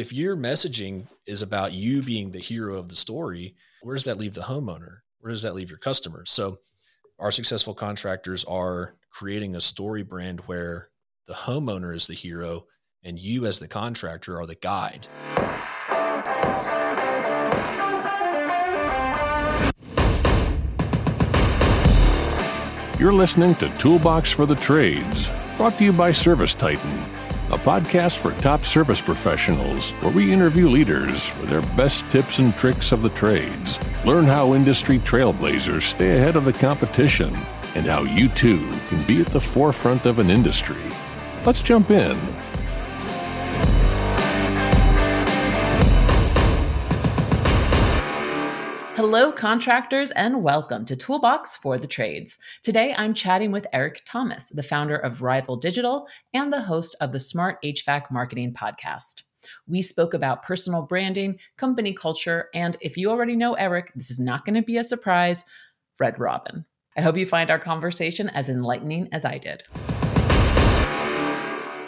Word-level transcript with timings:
If 0.00 0.14
your 0.14 0.34
messaging 0.34 1.08
is 1.26 1.42
about 1.42 1.74
you 1.74 2.00
being 2.00 2.30
the 2.30 2.38
hero 2.38 2.78
of 2.78 2.88
the 2.88 2.96
story, 2.96 3.54
where 3.82 3.94
does 3.94 4.06
that 4.06 4.16
leave 4.16 4.32
the 4.32 4.40
homeowner? 4.40 5.00
Where 5.18 5.28
does 5.28 5.42
that 5.42 5.54
leave 5.54 5.68
your 5.68 5.78
customers? 5.78 6.30
So, 6.30 6.56
our 7.18 7.30
successful 7.30 7.74
contractors 7.74 8.42
are 8.44 8.94
creating 9.12 9.54
a 9.54 9.60
story 9.60 10.02
brand 10.02 10.40
where 10.46 10.88
the 11.26 11.34
homeowner 11.34 11.94
is 11.94 12.06
the 12.06 12.14
hero 12.14 12.64
and 13.04 13.18
you, 13.18 13.44
as 13.44 13.58
the 13.58 13.68
contractor, 13.68 14.40
are 14.40 14.46
the 14.46 14.54
guide. 14.54 15.06
You're 22.98 23.12
listening 23.12 23.54
to 23.56 23.68
Toolbox 23.76 24.32
for 24.32 24.46
the 24.46 24.54
Trades, 24.54 25.28
brought 25.58 25.76
to 25.76 25.84
you 25.84 25.92
by 25.92 26.12
ServiceTitan, 26.12 27.19
a 27.52 27.58
podcast 27.58 28.18
for 28.18 28.30
top 28.40 28.64
service 28.64 29.00
professionals 29.00 29.90
where 30.02 30.12
we 30.12 30.32
interview 30.32 30.68
leaders 30.68 31.26
for 31.26 31.46
their 31.46 31.62
best 31.76 32.08
tips 32.08 32.38
and 32.38 32.54
tricks 32.56 32.92
of 32.92 33.02
the 33.02 33.10
trades. 33.10 33.80
Learn 34.04 34.24
how 34.24 34.54
industry 34.54 35.00
trailblazers 35.00 35.82
stay 35.82 36.16
ahead 36.16 36.36
of 36.36 36.44
the 36.44 36.52
competition 36.52 37.34
and 37.74 37.86
how 37.86 38.02
you 38.02 38.28
too 38.28 38.70
can 38.88 39.04
be 39.04 39.20
at 39.20 39.26
the 39.26 39.40
forefront 39.40 40.06
of 40.06 40.20
an 40.20 40.30
industry. 40.30 40.76
Let's 41.44 41.60
jump 41.60 41.90
in. 41.90 42.16
Hello, 49.02 49.32
contractors, 49.32 50.10
and 50.10 50.42
welcome 50.42 50.84
to 50.84 50.94
Toolbox 50.94 51.56
for 51.56 51.78
the 51.78 51.86
Trades. 51.86 52.36
Today, 52.62 52.94
I'm 52.98 53.14
chatting 53.14 53.50
with 53.50 53.66
Eric 53.72 54.02
Thomas, 54.04 54.50
the 54.50 54.62
founder 54.62 54.98
of 54.98 55.22
Rival 55.22 55.56
Digital 55.56 56.06
and 56.34 56.52
the 56.52 56.60
host 56.60 56.96
of 57.00 57.10
the 57.10 57.18
Smart 57.18 57.56
HVAC 57.64 58.10
Marketing 58.10 58.52
Podcast. 58.52 59.22
We 59.66 59.80
spoke 59.80 60.12
about 60.12 60.42
personal 60.42 60.82
branding, 60.82 61.38
company 61.56 61.94
culture, 61.94 62.50
and 62.52 62.76
if 62.82 62.98
you 62.98 63.08
already 63.08 63.36
know 63.36 63.54
Eric, 63.54 63.90
this 63.94 64.10
is 64.10 64.20
not 64.20 64.44
going 64.44 64.56
to 64.56 64.62
be 64.62 64.76
a 64.76 64.84
surprise 64.84 65.46
Red 65.98 66.20
Robin. 66.20 66.66
I 66.94 67.00
hope 67.00 67.16
you 67.16 67.24
find 67.24 67.50
our 67.50 67.58
conversation 67.58 68.28
as 68.28 68.50
enlightening 68.50 69.08
as 69.12 69.24
I 69.24 69.38
did. 69.38 69.62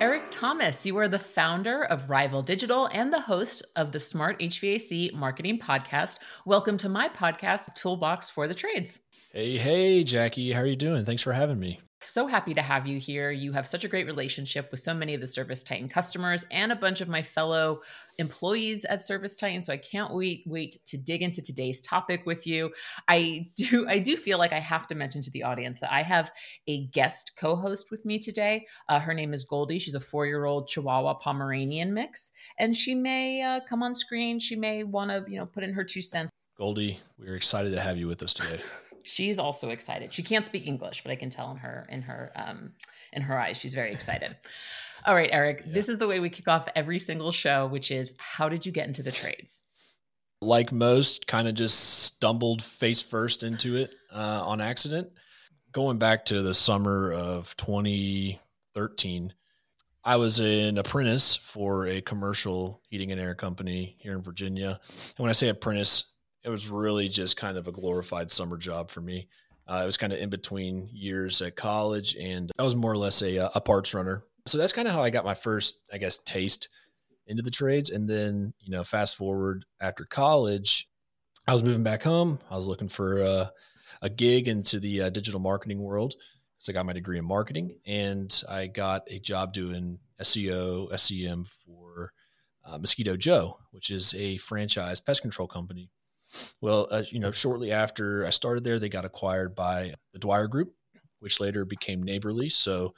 Eric 0.03 0.33
Thomas, 0.33 0.85
you 0.85 0.99
are 0.99 1.07
the 1.07 1.17
founder 1.17 1.85
of 1.85 2.11
Rival 2.11 2.43
Digital 2.43 2.87
and 2.87 3.13
the 3.13 3.21
host 3.21 3.63
of 3.77 3.93
the 3.93 4.01
Smart 4.01 4.37
HVAC 4.41 5.13
Marketing 5.13 5.61
Podcast. 5.61 6.19
Welcome 6.45 6.77
to 6.79 6.89
my 6.89 7.09
podcast, 7.09 7.73
Toolbox 7.77 8.29
for 8.29 8.49
the 8.49 8.55
Trades. 8.55 8.99
Hey, 9.33 9.57
hey, 9.59 10.03
Jackie, 10.03 10.51
how 10.51 10.63
are 10.63 10.67
you 10.67 10.75
doing? 10.75 11.05
Thanks 11.05 11.23
for 11.23 11.33
having 11.33 11.61
me. 11.61 11.79
So 12.05 12.27
happy 12.27 12.53
to 12.55 12.63
have 12.63 12.87
you 12.87 12.99
here. 12.99 13.31
You 13.31 13.53
have 13.53 13.67
such 13.67 13.85
a 13.85 13.89
great 13.89 14.07
relationship 14.07 14.71
with 14.71 14.81
so 14.81 14.93
many 14.93 15.15
of 15.15 15.21
the 15.21 15.27
ServiceTitan 15.27 15.91
customers 15.91 16.45
and 16.51 16.73
a 16.73 16.77
bunch 16.77 17.01
of 17.01 17.09
my 17.09 17.23
fellow 17.23 17.83
employees 18.19 18.85
at 18.85 19.01
ServiceTitan. 19.01 19.65
So 19.65 19.73
I 19.73 19.77
can't 19.77 20.13
wait 20.13 20.43
wait 20.47 20.79
to 20.87 20.99
dig 20.99 21.23
into 21.23 21.41
today's 21.41 21.81
topic 21.81 22.27
with 22.27 22.47
you. 22.47 22.73
I 23.09 23.49
do 23.55 23.89
I 23.89 23.99
do 23.99 24.17
feel 24.17 24.39
like 24.39 24.53
I 24.53 24.59
have 24.59 24.87
to 24.89 24.95
mention 24.95 25.23
to 25.23 25.31
the 25.31 25.45
audience 25.45 25.81
that 25.81 25.93
I 25.93 26.03
have 26.03 26.33
a 26.67 26.87
guest 26.89 27.33
co-host 27.37 27.91
with 27.91 28.05
me 28.05 28.19
today. 28.19 28.67
Uh, 28.89 28.99
her 28.99 29.15
name 29.15 29.33
is 29.33 29.45
Goldie. 29.45 29.79
She's 29.79 29.95
a 29.95 30.01
four 30.01 30.27
year 30.27 30.45
old 30.45 30.69
Chihuahua 30.69 31.15
Pomeranian 31.15 31.95
mix, 31.95 32.33
and 32.59 32.77
she 32.77 32.95
may 32.95 33.43
uh, 33.43 33.61
come 33.69 33.83
on 33.83 33.95
screen. 33.95 34.39
She 34.39 34.57
may 34.57 34.85
want 34.85 35.11
to 35.11 35.25
you 35.31 35.39
know 35.39 35.47
put 35.47 35.63
in 35.63 35.73
her 35.73 35.85
two 35.85 36.03
cents. 36.03 36.31
Goldie, 36.59 37.01
we're 37.19 37.37
excited 37.37 37.71
to 37.71 37.81
have 37.81 37.97
you 37.97 38.09
with 38.09 38.23
us 38.23 38.35
today 38.35 38.61
she's 39.05 39.39
also 39.39 39.71
excited. 39.71 40.13
She 40.13 40.23
can't 40.23 40.45
speak 40.45 40.67
English, 40.67 41.03
but 41.03 41.13
I 41.13 41.17
can 41.17 41.31
tell 41.31 41.51
in 41.51 41.57
her 41.59 41.87
in 41.89 42.03
her 42.03 42.33
um, 42.37 42.73
in 43.13 43.23
her 43.23 43.39
eyes 43.39 43.59
she's 43.59 43.75
very 43.75 43.93
excited. 43.93 44.37
All 45.05 45.15
right, 45.15 45.31
Eric, 45.33 45.65
yeah. 45.67 45.73
this 45.73 45.89
is 45.89 45.99
the 45.99 46.07
way 46.07 46.21
we 46.21 46.31
kick 46.31 46.47
off 46.47 46.69
every 46.77 46.99
single 46.99 47.33
show, 47.33 47.67
which 47.67 47.91
is 47.91 48.15
how 48.19 48.49
did 48.49 48.65
you 48.65 48.71
get 48.71 48.87
into 48.87 49.03
the 49.03 49.11
trades? 49.11 49.63
Like 50.41 50.71
most, 50.73 51.27
kind 51.27 51.49
of 51.49 51.55
just 51.55 51.79
stumbled 52.05 52.63
face 52.63 53.03
first 53.03 53.43
into 53.43 53.77
it 53.77 53.95
uh, 54.13 54.43
on 54.45 54.61
accident. 54.61 55.09
Going 55.73 55.99
back 55.99 56.25
to 56.27 56.43
the 56.43 56.55
summer 56.55 57.13
of 57.13 57.57
2013, 57.57 59.33
I 60.05 60.17
was 60.17 60.41
an 60.41 60.79
apprentice 60.79 61.37
for 61.37 61.87
a 61.87 62.01
commercial 62.01 62.81
heating 62.89 63.13
and 63.13 63.21
air 63.21 63.35
company 63.35 63.97
here 63.99 64.13
in 64.13 64.23
Virginia. 64.23 64.81
And 64.89 65.19
when 65.19 65.31
I 65.31 65.33
say 65.33 65.49
apprentice, 65.49 66.12
it 66.45 66.51
was 66.51 66.69
really 66.69 67.09
just 67.09 67.37
kind 67.37 67.57
of 67.57 67.69
a 67.69 67.73
glorified 67.73 68.31
summer 68.31 68.57
job 68.57 68.91
for 68.91 69.01
me. 69.01 69.29
Uh, 69.67 69.81
it 69.83 69.87
was 69.87 69.97
kind 69.97 70.13
of 70.13 70.19
in 70.19 70.29
between 70.29 70.89
years 70.93 71.41
at 71.41 71.57
college, 71.57 72.17
and 72.17 72.51
I 72.59 72.63
was 72.63 72.75
more 72.75 72.93
or 72.93 72.97
less 72.97 73.23
a, 73.23 73.51
a 73.55 73.61
parts 73.61 73.95
runner. 73.95 74.25
So 74.47 74.59
that's 74.59 74.73
kind 74.73 74.89
of 74.89 74.95
how 74.95 75.03
I 75.03 75.11
got 75.11 75.25
my 75.25 75.35
first, 75.35 75.79
I 75.93 75.99
guess, 75.99 76.19
taste 76.19 76.69
into 77.27 77.43
the 77.43 77.51
trades. 77.51 77.91
And 77.91 78.09
then, 78.09 78.55
you 78.59 78.73
know, 78.73 78.83
fast 78.83 79.17
forward 79.17 79.65
after 79.81 80.05
college, 80.05 80.89
I 81.47 81.53
was 81.53 81.63
moving 81.63 81.85
back 81.85 82.03
home. 82.03 82.41
I 82.51 82.57
was 82.57 82.67
looking 82.67 82.89
for 82.89 83.23
a, 83.23 83.53
a 84.03 84.11
gig 84.11 84.49
into 84.49 84.81
the 84.81 85.03
uh, 85.03 85.11
digital 85.11 85.39
marketing 85.39 85.81
world. 85.81 86.15
So 86.59 86.73
I 86.73 86.75
got 86.75 86.87
my 86.87 86.93
degree 86.93 87.19
in 87.19 87.25
marketing, 87.25 87.79
and 87.87 88.43
I 88.49 88.67
got 88.67 89.03
a 89.09 89.19
job 89.19 89.53
doing 89.53 89.99
SEO, 90.21 90.97
SEM 90.99 91.45
for 91.45 92.13
uh, 92.65 92.79
Mosquito 92.79 93.17
Joe, 93.17 93.59
which 93.71 93.91
is 93.91 94.15
a 94.15 94.37
franchise 94.39 95.01
pest 95.01 95.23
control 95.23 95.49
company 95.49 95.91
well, 96.61 96.89
uh, 96.91 97.03
you 97.11 97.21
know, 97.21 97.31
shortly 97.31 97.73
after 97.73 98.27
I 98.27 98.31
started 98.31 98.65
there, 98.65 98.79
they 98.79 98.89
got 98.89 99.05
acquired 99.05 99.55
by 99.55 99.95
the 100.13 100.19
Dwyer 100.19 100.47
Group, 100.47 100.75
which 101.21 101.41
later 101.41 101.65
became 101.65 102.03
Neighborly. 102.03 102.51
So, 102.51 102.95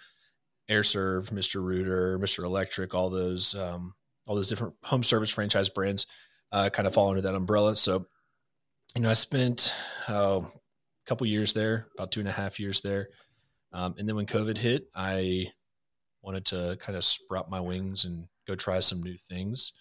Aire 0.69 0.85
Serv, 0.85 1.31
Mr. 1.31 1.63
Rooter, 1.63 2.19
Mr. 2.19 2.45
Electric, 2.45 2.95
all 2.95 3.11
those 3.11 3.55
um, 3.55 3.95
all 4.27 4.35
those 4.35 4.49
different 4.49 4.75
home 4.83 5.03
service 5.03 5.31
franchise 5.31 5.69
brands 5.69 6.07
uh, 6.53 6.71
kind 6.71 6.87
of 6.87 6.95
fall 6.95 7.11
under 7.11 7.21
that 7.21 7.35
umbrella. 7.35 7.77
So, 7.77 8.07
you 8.95 9.03
know, 9.03 9.11
I 9.11 9.15
spent 9.15 9.75
uh, 10.09 10.41
a 10.41 11.07
couple 11.07 11.27
years 11.27 11.53
there, 11.53 11.89
about 11.95 12.13
two 12.13 12.21
and 12.21 12.29
a 12.29 12.33
half 12.33 12.59
years 12.59 12.81
there, 12.81 13.09
um, 13.73 13.95
and 13.99 14.09
then 14.09 14.17
when 14.17 14.27
COVID 14.27 14.57
hit, 14.57 14.87
I 14.95 15.49
wanted 16.23 16.47
to 16.47 16.77
kind 16.81 16.97
of 16.97 17.05
sprout 17.05 17.51
my 17.51 17.61
wings 17.61 18.05
and 18.05 18.27
go 18.47 18.55
try 18.55 18.81
some 18.81 19.03
new 19.03 19.17
things. 19.17 19.73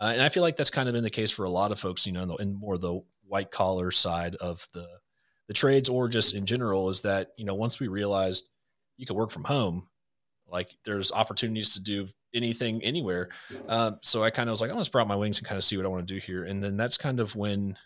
Uh, 0.00 0.10
and 0.12 0.22
I 0.22 0.28
feel 0.28 0.42
like 0.42 0.56
that's 0.56 0.70
kind 0.70 0.88
of 0.88 0.94
been 0.94 1.04
the 1.04 1.10
case 1.10 1.30
for 1.30 1.44
a 1.44 1.50
lot 1.50 1.72
of 1.72 1.80
folks, 1.80 2.06
you 2.06 2.12
know, 2.12 2.22
in, 2.22 2.28
the, 2.28 2.34
in 2.36 2.54
more 2.54 2.76
the 2.76 3.00
white 3.26 3.50
collar 3.50 3.90
side 3.90 4.36
of 4.36 4.66
the 4.72 4.86
the 5.48 5.54
trades, 5.54 5.88
or 5.88 6.08
just 6.08 6.34
in 6.34 6.44
general, 6.44 6.88
is 6.88 7.02
that 7.02 7.28
you 7.36 7.44
know 7.44 7.54
once 7.54 7.78
we 7.78 7.88
realized 7.88 8.48
you 8.96 9.06
could 9.06 9.16
work 9.16 9.30
from 9.30 9.44
home, 9.44 9.88
like 10.48 10.76
there's 10.84 11.12
opportunities 11.12 11.74
to 11.74 11.82
do 11.82 12.08
anything 12.34 12.82
anywhere. 12.82 13.28
Um, 13.68 13.98
so 14.02 14.24
I 14.24 14.30
kind 14.30 14.48
of 14.48 14.52
was 14.52 14.60
like, 14.60 14.70
I'm 14.70 14.74
going 14.74 14.82
to 14.82 14.86
sprout 14.86 15.08
my 15.08 15.16
wings 15.16 15.38
and 15.38 15.46
kind 15.46 15.56
of 15.56 15.64
see 15.64 15.76
what 15.76 15.86
I 15.86 15.88
want 15.88 16.06
to 16.06 16.14
do 16.14 16.20
here. 16.20 16.44
And 16.44 16.62
then 16.62 16.76
that's 16.76 16.96
kind 16.96 17.20
of 17.20 17.36
when 17.36 17.76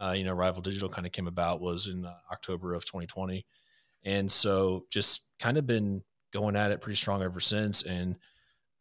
uh, 0.00 0.14
you 0.16 0.24
know 0.24 0.32
Rival 0.32 0.62
Digital 0.62 0.88
kind 0.88 1.06
of 1.06 1.12
came 1.12 1.28
about 1.28 1.60
was 1.60 1.86
in 1.86 2.04
uh, 2.04 2.14
October 2.32 2.74
of 2.74 2.84
2020, 2.84 3.46
and 4.04 4.30
so 4.30 4.86
just 4.90 5.26
kind 5.38 5.58
of 5.58 5.66
been 5.66 6.02
going 6.32 6.56
at 6.56 6.70
it 6.70 6.80
pretty 6.80 6.96
strong 6.96 7.22
ever 7.22 7.40
since. 7.40 7.82
And 7.82 8.16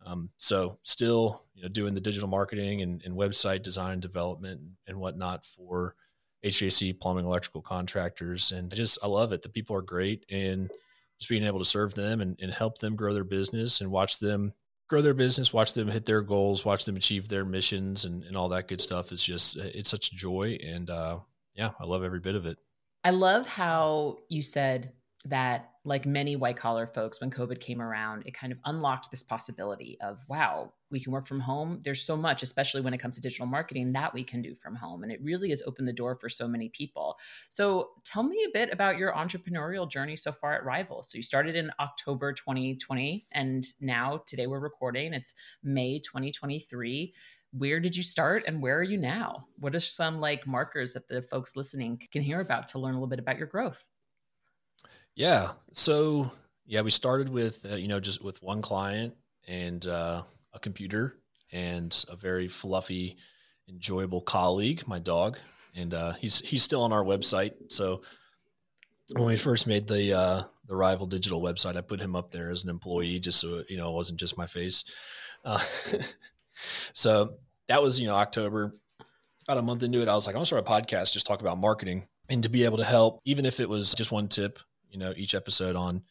um, 0.05 0.29
so 0.37 0.79
still, 0.83 1.43
you 1.53 1.63
know, 1.63 1.69
doing 1.69 1.93
the 1.93 2.01
digital 2.01 2.27
marketing 2.27 2.81
and, 2.81 3.01
and 3.03 3.15
website 3.15 3.63
design 3.63 3.99
development 3.99 4.61
and 4.87 4.97
whatnot 4.97 5.45
for 5.45 5.95
HVAC, 6.43 6.99
plumbing, 6.99 7.25
electrical 7.25 7.61
contractors. 7.61 8.51
And 8.51 8.71
I 8.73 8.75
just, 8.75 8.97
I 9.03 9.07
love 9.07 9.31
it. 9.31 9.41
The 9.41 9.49
people 9.49 9.75
are 9.75 9.81
great 9.81 10.25
and 10.29 10.69
just 11.19 11.29
being 11.29 11.43
able 11.43 11.59
to 11.59 11.65
serve 11.65 11.93
them 11.93 12.21
and, 12.21 12.37
and 12.41 12.51
help 12.51 12.79
them 12.79 12.95
grow 12.95 13.13
their 13.13 13.23
business 13.23 13.81
and 13.81 13.91
watch 13.91 14.19
them 14.19 14.53
grow 14.89 15.01
their 15.01 15.13
business, 15.13 15.53
watch 15.53 15.73
them 15.73 15.87
hit 15.87 16.05
their 16.05 16.21
goals, 16.21 16.65
watch 16.65 16.83
them 16.83 16.97
achieve 16.97 17.29
their 17.29 17.45
missions 17.45 18.03
and, 18.03 18.23
and 18.23 18.35
all 18.35 18.49
that 18.49 18.67
good 18.67 18.81
stuff. 18.81 19.11
It's 19.11 19.23
just, 19.23 19.55
it's 19.55 19.89
such 19.89 20.11
joy. 20.11 20.57
And, 20.61 20.89
uh, 20.89 21.19
yeah, 21.53 21.69
I 21.79 21.85
love 21.85 22.03
every 22.03 22.19
bit 22.19 22.35
of 22.35 22.45
it. 22.45 22.57
I 23.03 23.11
love 23.11 23.45
how 23.45 24.17
you 24.29 24.41
said 24.41 24.91
that 25.25 25.70
like 25.83 26.05
many 26.05 26.35
white 26.35 26.57
collar 26.57 26.87
folks 26.87 27.19
when 27.19 27.31
covid 27.31 27.59
came 27.59 27.81
around 27.81 28.23
it 28.25 28.33
kind 28.33 28.51
of 28.53 28.59
unlocked 28.65 29.09
this 29.09 29.23
possibility 29.23 29.97
of 30.01 30.19
wow 30.27 30.71
we 30.91 30.99
can 30.99 31.11
work 31.11 31.25
from 31.25 31.39
home. 31.39 31.79
There's 31.83 32.03
so 32.03 32.15
much 32.15 32.43
especially 32.43 32.81
when 32.81 32.93
it 32.93 32.99
comes 32.99 33.15
to 33.15 33.21
digital 33.21 33.47
marketing 33.47 33.93
that 33.93 34.13
we 34.13 34.23
can 34.23 34.41
do 34.41 34.53
from 34.53 34.75
home. 34.75 35.03
And 35.03 35.11
it 35.11 35.23
really 35.23 35.49
has 35.49 35.63
opened 35.65 35.87
the 35.87 35.93
door 35.93 36.15
for 36.15 36.29
so 36.29 36.47
many 36.47 36.69
people. 36.69 37.17
So 37.49 37.91
tell 38.03 38.23
me 38.23 38.45
a 38.47 38.51
bit 38.53 38.71
about 38.71 38.97
your 38.97 39.13
entrepreneurial 39.13 39.89
journey 39.89 40.17
so 40.17 40.31
far 40.31 40.53
at 40.53 40.65
rival. 40.65 41.01
So 41.03 41.17
you 41.17 41.23
started 41.23 41.55
in 41.55 41.71
october 41.79 42.33
2020 42.33 43.25
and 43.31 43.65
now 43.79 44.21
today 44.25 44.47
we're 44.47 44.59
recording 44.59 45.13
it's 45.13 45.33
may 45.63 45.99
2023 45.99 47.13
where 47.53 47.79
did 47.79 47.95
you 47.95 48.03
start 48.03 48.43
and 48.47 48.61
where 48.61 48.77
are 48.77 48.83
you 48.83 48.97
now? 48.97 49.45
What 49.59 49.75
are 49.75 49.79
some 49.81 50.21
like 50.21 50.47
markers 50.47 50.93
that 50.93 51.09
the 51.09 51.21
folks 51.21 51.57
listening 51.57 52.01
can 52.09 52.21
hear 52.21 52.39
about 52.39 52.69
to 52.69 52.79
learn 52.79 52.93
a 52.93 52.97
little 52.97 53.07
bit 53.07 53.19
about 53.19 53.37
your 53.37 53.47
growth 53.47 53.85
yeah. 55.15 55.51
So 55.73 56.31
yeah, 56.65 56.81
we 56.81 56.91
started 56.91 57.29
with 57.29 57.65
uh, 57.69 57.75
you 57.75 57.87
know 57.87 57.99
just 57.99 58.23
with 58.23 58.41
one 58.41 58.61
client 58.61 59.15
and 59.47 59.85
uh, 59.85 60.23
a 60.53 60.59
computer 60.59 61.17
and 61.51 62.05
a 62.09 62.15
very 62.15 62.47
fluffy, 62.47 63.17
enjoyable 63.69 64.21
colleague, 64.21 64.87
my 64.87 64.99
dog, 64.99 65.37
and 65.75 65.93
uh, 65.93 66.13
he's 66.13 66.39
he's 66.39 66.63
still 66.63 66.83
on 66.83 66.93
our 66.93 67.03
website. 67.03 67.53
So 67.69 68.01
when 69.13 69.25
we 69.25 69.35
first 69.35 69.67
made 69.67 69.87
the 69.87 70.13
uh, 70.13 70.43
the 70.67 70.75
rival 70.75 71.07
digital 71.07 71.41
website, 71.41 71.75
I 71.75 71.81
put 71.81 71.99
him 71.99 72.15
up 72.15 72.31
there 72.31 72.49
as 72.49 72.63
an 72.63 72.69
employee 72.69 73.19
just 73.19 73.39
so 73.39 73.63
you 73.67 73.77
know 73.77 73.89
it 73.89 73.95
wasn't 73.95 74.19
just 74.19 74.37
my 74.37 74.47
face. 74.47 74.83
Uh, 75.43 75.59
so 76.93 77.35
that 77.67 77.81
was, 77.81 77.99
you 77.99 78.07
know, 78.07 78.15
October. 78.15 78.73
About 79.47 79.57
a 79.57 79.63
month 79.63 79.81
into 79.81 80.01
it, 80.01 80.07
I 80.07 80.13
was 80.13 80.27
like, 80.27 80.35
I'm 80.35 80.39
gonna 80.39 80.45
start 80.45 80.67
a 80.67 80.71
podcast, 80.71 81.13
just 81.13 81.25
talk 81.25 81.41
about 81.41 81.57
marketing 81.57 82.07
and 82.29 82.43
to 82.43 82.49
be 82.49 82.63
able 82.63 82.77
to 82.77 82.85
help, 82.85 83.19
even 83.25 83.45
if 83.45 83.59
it 83.59 83.67
was 83.67 83.93
just 83.93 84.11
one 84.11 84.27
tip, 84.27 84.59
you 84.91 84.99
know, 84.99 85.13
each 85.15 85.33
episode 85.33 85.75
on, 85.75 86.03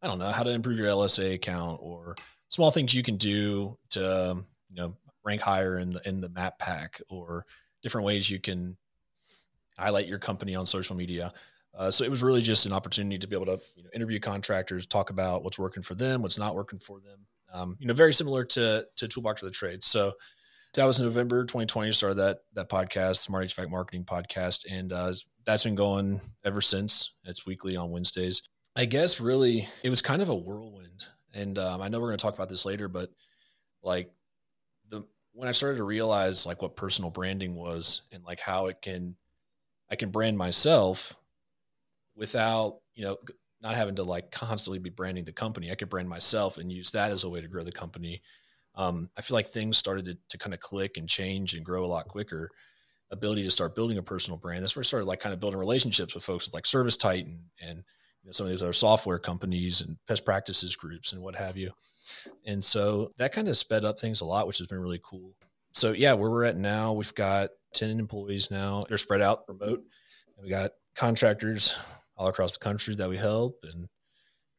I 0.00 0.06
don't 0.06 0.18
know, 0.18 0.30
how 0.30 0.42
to 0.42 0.50
improve 0.50 0.78
your 0.78 0.88
LSA 0.88 1.34
account 1.34 1.80
or 1.82 2.14
small 2.48 2.70
things 2.70 2.94
you 2.94 3.02
can 3.02 3.16
do 3.16 3.76
to, 3.90 4.42
you 4.70 4.76
know, 4.76 4.96
rank 5.24 5.40
higher 5.40 5.78
in 5.78 5.90
the, 5.90 6.08
in 6.08 6.20
the 6.20 6.28
map 6.28 6.58
pack 6.58 7.00
or 7.08 7.46
different 7.82 8.06
ways 8.06 8.30
you 8.30 8.40
can 8.40 8.76
highlight 9.78 10.06
your 10.06 10.18
company 10.18 10.54
on 10.54 10.66
social 10.66 10.96
media. 10.96 11.32
Uh, 11.76 11.90
so 11.90 12.04
it 12.04 12.10
was 12.10 12.22
really 12.22 12.42
just 12.42 12.66
an 12.66 12.72
opportunity 12.72 13.18
to 13.18 13.26
be 13.26 13.34
able 13.34 13.46
to 13.46 13.60
you 13.76 13.82
know, 13.82 13.90
interview 13.94 14.20
contractors, 14.20 14.86
talk 14.86 15.10
about 15.10 15.42
what's 15.42 15.58
working 15.58 15.82
for 15.82 15.94
them, 15.94 16.22
what's 16.22 16.38
not 16.38 16.54
working 16.54 16.78
for 16.78 17.00
them. 17.00 17.26
Um, 17.52 17.76
you 17.78 17.86
know, 17.86 17.94
very 17.94 18.14
similar 18.14 18.44
to 18.44 18.86
to 18.96 19.08
Toolbox 19.08 19.40
for 19.40 19.46
the 19.46 19.52
Trades. 19.52 19.86
So 19.86 20.12
that 20.74 20.86
was 20.86 20.98
November 20.98 21.44
2020. 21.44 21.92
Started 21.92 22.16
that 22.16 22.38
that 22.54 22.68
podcast, 22.70 23.16
Smart 23.18 23.46
HVAC 23.46 23.70
Marketing 23.70 24.04
Podcast, 24.04 24.64
and 24.70 24.92
uh, 24.92 25.12
that's 25.44 25.64
been 25.64 25.74
going 25.74 26.20
ever 26.44 26.60
since. 26.60 27.12
It's 27.24 27.46
weekly 27.46 27.76
on 27.76 27.90
Wednesdays. 27.90 28.42
I 28.74 28.86
guess 28.86 29.20
really 29.20 29.68
it 29.82 29.90
was 29.90 30.02
kind 30.02 30.22
of 30.22 30.28
a 30.28 30.34
whirlwind, 30.34 31.04
and 31.34 31.58
um, 31.58 31.82
I 31.82 31.88
know 31.88 32.00
we're 32.00 32.08
going 32.08 32.18
to 32.18 32.22
talk 32.22 32.34
about 32.34 32.48
this 32.48 32.64
later, 32.64 32.88
but 32.88 33.10
like 33.82 34.10
the 34.88 35.04
when 35.32 35.48
I 35.48 35.52
started 35.52 35.76
to 35.76 35.84
realize 35.84 36.46
like 36.46 36.62
what 36.62 36.76
personal 36.76 37.10
branding 37.10 37.54
was 37.54 38.02
and 38.12 38.24
like 38.24 38.40
how 38.40 38.66
it 38.66 38.80
can 38.80 39.16
I 39.90 39.96
can 39.96 40.10
brand 40.10 40.38
myself 40.38 41.14
without 42.14 42.78
you 42.94 43.04
know 43.04 43.18
not 43.62 43.76
having 43.76 43.94
to 43.96 44.02
like 44.02 44.30
constantly 44.30 44.78
be 44.78 44.90
branding 44.90 45.24
the 45.24 45.32
company. 45.32 45.70
I 45.70 45.76
could 45.76 45.88
brand 45.88 46.08
myself 46.08 46.58
and 46.58 46.72
use 46.72 46.90
that 46.90 47.12
as 47.12 47.24
a 47.24 47.30
way 47.30 47.40
to 47.40 47.48
grow 47.48 47.62
the 47.62 47.72
company. 47.72 48.22
Um, 48.74 49.10
I 49.16 49.20
feel 49.20 49.34
like 49.34 49.46
things 49.46 49.76
started 49.76 50.06
to, 50.06 50.18
to 50.30 50.38
kind 50.38 50.54
of 50.54 50.60
click 50.60 50.96
and 50.96 51.08
change 51.08 51.54
and 51.54 51.64
grow 51.64 51.84
a 51.84 51.86
lot 51.86 52.08
quicker. 52.08 52.50
Ability 53.12 53.42
to 53.44 53.50
start 53.50 53.74
building 53.74 53.98
a 53.98 54.02
personal 54.02 54.38
brand. 54.38 54.62
That's 54.62 54.74
where 54.74 54.82
I 54.82 54.84
started 54.84 55.06
like 55.06 55.20
kind 55.20 55.32
of 55.32 55.40
building 55.40 55.58
relationships 55.58 56.14
with 56.14 56.24
folks 56.24 56.46
with 56.46 56.54
like 56.54 56.64
ServiceTitan 56.64 57.38
and 57.60 57.78
you 57.78 58.28
know, 58.28 58.32
some 58.32 58.46
of 58.46 58.50
these 58.50 58.62
other 58.62 58.72
software 58.72 59.18
companies 59.18 59.80
and 59.80 59.96
best 60.08 60.24
practices 60.24 60.76
groups 60.76 61.12
and 61.12 61.22
what 61.22 61.36
have 61.36 61.56
you. 61.56 61.70
And 62.46 62.64
so 62.64 63.12
that 63.18 63.32
kind 63.32 63.48
of 63.48 63.56
sped 63.56 63.84
up 63.84 63.98
things 63.98 64.20
a 64.20 64.24
lot, 64.24 64.46
which 64.46 64.58
has 64.58 64.66
been 64.66 64.80
really 64.80 65.00
cool. 65.04 65.34
So 65.72 65.92
yeah, 65.92 66.14
where 66.14 66.30
we're 66.30 66.44
at 66.44 66.56
now, 66.56 66.92
we've 66.92 67.14
got 67.14 67.50
10 67.74 67.98
employees 68.00 68.50
now. 68.50 68.84
They're 68.88 68.98
spread 68.98 69.22
out 69.22 69.44
remote. 69.48 69.82
And 70.36 70.44
we 70.44 70.50
got 70.50 70.72
contractors 70.94 71.74
all 72.16 72.28
across 72.28 72.56
the 72.56 72.64
country 72.64 72.94
that 72.94 73.08
we 73.08 73.16
help 73.16 73.64
and 73.64 73.88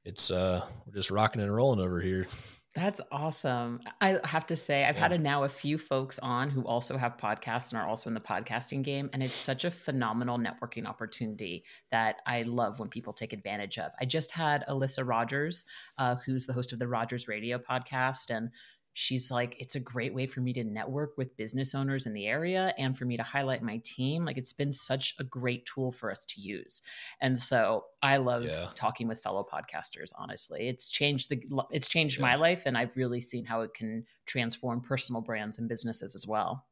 it's 0.05 0.31
uh 0.31 0.65
we're 0.85 0.93
just 0.93 1.11
rocking 1.11 1.41
and 1.41 1.53
rolling 1.53 1.79
over 1.79 2.01
here 2.01 2.27
that's 2.75 2.99
awesome 3.11 3.79
i 4.01 4.17
have 4.23 4.45
to 4.45 4.55
say 4.55 4.83
i've 4.85 4.95
yeah. 4.95 5.01
had 5.01 5.11
a, 5.11 5.17
now 5.17 5.43
a 5.43 5.49
few 5.49 5.77
folks 5.77 6.17
on 6.19 6.49
who 6.49 6.65
also 6.65 6.97
have 6.97 7.17
podcasts 7.17 7.71
and 7.71 7.79
are 7.79 7.87
also 7.87 8.09
in 8.09 8.13
the 8.13 8.19
podcasting 8.19 8.81
game 8.81 9.09
and 9.13 9.21
it's 9.21 9.33
such 9.33 9.63
a 9.63 9.71
phenomenal 9.71 10.39
networking 10.39 10.85
opportunity 10.85 11.63
that 11.91 12.17
i 12.25 12.41
love 12.43 12.79
when 12.79 12.89
people 12.89 13.13
take 13.13 13.31
advantage 13.31 13.77
of 13.77 13.91
i 14.01 14.05
just 14.05 14.31
had 14.31 14.65
alyssa 14.67 15.07
rogers 15.07 15.65
uh, 15.99 16.15
who's 16.25 16.45
the 16.45 16.53
host 16.53 16.73
of 16.73 16.79
the 16.79 16.87
rogers 16.87 17.27
radio 17.27 17.57
podcast 17.57 18.35
and 18.35 18.49
she's 18.93 19.31
like 19.31 19.55
it's 19.59 19.75
a 19.75 19.79
great 19.79 20.13
way 20.13 20.27
for 20.27 20.39
me 20.39 20.53
to 20.53 20.63
network 20.63 21.17
with 21.17 21.35
business 21.35 21.73
owners 21.73 22.05
in 22.05 22.13
the 22.13 22.27
area 22.27 22.73
and 22.77 22.97
for 22.97 23.05
me 23.05 23.17
to 23.17 23.23
highlight 23.23 23.63
my 23.63 23.81
team 23.83 24.23
like 24.23 24.37
it's 24.37 24.53
been 24.53 24.71
such 24.71 25.15
a 25.19 25.23
great 25.23 25.65
tool 25.65 25.91
for 25.91 26.11
us 26.11 26.25
to 26.25 26.39
use 26.39 26.81
and 27.19 27.37
so 27.37 27.83
i 28.03 28.17
love 28.17 28.43
yeah. 28.43 28.69
talking 28.75 29.07
with 29.07 29.21
fellow 29.21 29.45
podcasters 29.51 30.11
honestly 30.15 30.69
it's 30.69 30.91
changed 30.91 31.29
the 31.29 31.41
it's 31.71 31.87
changed 31.87 32.17
yeah. 32.17 32.21
my 32.21 32.35
life 32.35 32.63
and 32.65 32.77
i've 32.77 32.95
really 32.95 33.19
seen 33.19 33.43
how 33.43 33.61
it 33.61 33.73
can 33.73 34.05
transform 34.25 34.79
personal 34.79 35.21
brands 35.21 35.57
and 35.57 35.67
businesses 35.67 36.15
as 36.15 36.27
well 36.27 36.65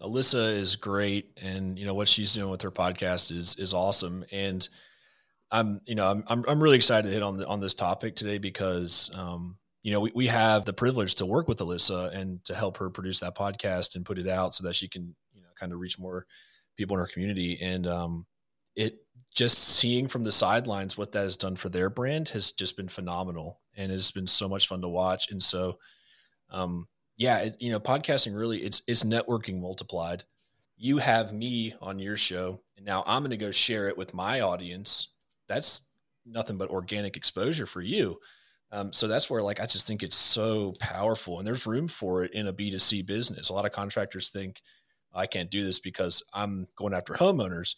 alyssa 0.00 0.56
is 0.56 0.76
great 0.76 1.30
and 1.40 1.78
you 1.78 1.84
know 1.84 1.94
what 1.94 2.08
she's 2.08 2.32
doing 2.32 2.50
with 2.50 2.62
her 2.62 2.70
podcast 2.70 3.30
is 3.30 3.54
is 3.58 3.74
awesome 3.74 4.24
and 4.32 4.68
i'm 5.50 5.82
you 5.84 5.94
know 5.94 6.06
i'm 6.06 6.24
i'm, 6.28 6.44
I'm 6.48 6.62
really 6.62 6.76
excited 6.76 7.08
to 7.08 7.12
hit 7.12 7.22
on 7.22 7.36
the, 7.36 7.46
on 7.46 7.60
this 7.60 7.74
topic 7.74 8.16
today 8.16 8.38
because 8.38 9.10
um 9.14 9.58
you 9.82 9.90
know, 9.90 10.00
we, 10.00 10.12
we 10.14 10.26
have 10.28 10.64
the 10.64 10.72
privilege 10.72 11.16
to 11.16 11.26
work 11.26 11.48
with 11.48 11.58
Alyssa 11.58 12.14
and 12.14 12.42
to 12.44 12.54
help 12.54 12.76
her 12.78 12.90
produce 12.90 13.18
that 13.20 13.36
podcast 13.36 13.96
and 13.96 14.04
put 14.04 14.18
it 14.18 14.28
out 14.28 14.54
so 14.54 14.64
that 14.64 14.76
she 14.76 14.88
can, 14.88 15.14
you 15.34 15.42
know, 15.42 15.48
kind 15.58 15.72
of 15.72 15.80
reach 15.80 15.98
more 15.98 16.26
people 16.76 16.96
in 16.96 17.00
her 17.00 17.10
community. 17.12 17.58
And 17.60 17.86
um, 17.86 18.26
it 18.76 19.04
just 19.34 19.58
seeing 19.58 20.08
from 20.08 20.22
the 20.22 20.32
sidelines 20.32 20.96
what 20.96 21.12
that 21.12 21.24
has 21.24 21.36
done 21.36 21.56
for 21.56 21.68
their 21.68 21.90
brand 21.90 22.28
has 22.28 22.52
just 22.52 22.76
been 22.76 22.88
phenomenal 22.88 23.60
and 23.76 23.90
it's 23.90 24.10
been 24.10 24.26
so 24.26 24.48
much 24.48 24.68
fun 24.68 24.82
to 24.82 24.88
watch. 24.88 25.30
And 25.30 25.42
so, 25.42 25.78
um, 26.50 26.86
yeah, 27.16 27.38
it, 27.38 27.56
you 27.60 27.70
know, 27.70 27.80
podcasting 27.80 28.36
really 28.36 28.62
it's 28.62 28.82
it's 28.86 29.04
networking 29.04 29.60
multiplied. 29.60 30.24
You 30.76 30.98
have 30.98 31.32
me 31.32 31.74
on 31.80 31.98
your 31.98 32.16
show, 32.16 32.60
and 32.76 32.84
now 32.84 33.04
I'm 33.06 33.22
going 33.22 33.30
to 33.30 33.36
go 33.36 33.50
share 33.50 33.88
it 33.88 33.96
with 33.96 34.14
my 34.14 34.40
audience. 34.40 35.08
That's 35.46 35.82
nothing 36.26 36.56
but 36.56 36.70
organic 36.70 37.16
exposure 37.16 37.66
for 37.66 37.80
you. 37.80 38.18
Um, 38.72 38.92
so 38.92 39.06
that's 39.06 39.28
where 39.28 39.42
like 39.42 39.60
I 39.60 39.66
just 39.66 39.86
think 39.86 40.02
it's 40.02 40.16
so 40.16 40.72
powerful 40.80 41.38
and 41.38 41.46
there's 41.46 41.66
room 41.66 41.88
for 41.88 42.24
it 42.24 42.32
in 42.32 42.46
a 42.46 42.52
B2C 42.54 43.04
business. 43.04 43.50
A 43.50 43.52
lot 43.52 43.66
of 43.66 43.72
contractors 43.72 44.28
think 44.28 44.62
I 45.14 45.26
can't 45.26 45.50
do 45.50 45.62
this 45.62 45.78
because 45.78 46.22
I'm 46.32 46.66
going 46.76 46.94
after 46.94 47.12
homeowners. 47.12 47.74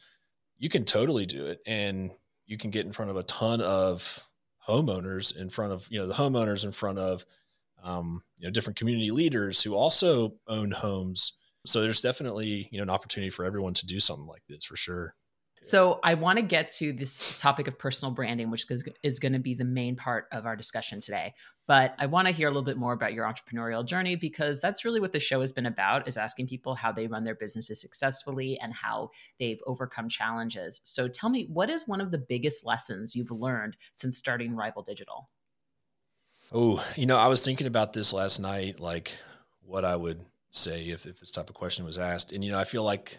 You 0.57 0.69
can 0.69 0.85
totally 0.85 1.27
do 1.27 1.47
it 1.47 1.59
and 1.67 2.13
you 2.47 2.57
can 2.57 2.71
get 2.71 2.87
in 2.87 2.93
front 2.93 3.11
of 3.11 3.17
a 3.17 3.25
ton 3.25 3.61
of 3.61 4.25
homeowners 4.69 5.37
in 5.37 5.51
front 5.51 5.73
of, 5.73 5.87
you 5.91 5.99
know, 5.99 6.07
the 6.07 6.15
homeowners 6.15 6.65
in 6.65 6.71
front 6.71 6.99
of 6.99 7.27
um, 7.83 8.23
you 8.39 8.47
know, 8.47 8.53
different 8.53 8.79
community 8.79 9.11
leaders 9.11 9.63
who 9.63 9.75
also 9.75 10.35
own 10.49 10.71
homes. 10.71 11.35
So 11.67 11.83
there's 11.83 12.01
definitely, 12.01 12.69
you 12.71 12.79
know, 12.79 12.85
an 12.85 12.91
opportunity 12.91 13.31
for 13.31 13.45
everyone 13.45 13.75
to 13.75 13.87
do 13.87 14.01
something 14.01 14.27
like 14.27 14.43
this 14.49 14.65
for 14.65 14.77
sure. 14.77 15.15
So 15.65 15.99
I 16.05 16.13
want 16.13 16.37
to 16.37 16.43
get 16.43 16.69
to 16.73 16.93
this 16.93 17.39
topic 17.39 17.69
of 17.69 17.79
personal 17.79 18.13
branding, 18.13 18.51
which 18.51 18.71
is, 18.71 18.85
is 19.03 19.19
going 19.19 19.33
to 19.33 19.39
be 19.39 19.55
the 19.55 19.65
main 19.65 19.97
part 19.97 20.29
of 20.31 20.45
our 20.45 20.57
discussion 20.57 21.01
today. 21.01 21.33
But 21.67 21.95
I 21.99 22.05
want 22.05 22.29
to 22.29 22.35
hear 22.35 22.49
a 22.49 22.51
little 22.51 22.63
bit 22.63 22.77
more 22.77 22.93
about 22.93 23.15
your 23.15 23.25
entrepreneurial 23.25 23.83
journey 23.83 24.15
because 24.15 24.61
that's 24.61 24.85
really 24.85 25.01
what 25.01 25.13
the 25.13 25.19
show 25.19 25.41
has 25.41 25.53
been 25.53 25.65
about 25.65 26.07
is 26.07 26.19
asking 26.19 26.49
people 26.49 26.75
how 26.75 26.93
they 26.93 27.07
run 27.07 27.25
their 27.25 27.35
businesses 27.35 27.81
successfully 27.81 28.59
and 28.61 28.75
how 28.75 29.09
they've 29.41 29.63
overcome 29.67 30.07
challenges. 30.07 30.83
So 30.85 31.09
tell 31.09 31.31
me, 31.31 31.49
what 31.51 31.71
is 31.71 31.89
one 31.89 32.03
of 32.03 32.11
the 32.11 32.19
biggest 32.19 32.67
lessons 32.67 33.17
you've 33.17 33.31
learned 33.31 33.79
since 33.95 34.19
starting 34.19 34.55
Rival 34.55 34.83
Digital? 34.83 35.31
Oh, 36.53 36.87
you 36.95 37.07
know, 37.07 37.17
I 37.17 37.29
was 37.29 37.43
thinking 37.43 37.67
about 37.67 37.95
this 37.95 38.13
last 38.13 38.39
night, 38.39 38.81
like 38.81 39.17
what 39.65 39.87
I 39.87 39.97
would 39.97 40.21
say 40.51 40.91
if, 40.91 41.07
if 41.07 41.21
this 41.21 41.31
type 41.31 41.49
of 41.49 41.57
question 41.57 41.87
was 41.87 41.97
asked. 41.97 42.33
And, 42.33 42.45
you 42.45 42.53
know, 42.53 42.59
I 42.59 42.65
feel 42.65 42.83
like 42.83 43.19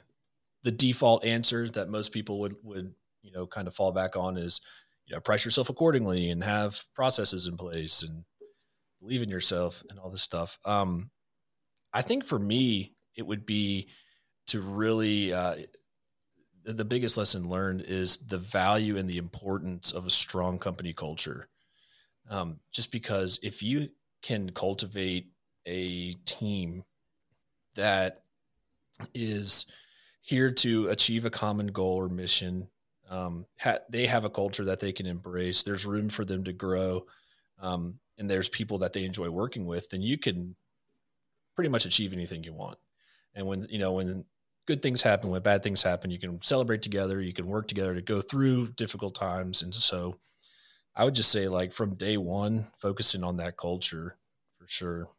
the 0.65 0.72
default 0.72 1.24
answer 1.24 1.69
that 1.69 1.89
most 1.89 2.12
people 2.12 2.39
would 2.39 2.55
would 2.63 2.91
you 3.22 3.31
know 3.31 3.45
kind 3.45 3.67
of 3.67 3.75
fall 3.75 3.91
back 3.91 4.17
on 4.17 4.36
is 4.36 4.62
you 5.05 5.15
know 5.15 5.22
price 5.22 5.45
yourself 5.45 5.69
accordingly 5.69 6.31
and 6.31 6.43
have 6.43 6.84
processes 6.95 7.45
in 7.45 7.55
place 7.55 8.01
and 8.01 8.25
believe 9.00 9.22
in 9.22 9.29
yourself 9.29 9.84
and 9.89 10.00
all 10.00 10.10
this 10.10 10.24
stuff. 10.24 10.57
Um 10.65 11.12
i 11.93 12.01
think 12.01 12.25
for 12.25 12.39
me 12.39 12.93
it 13.15 13.25
would 13.25 13.45
be 13.45 13.88
to 14.48 14.60
really 14.60 15.31
uh 15.31 15.55
the 16.65 16.84
biggest 16.84 17.15
lesson 17.15 17.48
learned 17.48 17.81
is 17.81 18.17
the 18.17 18.39
value 18.39 18.98
and 18.98 19.07
the 19.07 19.19
importance 19.19 19.91
of 19.91 20.07
a 20.07 20.10
strong 20.10 20.57
company 20.57 20.93
culture. 20.93 21.48
Um, 22.27 22.60
just 22.72 22.91
because 22.91 23.38
if 23.43 23.62
you 23.62 23.89
can 24.24 24.50
cultivate 24.50 25.27
a 25.67 26.13
team 26.25 26.84
that 27.75 28.24
is 29.13 29.67
here 30.25 30.50
to 30.50 30.88
achieve 30.88 31.24
a 31.24 31.29
common 31.29 31.67
goal 31.67 31.98
or 31.98 32.10
mission. 32.10 32.67
Um, 33.12 33.46
ha- 33.60 33.77
they 33.91 34.08
have 34.08 34.25
a 34.25 34.29
culture 34.29 34.65
that 34.65 34.79
they 34.79 34.91
can 34.91 35.05
embrace. 35.05 35.62
There's 35.62 35.86
room 35.86 36.10
for 36.10 36.25
them 36.25 36.44
to 36.46 36.51
grow, 36.51 37.05
um, 37.60 38.00
and 38.17 38.27
there's 38.27 38.50
people 38.50 38.79
that 38.79 38.94
they 38.94 39.05
enjoy 39.05 39.29
working 39.29 39.67
with. 39.67 39.89
Then 39.91 40.01
you 40.01 40.17
can 40.17 40.55
pretty 41.55 41.70
much 41.70 41.86
achieve 41.86 42.12
anything 42.12 42.44
you 42.44 42.53
want. 42.53 42.79
And 43.36 43.46
when 43.46 43.67
you 43.70 43.77
know 43.77 43.94
when 43.94 44.25
good 44.65 44.82
things 44.82 45.03
happen, 45.03 45.29
when 45.29 45.44
bad 45.44 45.62
things 45.62 45.84
happen, 45.84 46.10
you 46.10 46.17
can 46.17 46.41
celebrate 46.41 46.82
together. 46.82 47.22
You 47.22 47.34
can 47.34 47.46
work 47.46 47.67
together 47.67 47.94
to 47.94 48.01
go 48.01 48.22
through 48.22 48.70
difficult 48.70 49.13
times. 49.13 49.62
And 49.62 49.75
so, 49.75 50.15
I 50.96 51.05
would 51.05 51.15
just 51.15 51.32
say, 51.32 51.48
like 51.48 51.74
from 51.74 51.96
day 51.96 52.17
one, 52.17 52.67
focusing 52.79 53.24
on 53.24 53.38
that 53.38 53.58
culture 53.58 54.17
for 54.58 54.67
sure. 54.67 55.10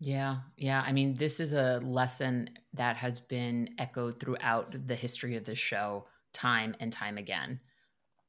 Yeah, 0.00 0.38
yeah. 0.56 0.82
I 0.86 0.92
mean, 0.92 1.16
this 1.16 1.40
is 1.40 1.52
a 1.54 1.80
lesson 1.80 2.50
that 2.74 2.96
has 2.96 3.20
been 3.20 3.70
echoed 3.78 4.20
throughout 4.20 4.86
the 4.86 4.94
history 4.94 5.36
of 5.36 5.44
this 5.44 5.58
show 5.58 6.06
time 6.32 6.76
and 6.80 6.92
time 6.92 7.18
again. 7.18 7.60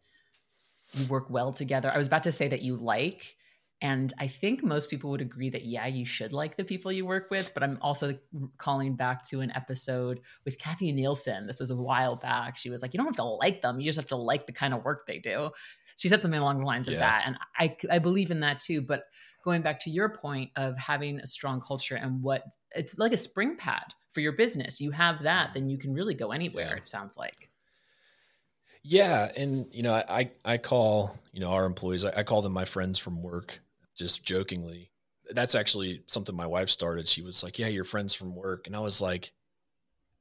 you 0.92 1.06
work 1.06 1.30
well 1.30 1.52
together. 1.52 1.92
I 1.92 1.98
was 1.98 2.08
about 2.08 2.24
to 2.24 2.32
say 2.32 2.48
that 2.48 2.62
you 2.62 2.76
like, 2.76 3.36
and 3.80 4.12
I 4.18 4.26
think 4.26 4.64
most 4.64 4.90
people 4.90 5.10
would 5.10 5.20
agree 5.20 5.50
that, 5.50 5.64
yeah, 5.64 5.86
you 5.86 6.04
should 6.04 6.32
like 6.32 6.56
the 6.56 6.64
people 6.64 6.90
you 6.90 7.06
work 7.06 7.30
with. 7.30 7.52
But 7.54 7.62
I'm 7.62 7.78
also 7.80 8.18
calling 8.56 8.96
back 8.96 9.22
to 9.28 9.40
an 9.40 9.52
episode 9.54 10.20
with 10.44 10.58
Kathy 10.58 10.90
Nielsen. 10.90 11.46
This 11.46 11.60
was 11.60 11.70
a 11.70 11.76
while 11.76 12.16
back. 12.16 12.56
She 12.56 12.70
was 12.70 12.82
like, 12.82 12.92
you 12.92 12.98
don't 12.98 13.06
have 13.06 13.16
to 13.16 13.24
like 13.24 13.62
them, 13.62 13.78
you 13.78 13.86
just 13.86 13.98
have 13.98 14.08
to 14.08 14.16
like 14.16 14.46
the 14.46 14.52
kind 14.52 14.74
of 14.74 14.84
work 14.84 15.06
they 15.06 15.18
do 15.18 15.50
she 15.96 16.08
said 16.08 16.22
something 16.22 16.38
along 16.38 16.60
the 16.60 16.64
lines 16.64 16.86
of 16.86 16.94
that 16.94 17.24
and 17.26 17.36
I, 17.58 17.76
I 17.90 17.98
believe 17.98 18.30
in 18.30 18.38
that 18.38 18.60
too 18.60 18.80
but 18.80 19.06
going 19.44 19.62
back 19.62 19.80
to 19.80 19.90
your 19.90 20.10
point 20.10 20.50
of 20.56 20.76
having 20.78 21.18
a 21.20 21.26
strong 21.26 21.60
culture 21.60 21.96
and 21.96 22.22
what 22.22 22.44
it's 22.74 22.98
like 22.98 23.12
a 23.12 23.16
spring 23.16 23.56
pad 23.56 23.84
for 24.10 24.20
your 24.20 24.32
business. 24.32 24.80
You 24.80 24.90
have 24.90 25.22
that, 25.22 25.50
mm. 25.50 25.54
then 25.54 25.68
you 25.68 25.78
can 25.78 25.94
really 25.94 26.14
go 26.14 26.32
anywhere. 26.32 26.70
Yeah. 26.72 26.76
It 26.76 26.86
sounds 26.86 27.16
like. 27.16 27.50
Yeah, 28.82 29.30
and 29.36 29.66
you 29.72 29.82
know, 29.82 29.92
I 29.92 30.30
I 30.44 30.56
call 30.56 31.18
you 31.32 31.40
know 31.40 31.48
our 31.48 31.66
employees, 31.66 32.04
I, 32.04 32.12
I 32.18 32.22
call 32.22 32.42
them 32.42 32.52
my 32.52 32.64
friends 32.64 32.98
from 32.98 33.22
work, 33.22 33.60
just 33.98 34.24
jokingly. 34.24 34.90
That's 35.30 35.54
actually 35.54 36.02
something 36.06 36.34
my 36.34 36.46
wife 36.46 36.70
started. 36.70 37.08
She 37.08 37.22
was 37.22 37.42
like, 37.42 37.58
"Yeah, 37.58 37.68
your 37.68 37.84
friends 37.84 38.14
from 38.14 38.34
work," 38.34 38.66
and 38.66 38.74
I 38.74 38.80
was 38.80 39.00
like, 39.00 39.32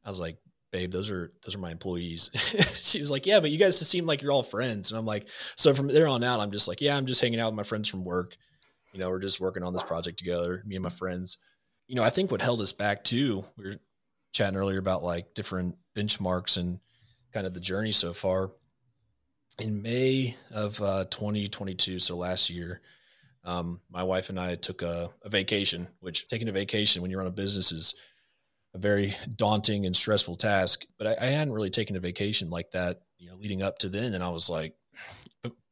I 0.03 0.10
was 0.10 0.19
like, 0.19 0.38
babe, 0.72 0.91
those 0.91 1.10
are 1.10 1.31
those 1.43 1.55
are 1.55 1.60
my 1.60 1.72
employees. 1.72 2.29
she 2.81 3.01
was 3.01 3.12
like, 3.12 3.25
yeah, 3.25 3.39
but 3.39 3.51
you 3.51 3.57
guys 3.57 3.77
seem 3.77 4.05
like 4.05 4.22
you're 4.22 4.31
all 4.31 4.43
friends. 4.43 4.91
And 4.91 4.98
I'm 4.98 5.05
like, 5.05 5.27
so 5.55 5.74
from 5.74 5.88
there 5.88 6.07
on 6.07 6.24
out, 6.24 6.39
I'm 6.39 6.51
just 6.51 6.67
like, 6.67 6.81
yeah, 6.81 6.96
I'm 6.96 7.05
just 7.05 7.22
hanging 7.22 7.39
out 7.39 7.48
with 7.48 7.57
my 7.57 7.63
friends 7.63 7.88
from 7.89 8.03
work. 8.03 8.38
You 8.93 9.00
know, 9.00 9.10
we're 9.10 9.19
just 9.19 9.39
working 9.39 9.63
on 9.63 9.74
this 9.74 9.84
project 9.84 10.17
together, 10.17 10.63
me 10.65 10.75
and 10.75 10.84
my 10.84 10.89
friends. 10.89 11.38
You 11.88 11.96
know, 11.96 12.03
I 12.03 12.10
think 12.10 12.31
what 12.31 12.41
held 12.41 12.62
us 12.62 12.72
back 12.72 13.03
too, 13.03 13.46
we 13.57 13.65
were 13.65 13.75
chatting 14.34 14.57
earlier 14.57 14.79
about 14.79 15.03
like 15.03 15.34
different 15.34 15.75
benchmarks 15.96 16.57
and 16.57 16.79
kind 17.34 17.48
of 17.48 17.53
the 17.53 17.60
journey 17.60 17.91
so 17.91 18.13
far. 18.13 18.51
In 19.60 19.81
May 19.81 20.36
of 20.51 20.79
uh, 20.81 21.05
2022, 21.10 22.00
so 22.00 22.15
last 22.15 22.50
year, 22.50 22.81
um, 23.48 23.80
my 23.89 24.04
wife 24.04 24.30
and 24.30 24.38
I 24.38 24.56
took 24.56 24.82
a, 24.82 25.10
a 25.24 25.30
vacation, 25.30 25.88
which 26.01 26.27
taking 26.27 26.50
a 26.50 26.51
vacation 26.51 27.01
when 27.01 27.10
you're 27.10 27.22
on 27.22 27.27
a 27.27 27.32
business 27.32 27.72
is 27.72 27.96
a 28.74 28.77
very 28.77 29.16
daunting 29.38 29.86
and 29.86 29.96
stressful 29.96 30.36
task. 30.36 30.86
But 30.98 31.08
I, 31.08 31.27
I, 31.27 31.30
hadn't 31.30 31.54
really 31.54 31.70
taken 31.70 31.96
a 31.96 32.01
vacation 32.01 32.50
like 32.50 32.72
that, 32.72 33.04
you 33.18 33.30
know, 33.30 33.38
leading 33.38 33.62
up 33.62 33.80
to 33.80 33.89
then. 33.89 34.13
And 34.13 34.22
I 34.24 34.30
was 34.30 34.50
like, 34.50 34.75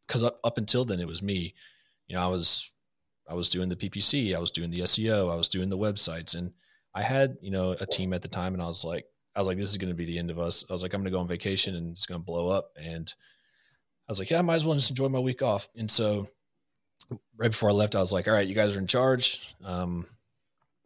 because 0.07 0.23
up, 0.23 0.39
up 0.45 0.57
until 0.57 0.85
then 0.85 1.01
it 1.01 1.07
was 1.07 1.21
me, 1.21 1.53
you 2.07 2.15
know, 2.15 2.21
I 2.21 2.27
was, 2.27 2.71
I 3.29 3.33
was 3.33 3.49
doing 3.49 3.67
the 3.67 3.75
PPC, 3.75 4.33
I 4.33 4.39
was 4.39 4.51
doing 4.51 4.71
the 4.71 4.79
SEO, 4.81 5.29
I 5.29 5.35
was 5.35 5.49
doing 5.49 5.67
the 5.67 5.77
websites, 5.77 6.33
and 6.33 6.53
I 6.93 7.01
had, 7.01 7.37
you 7.41 7.51
know, 7.51 7.71
a 7.71 7.85
team 7.85 8.13
at 8.13 8.21
the 8.21 8.27
time, 8.29 8.53
and 8.53 8.63
I 8.63 8.67
was 8.67 8.85
like, 8.85 9.05
I 9.35 9.39
was 9.39 9.47
like, 9.47 9.57
this 9.57 9.69
is 9.69 9.77
going 9.77 9.89
to 9.89 9.95
be 9.95 10.05
the 10.05 10.17
end 10.17 10.31
of 10.31 10.39
us. 10.39 10.63
I 10.69 10.71
was 10.71 10.81
like, 10.81 10.93
I'm 10.93 11.01
going 11.01 11.11
to 11.11 11.17
go 11.17 11.19
on 11.19 11.27
vacation 11.27 11.75
and 11.75 11.91
it's 11.91 12.05
going 12.05 12.21
to 12.21 12.25
blow 12.25 12.47
up. 12.47 12.69
And 12.81 13.13
I 14.07 14.11
was 14.11 14.19
like, 14.19 14.29
yeah, 14.29 14.39
I 14.39 14.43
might 14.43 14.55
as 14.55 14.65
well 14.65 14.75
just 14.75 14.91
enjoy 14.91 15.09
my 15.09 15.19
week 15.19 15.41
off. 15.41 15.67
And 15.75 15.91
so 15.91 16.29
right 17.37 17.51
before 17.51 17.69
I 17.69 17.73
left, 17.73 17.95
I 17.95 17.99
was 17.99 18.11
like, 18.11 18.27
all 18.27 18.33
right, 18.33 18.47
you 18.47 18.55
guys 18.55 18.75
are 18.75 18.79
in 18.79 18.87
charge. 18.87 19.55
Um, 19.63 20.05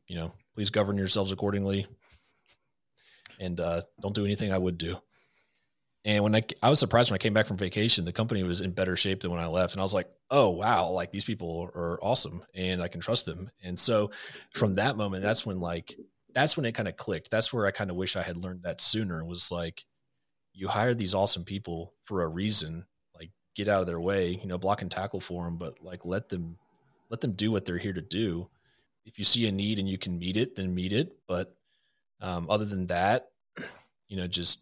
you 0.07 0.15
know, 0.15 0.33
please 0.55 0.69
govern 0.69 0.97
yourselves 0.97 1.31
accordingly 1.31 1.87
and 3.39 3.59
uh, 3.59 3.83
don't 4.01 4.15
do 4.15 4.25
anything 4.25 4.51
I 4.51 4.57
would 4.57 4.77
do. 4.77 4.97
And 6.05 6.23
when 6.23 6.35
I, 6.35 6.43
I 6.63 6.69
was 6.69 6.79
surprised 6.79 7.11
when 7.11 7.15
I 7.15 7.19
came 7.19 7.33
back 7.33 7.45
from 7.45 7.57
vacation, 7.57 8.05
the 8.05 8.13
company 8.13 8.43
was 8.43 8.61
in 8.61 8.71
better 8.71 8.95
shape 8.95 9.19
than 9.19 9.31
when 9.31 9.41
I 9.41 9.47
left. 9.47 9.73
And 9.73 9.81
I 9.81 9.83
was 9.83 9.93
like, 9.93 10.09
oh, 10.31 10.49
wow, 10.49 10.89
like 10.89 11.11
these 11.11 11.25
people 11.25 11.69
are 11.75 11.99
awesome 12.01 12.43
and 12.55 12.81
I 12.81 12.87
can 12.87 13.01
trust 13.01 13.25
them. 13.25 13.51
And 13.61 13.77
so 13.77 14.11
from 14.53 14.75
that 14.75 14.97
moment, 14.97 15.23
that's 15.23 15.45
when 15.45 15.59
like, 15.59 15.93
that's 16.33 16.55
when 16.55 16.65
it 16.65 16.73
kind 16.73 16.87
of 16.87 16.95
clicked. 16.95 17.29
That's 17.29 17.51
where 17.51 17.65
I 17.65 17.71
kind 17.71 17.89
of 17.89 17.95
wish 17.95 18.15
I 18.15 18.21
had 18.21 18.37
learned 18.37 18.63
that 18.63 18.81
sooner 18.81 19.25
was 19.25 19.51
like, 19.51 19.83
you 20.53 20.67
hired 20.67 20.97
these 20.97 21.13
awesome 21.13 21.43
people 21.43 21.93
for 22.03 22.23
a 22.23 22.27
reason, 22.27 22.85
get 23.55 23.67
out 23.67 23.81
of 23.81 23.87
their 23.87 23.99
way, 23.99 24.39
you 24.41 24.47
know, 24.47 24.57
block 24.57 24.81
and 24.81 24.91
tackle 24.91 25.19
for 25.19 25.45
them, 25.45 25.57
but 25.57 25.81
like 25.83 26.05
let 26.05 26.29
them, 26.29 26.57
let 27.09 27.21
them 27.21 27.33
do 27.33 27.51
what 27.51 27.65
they're 27.65 27.77
here 27.77 27.93
to 27.93 28.01
do. 28.01 28.47
If 29.05 29.17
you 29.17 29.25
see 29.25 29.47
a 29.47 29.51
need 29.51 29.79
and 29.79 29.89
you 29.89 29.97
can 29.97 30.19
meet 30.19 30.37
it, 30.37 30.55
then 30.55 30.75
meet 30.75 30.93
it. 30.93 31.17
But 31.27 31.55
um, 32.21 32.47
other 32.49 32.65
than 32.65 32.87
that, 32.87 33.29
you 34.07 34.17
know, 34.17 34.27
just 34.27 34.61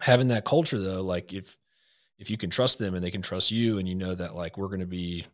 having 0.00 0.28
that 0.28 0.44
culture 0.44 0.78
though, 0.78 1.02
like 1.02 1.32
if 1.32 1.56
if 2.18 2.30
you 2.30 2.36
can 2.36 2.50
trust 2.50 2.78
them 2.78 2.94
and 2.94 3.02
they 3.02 3.10
can 3.10 3.22
trust 3.22 3.50
you, 3.50 3.78
and 3.78 3.88
you 3.88 3.94
know 3.94 4.14
that 4.14 4.34
like 4.34 4.56
we're 4.56 4.68
going 4.68 4.80
to 4.80 4.86
be, 4.86 5.24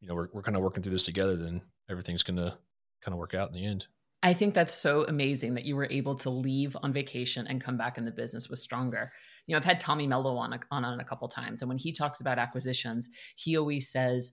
you 0.00 0.08
know, 0.08 0.14
we're 0.14 0.28
we're 0.32 0.42
kind 0.42 0.56
of 0.56 0.62
working 0.62 0.82
through 0.82 0.92
this 0.92 1.04
together, 1.04 1.36
then 1.36 1.60
everything's 1.90 2.22
going 2.22 2.38
to 2.38 2.56
kind 3.02 3.12
of 3.12 3.18
work 3.18 3.34
out 3.34 3.48
in 3.48 3.54
the 3.54 3.66
end. 3.66 3.86
I 4.22 4.34
think 4.34 4.54
that's 4.54 4.74
so 4.74 5.04
amazing 5.06 5.54
that 5.54 5.64
you 5.64 5.76
were 5.76 5.88
able 5.90 6.14
to 6.16 6.30
leave 6.30 6.76
on 6.82 6.92
vacation 6.92 7.46
and 7.46 7.60
come 7.60 7.76
back 7.76 7.96
in 7.98 8.04
the 8.04 8.10
business 8.10 8.48
was 8.48 8.60
stronger. 8.62 9.12
You 9.46 9.54
know, 9.54 9.58
I've 9.58 9.64
had 9.64 9.80
Tommy 9.80 10.06
Mello 10.06 10.36
on 10.36 10.52
a, 10.52 10.60
on, 10.70 10.84
on 10.84 11.00
a 11.00 11.04
couple 11.04 11.28
times, 11.28 11.62
and 11.62 11.68
when 11.68 11.78
he 11.78 11.92
talks 11.92 12.20
about 12.20 12.38
acquisitions, 12.38 13.08
he 13.36 13.56
always 13.56 13.88
says, 13.88 14.32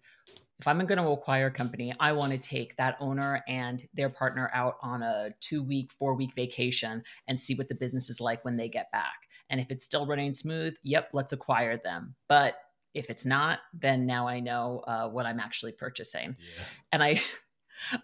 if 0.59 0.67
I'm 0.67 0.83
going 0.85 1.03
to 1.03 1.11
acquire 1.11 1.47
a 1.47 1.51
company, 1.51 1.93
I 1.99 2.13
want 2.13 2.31
to 2.31 2.37
take 2.37 2.75
that 2.77 2.97
owner 2.99 3.43
and 3.47 3.83
their 3.93 4.09
partner 4.09 4.49
out 4.53 4.77
on 4.81 5.03
a 5.03 5.29
two 5.39 5.61
week, 5.61 5.91
four 5.91 6.15
week 6.15 6.33
vacation 6.35 7.03
and 7.27 7.39
see 7.39 7.53
what 7.53 7.67
the 7.67 7.75
business 7.75 8.09
is 8.09 8.19
like 8.19 8.43
when 8.43 8.57
they 8.57 8.67
get 8.67 8.91
back. 8.91 9.13
And 9.49 9.61
if 9.61 9.69
it's 9.69 9.83
still 9.83 10.07
running 10.07 10.33
smooth, 10.33 10.75
yep, 10.83 11.09
let's 11.13 11.31
acquire 11.31 11.77
them. 11.77 12.15
But 12.27 12.55
if 12.95 13.11
it's 13.11 13.25
not, 13.25 13.59
then 13.71 14.07
now 14.07 14.27
I 14.27 14.39
know 14.39 14.83
uh, 14.87 15.07
what 15.09 15.27
I'm 15.27 15.39
actually 15.39 15.73
purchasing. 15.73 16.35
Yeah. 16.39 16.63
And 16.91 17.03
I 17.03 17.21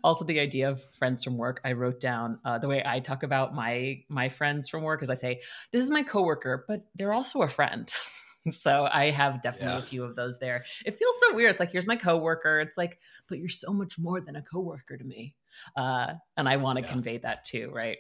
also 0.04 0.26
the 0.26 0.40
idea 0.40 0.70
of 0.70 0.84
friends 0.96 1.24
from 1.24 1.38
work. 1.38 1.62
I 1.64 1.74
wrote 1.74 2.00
down 2.00 2.40
uh, 2.46 2.58
the 2.58 2.68
way 2.68 2.84
I 2.86 3.00
talk 3.00 3.24
about 3.24 3.54
my 3.54 4.04
my 4.10 4.30
friends 4.30 4.70
from 4.70 4.84
work 4.84 5.04
is 5.04 5.10
I 5.10 5.16
say 5.16 5.42
this 5.72 5.84
is 5.84 5.90
my 5.90 6.04
coworker, 6.04 6.66
but 6.68 6.86
they're 6.96 7.14
also 7.14 7.42
a 7.42 7.50
friend. 7.50 7.92
so 8.52 8.88
I 8.92 9.12
have 9.12 9.42
definitely 9.42 9.74
yeah. 9.74 9.80
a 9.80 9.82
few 9.82 10.04
of 10.04 10.16
those 10.16 10.40
there. 10.40 10.66
It 10.86 10.98
feels 10.98 11.16
so 11.20 11.36
weird. 11.36 11.52
It's 11.52 11.60
like, 11.60 11.72
here's 11.72 11.88
my 11.88 11.96
coworker. 11.96 12.60
It's 12.60 12.78
like, 12.78 13.00
but 13.28 13.38
you're 13.38 13.50
so 13.50 13.72
much 13.72 13.98
more 13.98 14.20
than 14.20 14.36
a 14.36 14.42
coworker 14.42 14.98
to 14.98 15.04
me. 15.04 15.36
Uh, 15.78 16.14
and 16.36 16.50
I 16.50 16.58
want 16.58 16.80
to 16.80 16.84
yeah. 16.84 16.92
convey 16.92 17.18
that 17.20 17.46
too, 17.46 17.72
right? 17.74 17.98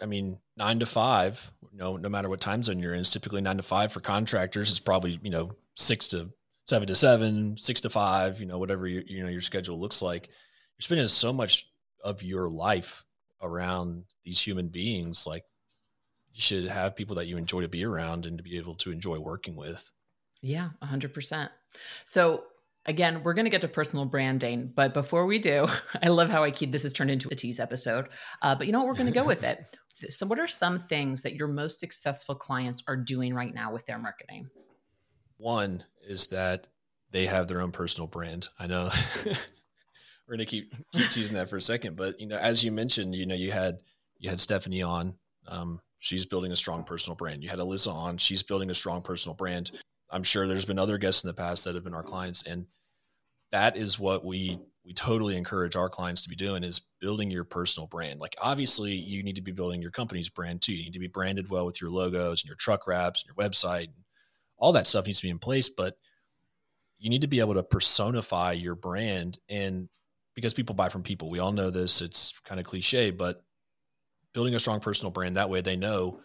I 0.00 0.06
mean, 0.06 0.38
nine 0.56 0.80
to 0.80 0.86
five, 0.86 1.52
no, 1.72 1.96
no 1.96 2.08
matter 2.08 2.28
what 2.28 2.40
time 2.40 2.62
zone 2.62 2.80
you're 2.80 2.94
in, 2.94 3.00
it's 3.00 3.12
typically 3.12 3.40
nine 3.40 3.56
to 3.56 3.62
five 3.62 3.92
for 3.92 4.00
contractors. 4.00 4.70
It's 4.70 4.80
probably, 4.80 5.18
you 5.22 5.30
know, 5.30 5.52
six 5.76 6.08
to 6.08 6.30
seven 6.72 6.88
to 6.88 6.94
seven, 6.94 7.54
six 7.58 7.82
to 7.82 7.90
five, 7.90 8.40
you 8.40 8.46
know, 8.46 8.56
whatever 8.56 8.86
your, 8.86 9.02
you 9.06 9.22
know, 9.22 9.28
your 9.28 9.42
schedule 9.42 9.78
looks 9.78 10.00
like. 10.00 10.28
You're 10.28 10.84
spending 10.84 11.06
so 11.06 11.30
much 11.30 11.66
of 12.02 12.22
your 12.22 12.48
life 12.48 13.04
around 13.42 14.04
these 14.24 14.40
human 14.40 14.68
beings. 14.68 15.26
Like 15.26 15.44
you 16.32 16.40
should 16.40 16.64
have 16.68 16.96
people 16.96 17.16
that 17.16 17.26
you 17.26 17.36
enjoy 17.36 17.60
to 17.60 17.68
be 17.68 17.84
around 17.84 18.24
and 18.24 18.38
to 18.38 18.42
be 18.42 18.56
able 18.56 18.74
to 18.76 18.90
enjoy 18.90 19.18
working 19.18 19.54
with. 19.54 19.90
Yeah, 20.40 20.70
a 20.80 20.86
100%. 20.86 21.50
So, 22.06 22.44
again, 22.86 23.22
we're 23.22 23.34
going 23.34 23.44
to 23.44 23.50
get 23.50 23.60
to 23.60 23.68
personal 23.68 24.06
branding, 24.06 24.72
but 24.74 24.94
before 24.94 25.26
we 25.26 25.38
do, 25.38 25.66
I 26.02 26.08
love 26.08 26.30
how 26.30 26.42
I 26.42 26.50
keep 26.50 26.72
this 26.72 26.84
has 26.84 26.94
turned 26.94 27.10
into 27.10 27.28
a 27.30 27.34
tease 27.34 27.60
episode. 27.60 28.08
Uh, 28.40 28.54
but 28.54 28.66
you 28.66 28.72
know 28.72 28.78
what? 28.78 28.88
We're 28.88 28.94
going 28.94 29.12
to 29.12 29.20
go 29.20 29.26
with 29.26 29.42
it. 29.44 29.62
So, 30.08 30.24
what 30.24 30.38
are 30.38 30.48
some 30.48 30.86
things 30.86 31.20
that 31.20 31.34
your 31.34 31.48
most 31.48 31.80
successful 31.80 32.34
clients 32.34 32.82
are 32.88 32.96
doing 32.96 33.34
right 33.34 33.54
now 33.54 33.74
with 33.74 33.84
their 33.84 33.98
marketing? 33.98 34.48
One 35.42 35.84
is 36.06 36.26
that 36.26 36.68
they 37.10 37.26
have 37.26 37.48
their 37.48 37.60
own 37.60 37.72
personal 37.72 38.06
brand. 38.06 38.48
I 38.58 38.66
know 38.66 38.90
we're 40.28 40.36
to 40.36 40.46
keep 40.46 40.72
keep 40.92 41.10
teasing 41.10 41.34
that 41.34 41.50
for 41.50 41.56
a 41.56 41.62
second, 41.62 41.96
but 41.96 42.20
you 42.20 42.26
know, 42.26 42.38
as 42.38 42.64
you 42.64 42.72
mentioned, 42.72 43.14
you 43.14 43.26
know, 43.26 43.34
you 43.34 43.50
had 43.50 43.82
you 44.18 44.30
had 44.30 44.40
Stephanie 44.40 44.82
on 44.82 45.14
um, 45.48 45.80
She's 46.02 46.26
building 46.26 46.50
a 46.50 46.56
strong 46.56 46.82
personal 46.82 47.14
brand. 47.14 47.44
You 47.44 47.48
had 47.48 47.60
Alyssa 47.60 47.94
on. 47.94 48.18
She's 48.18 48.42
building 48.42 48.70
a 48.70 48.74
strong 48.74 49.02
personal 49.02 49.36
brand. 49.36 49.70
I'm 50.10 50.24
sure 50.24 50.48
there's 50.48 50.64
been 50.64 50.80
other 50.80 50.98
guests 50.98 51.22
in 51.22 51.28
the 51.28 51.34
past 51.34 51.64
that 51.64 51.76
have 51.76 51.84
been 51.84 51.94
our 51.94 52.02
clients, 52.02 52.42
and 52.42 52.66
that 53.52 53.76
is 53.76 54.00
what 54.00 54.24
we 54.24 54.58
we 54.84 54.94
totally 54.94 55.36
encourage 55.36 55.76
our 55.76 55.88
clients 55.88 56.22
to 56.22 56.28
be 56.28 56.34
doing 56.34 56.64
is 56.64 56.80
building 57.00 57.30
your 57.30 57.44
personal 57.44 57.86
brand. 57.86 58.18
Like 58.18 58.34
obviously, 58.42 58.90
you 58.90 59.22
need 59.22 59.36
to 59.36 59.42
be 59.42 59.52
building 59.52 59.80
your 59.80 59.92
company's 59.92 60.28
brand 60.28 60.60
too. 60.60 60.74
You 60.74 60.82
need 60.82 60.94
to 60.94 60.98
be 60.98 61.06
branded 61.06 61.48
well 61.48 61.66
with 61.66 61.80
your 61.80 61.90
logos 61.90 62.42
and 62.42 62.48
your 62.48 62.56
truck 62.56 62.88
wraps 62.88 63.22
and 63.22 63.28
your 63.28 63.48
website. 63.48 63.84
And 63.84 64.01
all 64.62 64.72
that 64.72 64.86
stuff 64.86 65.06
needs 65.06 65.18
to 65.18 65.26
be 65.26 65.30
in 65.30 65.40
place, 65.40 65.68
but 65.68 65.96
you 66.98 67.10
need 67.10 67.22
to 67.22 67.26
be 67.26 67.40
able 67.40 67.54
to 67.54 67.64
personify 67.64 68.52
your 68.52 68.76
brand 68.76 69.38
and 69.48 69.88
because 70.34 70.54
people 70.54 70.74
buy 70.74 70.88
from 70.88 71.02
people. 71.02 71.28
We 71.28 71.40
all 71.40 71.52
know 71.52 71.68
this. 71.68 72.00
It's 72.00 72.38
kind 72.44 72.60
of 72.60 72.64
cliche, 72.64 73.10
but 73.10 73.42
building 74.32 74.54
a 74.54 74.60
strong 74.60 74.78
personal 74.78 75.10
brand 75.10 75.36
that 75.36 75.50
way 75.50 75.60
they 75.60 75.76
know 75.76 76.20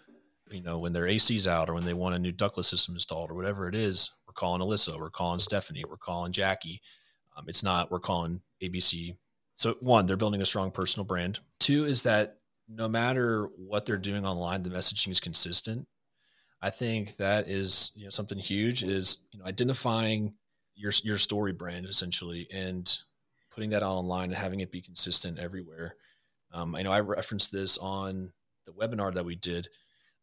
you 0.49 0.61
know 0.61 0.77
when 0.77 0.93
their 0.93 1.07
ac's 1.07 1.47
out 1.47 1.69
or 1.69 1.73
when 1.73 1.83
they 1.83 1.93
want 1.93 2.15
a 2.15 2.19
new 2.19 2.31
ductless 2.31 2.67
system 2.67 2.95
installed 2.95 3.29
or 3.29 3.35
whatever 3.35 3.67
it 3.67 3.75
is 3.75 4.11
we're 4.25 4.33
calling 4.33 4.61
alyssa 4.61 4.97
we're 4.97 5.09
calling 5.09 5.39
stephanie 5.39 5.83
we're 5.89 5.97
calling 5.97 6.31
jackie 6.31 6.81
um, 7.35 7.43
it's 7.47 7.63
not 7.63 7.91
we're 7.91 7.99
calling 7.99 8.39
abc 8.63 9.15
so 9.55 9.75
one 9.81 10.05
they're 10.05 10.15
building 10.15 10.41
a 10.41 10.45
strong 10.45 10.71
personal 10.71 11.03
brand 11.03 11.39
two 11.59 11.83
is 11.83 12.03
that 12.03 12.37
no 12.69 12.87
matter 12.87 13.49
what 13.57 13.85
they're 13.85 13.97
doing 13.97 14.25
online 14.25 14.63
the 14.63 14.69
messaging 14.69 15.09
is 15.09 15.19
consistent 15.19 15.85
i 16.61 16.69
think 16.69 17.15
that 17.17 17.47
is 17.47 17.91
you 17.95 18.03
know 18.03 18.09
something 18.09 18.37
huge 18.37 18.83
is 18.83 19.19
you 19.31 19.39
know 19.39 19.45
identifying 19.45 20.33
your 20.75 20.91
your 21.03 21.17
story 21.17 21.53
brand 21.53 21.85
essentially 21.85 22.47
and 22.51 22.97
putting 23.51 23.69
that 23.71 23.83
online 23.83 24.25
and 24.25 24.35
having 24.35 24.59
it 24.59 24.71
be 24.71 24.81
consistent 24.81 25.39
everywhere 25.39 25.95
um, 26.53 26.75
I 26.75 26.81
know 26.81 26.91
I 26.91 26.99
referenced 27.01 27.51
this 27.51 27.77
on 27.77 28.31
the 28.65 28.71
webinar 28.71 29.13
that 29.13 29.25
we 29.25 29.35
did, 29.35 29.67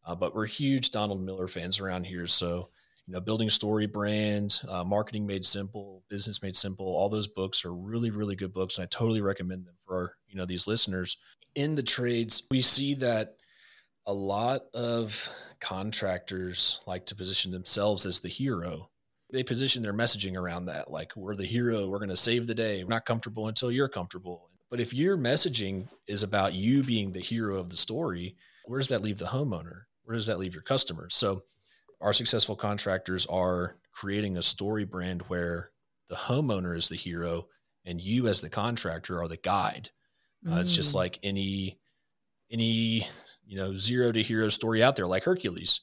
uh, 0.05 0.15
but 0.15 0.35
we're 0.35 0.45
huge 0.45 0.91
Donald 0.91 1.23
Miller 1.23 1.47
fans 1.47 1.79
around 1.79 2.05
here. 2.05 2.27
So, 2.27 2.69
you 3.05 3.13
know, 3.13 3.19
building 3.19 3.49
story 3.49 3.85
brand, 3.85 4.59
uh, 4.67 4.83
marketing 4.83 5.27
made 5.27 5.45
simple, 5.45 6.03
business 6.09 6.41
made 6.41 6.55
simple. 6.55 6.87
All 6.87 7.09
those 7.09 7.27
books 7.27 7.63
are 7.63 7.73
really, 7.73 8.09
really 8.09 8.35
good 8.35 8.53
books, 8.53 8.77
and 8.77 8.83
I 8.83 8.87
totally 8.87 9.21
recommend 9.21 9.65
them 9.65 9.75
for 9.85 9.95
our, 9.95 10.13
you 10.27 10.35
know 10.35 10.45
these 10.45 10.67
listeners. 10.67 11.17
In 11.53 11.75
the 11.75 11.83
trades, 11.83 12.43
we 12.49 12.61
see 12.61 12.95
that 12.95 13.34
a 14.07 14.13
lot 14.13 14.63
of 14.73 15.29
contractors 15.59 16.79
like 16.85 17.05
to 17.07 17.15
position 17.15 17.51
themselves 17.51 18.05
as 18.05 18.19
the 18.19 18.29
hero. 18.29 18.89
they 19.31 19.43
position 19.43 19.81
their 19.83 19.93
messaging 19.93 20.37
around 20.37 20.65
that. 20.67 20.89
Like, 20.91 21.13
we're 21.15 21.35
the 21.35 21.45
hero, 21.47 21.87
we're 21.89 21.97
going 21.97 22.09
to 22.09 22.15
save 22.15 22.45
the 22.47 22.53
day, 22.55 22.83
we're 22.83 22.89
not 22.89 23.05
comfortable 23.05 23.47
until 23.47 23.71
you're 23.71 23.89
comfortable. 23.89 24.49
But 24.69 24.79
if 24.79 24.93
your 24.93 25.17
messaging 25.17 25.87
is 26.07 26.21
about 26.23 26.53
you 26.53 26.83
being 26.83 27.11
the 27.11 27.19
hero 27.21 27.57
of 27.57 27.69
the 27.69 27.75
story, 27.75 28.35
where 28.65 28.79
does 28.79 28.89
that 28.89 29.01
leave 29.01 29.17
the 29.17 29.25
homeowner? 29.25 29.83
Where 30.03 30.13
does 30.15 30.27
that 30.27 30.37
leave 30.39 30.53
your 30.53 30.61
customers? 30.63 31.15
So, 31.15 31.41
our 32.01 32.13
successful 32.13 32.55
contractors 32.55 33.25
are 33.25 33.75
creating 33.91 34.37
a 34.37 34.41
story 34.43 34.85
brand 34.85 35.23
where 35.23 35.71
the 36.07 36.15
homeowner 36.15 36.77
is 36.77 36.87
the 36.87 36.95
hero 36.95 37.47
and 37.83 37.99
you 37.99 38.27
as 38.27 38.41
the 38.41 38.49
contractor 38.49 39.19
are 39.21 39.27
the 39.27 39.37
guide. 39.37 39.89
Uh, 40.49 40.57
It's 40.59 40.75
just 40.75 40.91
Mm. 40.91 40.95
like 40.95 41.19
any 41.23 41.79
any 42.51 43.07
you 43.45 43.57
know 43.57 43.75
zero 43.75 44.11
to 44.11 44.21
hero 44.21 44.49
story 44.49 44.83
out 44.83 44.95
there, 44.95 45.07
like 45.07 45.23
Hercules. 45.23 45.81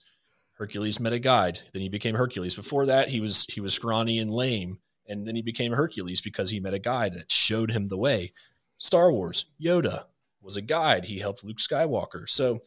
Hercules 0.55 1.01
met 1.01 1.13
a 1.13 1.19
guide, 1.19 1.61
then 1.73 1.83
he 1.83 1.89
became 1.89 2.15
Hercules. 2.15 2.55
Before 2.55 2.87
that, 2.87 3.09
he 3.09 3.21
was 3.21 3.47
he 3.49 3.61
was 3.61 3.75
scrawny 3.75 4.19
and 4.19 4.31
lame, 4.31 4.79
and 5.07 5.27
then 5.27 5.35
he 5.35 5.43
became 5.43 5.73
Hercules 5.73 6.21
because 6.21 6.51
he 6.51 6.61
met 6.61 6.75
a 6.75 6.79
guide 6.79 7.15
that 7.15 7.33
showed 7.33 7.71
him 7.71 7.89
the 7.89 7.99
way. 7.99 8.33
Star 8.79 9.13
Wars, 9.13 9.47
Yoda 9.63 10.05
was 10.41 10.57
a 10.57 10.63
guide. 10.63 11.05
He 11.05 11.19
helped 11.19 11.45
Luke 11.45 11.59
Skywalker. 11.59 12.29
So 12.29 12.61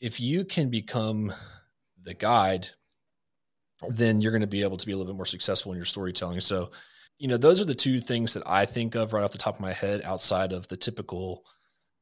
if 0.00 0.20
you 0.20 0.44
can 0.44 0.70
become 0.70 1.32
the 2.02 2.14
guide, 2.14 2.68
then 3.88 4.20
you're 4.20 4.32
going 4.32 4.40
to 4.40 4.46
be 4.46 4.62
able 4.62 4.76
to 4.76 4.86
be 4.86 4.92
a 4.92 4.96
little 4.96 5.12
bit 5.12 5.16
more 5.16 5.26
successful 5.26 5.72
in 5.72 5.76
your 5.76 5.84
storytelling. 5.84 6.40
So, 6.40 6.70
you 7.18 7.28
know, 7.28 7.36
those 7.36 7.60
are 7.60 7.66
the 7.66 7.74
two 7.74 8.00
things 8.00 8.34
that 8.34 8.42
I 8.46 8.64
think 8.66 8.94
of 8.94 9.12
right 9.12 9.22
off 9.22 9.32
the 9.32 9.38
top 9.38 9.54
of 9.54 9.60
my 9.60 9.72
head 9.72 10.02
outside 10.04 10.52
of 10.52 10.68
the 10.68 10.76
typical 10.76 11.44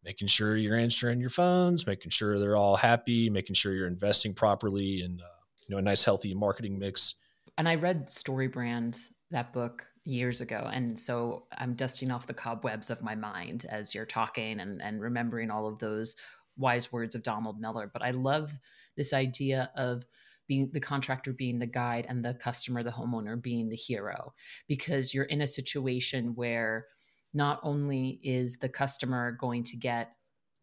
making 0.05 0.29
sure 0.29 0.57
you're 0.57 0.77
answering 0.77 1.21
your 1.21 1.31
phones, 1.31 1.87
making 1.87 2.11
sure 2.11 2.39
they're 2.39 2.57
all 2.57 2.77
happy, 2.77 3.29
making 3.31 3.55
sure 3.55 3.75
you're 3.75 3.87
investing 3.87 4.35
properly 4.35 5.03
and, 5.03 5.21
uh, 5.21 5.25
you 5.67 5.75
know, 5.75 5.79
a 5.79 5.83
nice, 5.83 6.05
healthy 6.05 6.35
marketing 6.35 6.79
mix. 6.79 7.17
And 7.57 7.69
I 7.69 7.75
read 7.75 8.09
Story 8.09 8.49
Brand, 8.49 8.99
that 9.31 9.53
book, 9.53 9.87
years 10.05 10.41
ago. 10.41 10.71
And 10.73 10.99
so 10.99 11.45
I'm 11.59 11.75
dusting 11.75 12.11
off 12.11 12.27
the 12.27 12.35
cobwebs 12.35 12.89
of 12.89 13.03
my 13.03 13.15
mind 13.15 13.67
as 13.69 13.95
you're 13.95 14.07
talking 14.07 14.61
and, 14.61 14.81
and 14.81 15.01
remembering 15.01 15.51
all 15.51 15.67
of 15.67 15.79
those 15.79 16.17
wise 16.57 16.91
words 16.91 17.15
of 17.15 17.23
Donald 17.23 17.61
Miller. 17.61 17.91
But 17.93 18.03
I 18.03 18.13
love 18.13 18.51
this 18.97 19.13
idea 19.13 19.71
of 19.77 20.05
being 20.47 20.71
the 20.73 20.81
contractor 20.81 21.35
being 21.35 21.59
the 21.59 21.67
guide 21.67 22.07
and 22.09 22.25
the 22.25 22.33
customer, 22.35 22.83
the 22.83 22.91
homeowner 22.91 23.41
being 23.41 23.69
the 23.69 23.77
hero, 23.77 24.33
because 24.67 25.13
you're 25.13 25.25
in 25.25 25.43
a 25.43 25.47
situation 25.47 26.35
where 26.35 26.87
not 27.35 27.61
only 27.63 28.21
is 28.23 28.57
the 28.57 28.69
customer 28.69 29.33
going 29.33 29.63
to 29.65 29.77
get 29.77 30.13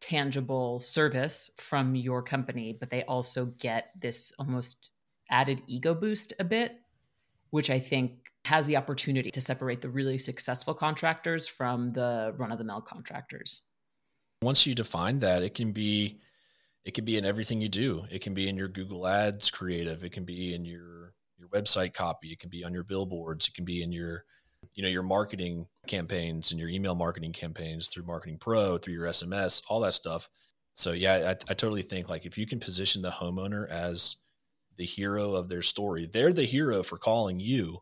tangible 0.02 0.80
service 0.80 1.50
from 1.58 1.96
your 1.96 2.22
company, 2.22 2.78
but 2.80 2.90
they 2.90 3.04
also 3.04 3.46
get 3.58 3.92
this 4.00 4.32
almost 4.38 4.90
added 5.30 5.62
ego 5.68 5.94
boost 5.94 6.34
a 6.40 6.44
bit, 6.44 6.80
which 7.50 7.70
I 7.70 7.80
think 7.80 8.26
has 8.46 8.68
the 8.68 8.78
opportunity 8.78 9.32
to 9.32 9.42
separate 9.42 9.82
the 9.82 9.90
really 9.90 10.18
successful 10.18 10.74
contractors 10.74 11.48
from 11.48 11.92
the 11.94 12.34
run 12.38 12.52
of 12.52 12.58
the 12.58 12.64
mill 12.64 12.82
contractors. 12.82 13.64
Once 14.42 14.68
you 14.68 14.76
define 14.76 15.20
that, 15.20 15.42
it 15.42 15.54
can 15.54 15.72
be 15.72 16.20
it 16.84 16.94
can 16.94 17.04
be 17.04 17.18
in 17.18 17.26
everything 17.26 17.62
you 17.62 17.70
do. 17.70 18.06
It 18.12 18.22
can 18.22 18.36
be 18.36 18.48
in 18.48 18.56
your 18.56 18.68
Google 18.68 19.08
Ads 19.08 19.50
creative, 19.50 20.04
it 20.04 20.12
can 20.12 20.26
be 20.26 20.54
in 20.54 20.66
your 20.66 21.14
your 21.38 21.48
website 21.50 21.94
copy, 21.94 22.32
it 22.32 22.40
can 22.40 22.50
be 22.50 22.64
on 22.64 22.74
your 22.74 22.84
billboards, 22.84 23.48
it 23.48 23.56
can 23.56 23.66
be 23.66 23.82
in 23.82 23.92
your 23.92 24.26
you 24.74 24.84
know 24.84 24.90
your 24.90 25.04
marketing 25.04 25.68
campaigns 25.88 26.52
and 26.52 26.60
your 26.60 26.70
email 26.70 26.96
marketing 26.96 27.34
campaigns 27.34 27.88
through 27.88 28.06
marketing 28.06 28.38
pro 28.38 28.78
through 28.78 28.94
your 28.94 29.06
sms 29.08 29.62
all 29.70 29.80
that 29.80 29.94
stuff. 29.94 30.30
So 30.74 30.92
yeah 30.92 31.14
I, 31.30 31.32
I 31.32 31.54
totally 31.54 31.84
think 31.84 32.10
like 32.10 32.26
if 32.26 32.38
you 32.38 32.46
can 32.48 32.60
position 32.60 33.02
the 33.02 33.10
homeowner 33.10 33.70
as 33.70 34.18
the 34.78 34.86
hero 34.86 35.34
of 35.34 35.48
their 35.48 35.62
story 35.62 36.06
they're 36.06 36.34
the 36.34 36.46
hero 36.46 36.84
for 36.84 36.98
calling 36.98 37.40
you. 37.40 37.80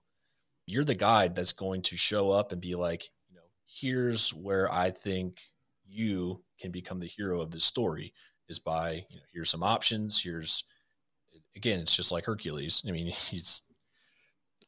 You're 0.65 0.85
the 0.85 0.95
guide 0.95 1.35
that's 1.35 1.51
going 1.51 1.81
to 1.83 1.97
show 1.97 2.31
up 2.31 2.51
and 2.51 2.61
be 2.61 2.75
like 2.75 3.09
you 3.29 3.35
know 3.35 3.41
here's 3.65 4.33
where 4.33 4.71
i 4.71 4.91
think 4.91 5.39
you 5.85 6.43
can 6.59 6.71
become 6.71 6.99
the 6.99 7.07
hero 7.07 7.41
of 7.41 7.51
this 7.51 7.65
story 7.65 8.13
is 8.49 8.59
by 8.59 9.05
you 9.09 9.17
know 9.17 9.23
here's 9.33 9.49
some 9.49 9.63
options. 9.63 10.21
Here's 10.21 10.63
again 11.55 11.79
it's 11.79 11.95
just 11.95 12.11
like 12.11 12.25
hercules. 12.25 12.83
I 12.87 12.91
mean 12.91 13.07
he's 13.29 13.63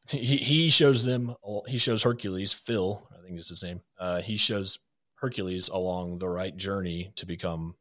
he, 0.09 0.37
he 0.37 0.69
shows 0.69 1.05
them 1.05 1.35
he 1.67 1.77
shows 1.77 2.03
hercules 2.03 2.53
phil 2.53 3.07
i 3.17 3.21
think 3.25 3.39
is 3.39 3.49
his 3.49 3.63
name 3.63 3.81
uh, 3.99 4.21
he 4.21 4.37
shows 4.37 4.79
hercules 5.15 5.67
along 5.69 6.19
the 6.19 6.29
right 6.29 6.57
journey 6.57 7.11
to 7.15 7.25
become 7.25 7.75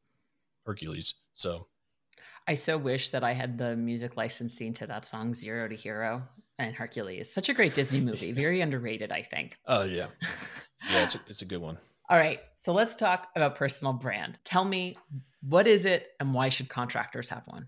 hercules 0.67 1.15
so 1.33 1.67
I 2.47 2.53
so 2.55 2.77
wish 2.77 3.09
that 3.09 3.25
I 3.25 3.33
had 3.33 3.57
the 3.57 3.75
music 3.75 4.19
licensing 4.19 4.75
to 4.75 4.87
that 4.87 5.07
song 5.07 5.33
Zero 5.33 5.67
to 5.67 5.75
Hero 5.75 6.23
and 6.59 6.75
Hercules. 6.75 7.33
Such 7.33 7.49
a 7.49 7.55
great 7.55 7.73
Disney 7.73 8.01
movie, 8.05 8.33
very 8.33 8.61
underrated, 8.61 9.11
I 9.11 9.23
think. 9.23 9.57
oh 9.67 9.85
yeah 9.85 10.09
yeah 10.91 11.05
it's 11.05 11.15
a, 11.15 11.21
it's 11.27 11.41
a 11.43 11.47
good 11.47 11.63
one 11.63 11.79
All 12.11 12.19
right, 12.19 12.41
so 12.57 12.75
let's 12.75 12.97
talk 12.97 13.29
about 13.35 13.57
personal 13.57 13.95
brand. 13.95 14.39
Tell 14.45 14.65
me, 14.65 14.99
what 15.41 15.67
is 15.67 15.87
it 15.87 16.09
and 16.21 16.35
why 16.35 16.51
should 16.51 16.69
contractors 16.69 17.31
have 17.31 17.45
one? 17.47 17.67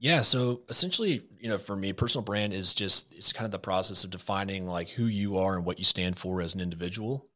Yeah. 0.00 0.22
So 0.22 0.62
essentially, 0.70 1.22
you 1.38 1.48
know, 1.48 1.58
for 1.58 1.76
me, 1.76 1.92
personal 1.92 2.24
brand 2.24 2.54
is 2.54 2.74
just 2.74 3.14
it's 3.14 3.32
kind 3.32 3.44
of 3.44 3.50
the 3.52 3.58
process 3.58 4.02
of 4.02 4.10
defining 4.10 4.66
like 4.66 4.88
who 4.88 5.04
you 5.06 5.36
are 5.38 5.56
and 5.56 5.64
what 5.64 5.78
you 5.78 5.84
stand 5.84 6.18
for 6.18 6.40
as 6.40 6.54
an 6.54 6.60
individual. 6.60 7.28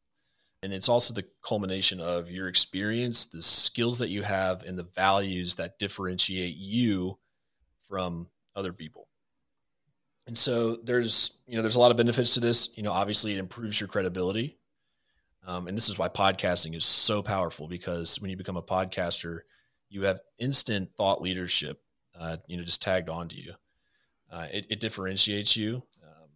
And 0.63 0.73
it's 0.73 0.89
also 0.89 1.13
the 1.13 1.25
culmination 1.43 2.01
of 2.01 2.31
your 2.31 2.47
experience, 2.47 3.25
the 3.27 3.41
skills 3.41 3.99
that 3.99 4.09
you 4.09 4.23
have, 4.23 4.63
and 4.63 4.77
the 4.77 4.83
values 4.95 5.55
that 5.55 5.79
differentiate 5.79 6.55
you 6.55 7.19
from 7.87 8.29
other 8.55 8.73
people. 8.73 9.07
And 10.27 10.37
so 10.37 10.77
there's, 10.77 11.39
you 11.47 11.55
know, 11.55 11.61
there's 11.61 11.75
a 11.75 11.79
lot 11.79 11.91
of 11.91 11.97
benefits 11.97 12.33
to 12.33 12.39
this. 12.39 12.69
You 12.75 12.83
know, 12.83 12.91
obviously 12.91 13.33
it 13.33 13.39
improves 13.39 13.79
your 13.79 13.87
credibility. 13.87 14.57
Um, 15.45 15.67
and 15.67 15.77
this 15.77 15.89
is 15.89 15.97
why 15.99 16.09
podcasting 16.09 16.75
is 16.75 16.85
so 16.85 17.21
powerful 17.21 17.67
because 17.67 18.19
when 18.21 18.31
you 18.31 18.37
become 18.37 18.57
a 18.57 18.63
podcaster, 18.63 19.41
you 19.89 20.03
have 20.03 20.21
instant 20.39 20.89
thought 20.97 21.21
leadership 21.21 21.81
uh, 22.19 22.37
you 22.47 22.57
know, 22.57 22.63
just 22.63 22.81
tagged 22.81 23.09
onto 23.09 23.35
you. 23.35 23.53
Uh, 24.31 24.47
it, 24.51 24.65
it, 24.69 24.79
differentiates 24.79 25.55
you, 25.55 25.83
um, 26.03 26.29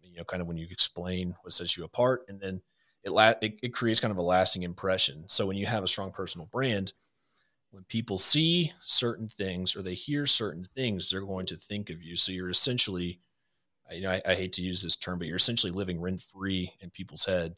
you 0.00 0.16
know, 0.16 0.24
kind 0.24 0.40
of 0.40 0.46
when 0.46 0.56
you 0.56 0.66
explain 0.70 1.34
what 1.42 1.52
sets 1.52 1.76
you 1.76 1.84
apart, 1.84 2.22
and 2.28 2.40
then 2.40 2.60
it, 3.02 3.10
la- 3.10 3.34
it, 3.42 3.58
it 3.62 3.72
creates 3.74 4.00
kind 4.00 4.12
of 4.12 4.18
a 4.18 4.22
lasting 4.22 4.62
impression. 4.62 5.24
So 5.26 5.46
when 5.46 5.56
you 5.56 5.66
have 5.66 5.84
a 5.84 5.88
strong 5.88 6.12
personal 6.12 6.46
brand, 6.46 6.92
when 7.70 7.84
people 7.84 8.16
see 8.16 8.72
certain 8.80 9.28
things 9.28 9.76
or 9.76 9.82
they 9.82 9.94
hear 9.94 10.24
certain 10.26 10.64
things, 10.64 11.10
they're 11.10 11.20
going 11.20 11.46
to 11.46 11.56
think 11.56 11.90
of 11.90 12.00
you. 12.00 12.16
So 12.16 12.32
you're 12.32 12.48
essentially, 12.48 13.20
you 13.90 14.02
know, 14.02 14.10
I, 14.10 14.22
I 14.24 14.34
hate 14.34 14.52
to 14.52 14.62
use 14.62 14.82
this 14.82 14.96
term, 14.96 15.18
but 15.18 15.26
you're 15.26 15.36
essentially 15.36 15.72
living 15.72 16.00
rent 16.00 16.22
free 16.22 16.72
in 16.80 16.90
people's 16.90 17.24
head. 17.24 17.54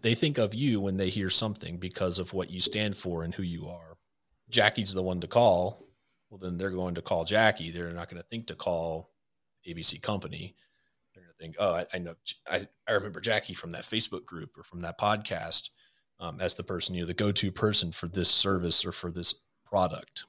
They 0.00 0.14
think 0.14 0.38
of 0.38 0.54
you 0.54 0.80
when 0.80 0.96
they 0.96 1.10
hear 1.10 1.28
something 1.28 1.76
because 1.76 2.18
of 2.18 2.32
what 2.32 2.50
you 2.50 2.60
stand 2.60 2.96
for 2.96 3.22
and 3.22 3.34
who 3.34 3.42
you 3.42 3.68
are. 3.68 3.98
Jackie's 4.48 4.94
the 4.94 5.02
one 5.02 5.20
to 5.20 5.26
call 5.26 5.89
well, 6.30 6.38
then 6.38 6.56
they're 6.56 6.70
going 6.70 6.94
to 6.94 7.02
call 7.02 7.24
Jackie. 7.24 7.70
They're 7.70 7.92
not 7.92 8.08
going 8.08 8.22
to 8.22 8.28
think 8.28 8.46
to 8.46 8.54
call 8.54 9.10
ABC 9.68 10.00
Company. 10.00 10.54
They're 11.12 11.24
going 11.24 11.34
to 11.34 11.42
think, 11.42 11.56
oh, 11.58 11.74
I, 11.74 11.86
I 11.92 11.98
know, 11.98 12.14
I, 12.48 12.66
I 12.88 12.92
remember 12.92 13.20
Jackie 13.20 13.54
from 13.54 13.72
that 13.72 13.84
Facebook 13.84 14.24
group 14.24 14.56
or 14.56 14.62
from 14.62 14.80
that 14.80 14.98
podcast 14.98 15.70
um, 16.20 16.40
as 16.40 16.54
the 16.54 16.62
person, 16.62 16.94
you 16.94 17.02
know, 17.02 17.06
the 17.06 17.14
go 17.14 17.32
to 17.32 17.50
person 17.50 17.90
for 17.90 18.06
this 18.06 18.30
service 18.30 18.84
or 18.84 18.92
for 18.92 19.10
this 19.10 19.34
product. 19.64 20.24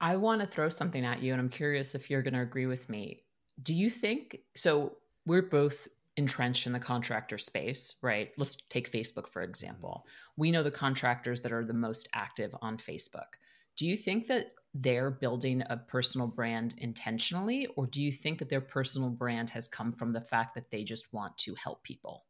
I 0.00 0.16
want 0.16 0.40
to 0.40 0.46
throw 0.46 0.68
something 0.68 1.04
at 1.04 1.22
you, 1.22 1.32
and 1.32 1.40
I'm 1.40 1.50
curious 1.50 1.94
if 1.94 2.08
you're 2.08 2.22
going 2.22 2.34
to 2.34 2.40
agree 2.40 2.66
with 2.66 2.88
me. 2.88 3.22
Do 3.62 3.74
you 3.74 3.90
think 3.90 4.38
so? 4.56 4.96
We're 5.26 5.42
both 5.42 5.88
entrenched 6.16 6.66
in 6.66 6.72
the 6.72 6.80
contractor 6.80 7.36
space, 7.36 7.96
right? 8.00 8.30
Let's 8.38 8.56
take 8.70 8.90
Facebook, 8.90 9.28
for 9.28 9.42
example. 9.42 10.06
We 10.36 10.50
know 10.50 10.62
the 10.62 10.70
contractors 10.70 11.42
that 11.42 11.52
are 11.52 11.64
the 11.64 11.74
most 11.74 12.08
active 12.14 12.54
on 12.62 12.78
Facebook 12.78 13.36
do 13.80 13.88
you 13.88 13.96
think 13.96 14.26
that 14.26 14.52
they're 14.74 15.10
building 15.10 15.62
a 15.70 15.76
personal 15.78 16.26
brand 16.26 16.74
intentionally 16.76 17.66
or 17.76 17.86
do 17.86 18.02
you 18.02 18.12
think 18.12 18.38
that 18.38 18.50
their 18.50 18.60
personal 18.60 19.08
brand 19.08 19.48
has 19.48 19.66
come 19.66 19.90
from 19.90 20.12
the 20.12 20.20
fact 20.20 20.54
that 20.54 20.70
they 20.70 20.84
just 20.84 21.10
want 21.14 21.36
to 21.38 21.54
help 21.54 21.82
people? 21.82 22.26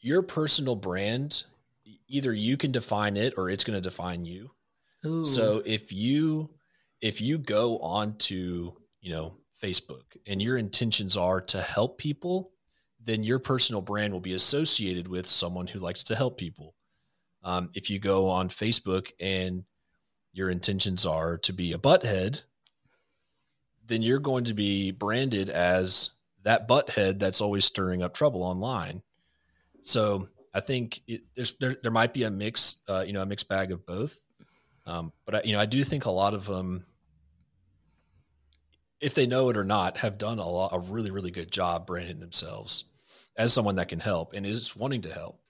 Your 0.00 0.22
personal 0.22 0.74
brand 0.74 1.44
either 2.08 2.32
you 2.32 2.56
can 2.56 2.72
define 2.72 3.18
it 3.18 3.34
or 3.36 3.50
it's 3.50 3.64
going 3.64 3.76
to 3.76 3.86
define 3.86 4.24
you. 4.24 4.50
Ooh. 5.04 5.22
so 5.22 5.62
if 5.66 5.92
you 5.92 6.48
if 7.02 7.20
you 7.20 7.36
go 7.36 7.78
on 7.80 8.16
to 8.16 8.74
you 9.02 9.12
know 9.12 9.34
facebook 9.62 10.16
and 10.26 10.40
your 10.40 10.56
intentions 10.56 11.18
are 11.18 11.42
to 11.42 11.60
help 11.60 11.98
people 11.98 12.50
then 12.98 13.22
your 13.22 13.38
personal 13.38 13.82
brand 13.82 14.12
will 14.12 14.20
be 14.20 14.32
associated 14.32 15.06
with 15.06 15.26
someone 15.26 15.66
who 15.66 15.78
likes 15.78 16.02
to 16.02 16.16
help 16.16 16.38
people. 16.38 16.74
Um, 17.44 17.70
if 17.74 17.88
you 17.90 18.00
go 18.00 18.28
on 18.28 18.48
facebook 18.48 19.12
and 19.20 19.62
your 20.36 20.50
intentions 20.50 21.06
are 21.06 21.38
to 21.38 21.52
be 21.52 21.72
a 21.72 21.78
butthead, 21.78 22.42
then 23.86 24.02
you're 24.02 24.18
going 24.18 24.44
to 24.44 24.52
be 24.52 24.90
branded 24.90 25.48
as 25.48 26.10
that 26.42 26.68
butthead 26.68 27.18
that's 27.18 27.40
always 27.40 27.64
stirring 27.64 28.02
up 28.02 28.12
trouble 28.12 28.42
online. 28.42 29.02
So 29.80 30.28
I 30.52 30.60
think 30.60 31.00
it, 31.06 31.22
there, 31.58 31.76
there 31.82 31.90
might 31.90 32.12
be 32.12 32.24
a 32.24 32.30
mix, 32.30 32.82
uh, 32.86 33.04
you 33.06 33.14
know, 33.14 33.22
a 33.22 33.26
mixed 33.26 33.48
bag 33.48 33.72
of 33.72 33.86
both. 33.86 34.20
Um, 34.84 35.12
but 35.24 35.36
I, 35.36 35.42
you 35.44 35.52
know, 35.54 35.60
I 35.60 35.66
do 35.66 35.82
think 35.82 36.04
a 36.04 36.10
lot 36.10 36.34
of 36.34 36.44
them, 36.44 36.84
if 39.00 39.14
they 39.14 39.26
know 39.26 39.48
it 39.48 39.56
or 39.56 39.64
not, 39.64 39.98
have 39.98 40.18
done 40.18 40.38
a 40.38 40.46
lot, 40.46 40.74
a 40.74 40.78
really, 40.78 41.10
really 41.10 41.30
good 41.30 41.50
job 41.50 41.86
branding 41.86 42.20
themselves 42.20 42.84
as 43.38 43.54
someone 43.54 43.76
that 43.76 43.88
can 43.88 44.00
help 44.00 44.34
and 44.34 44.44
is 44.44 44.76
wanting 44.76 45.00
to 45.02 45.12
help. 45.12 45.40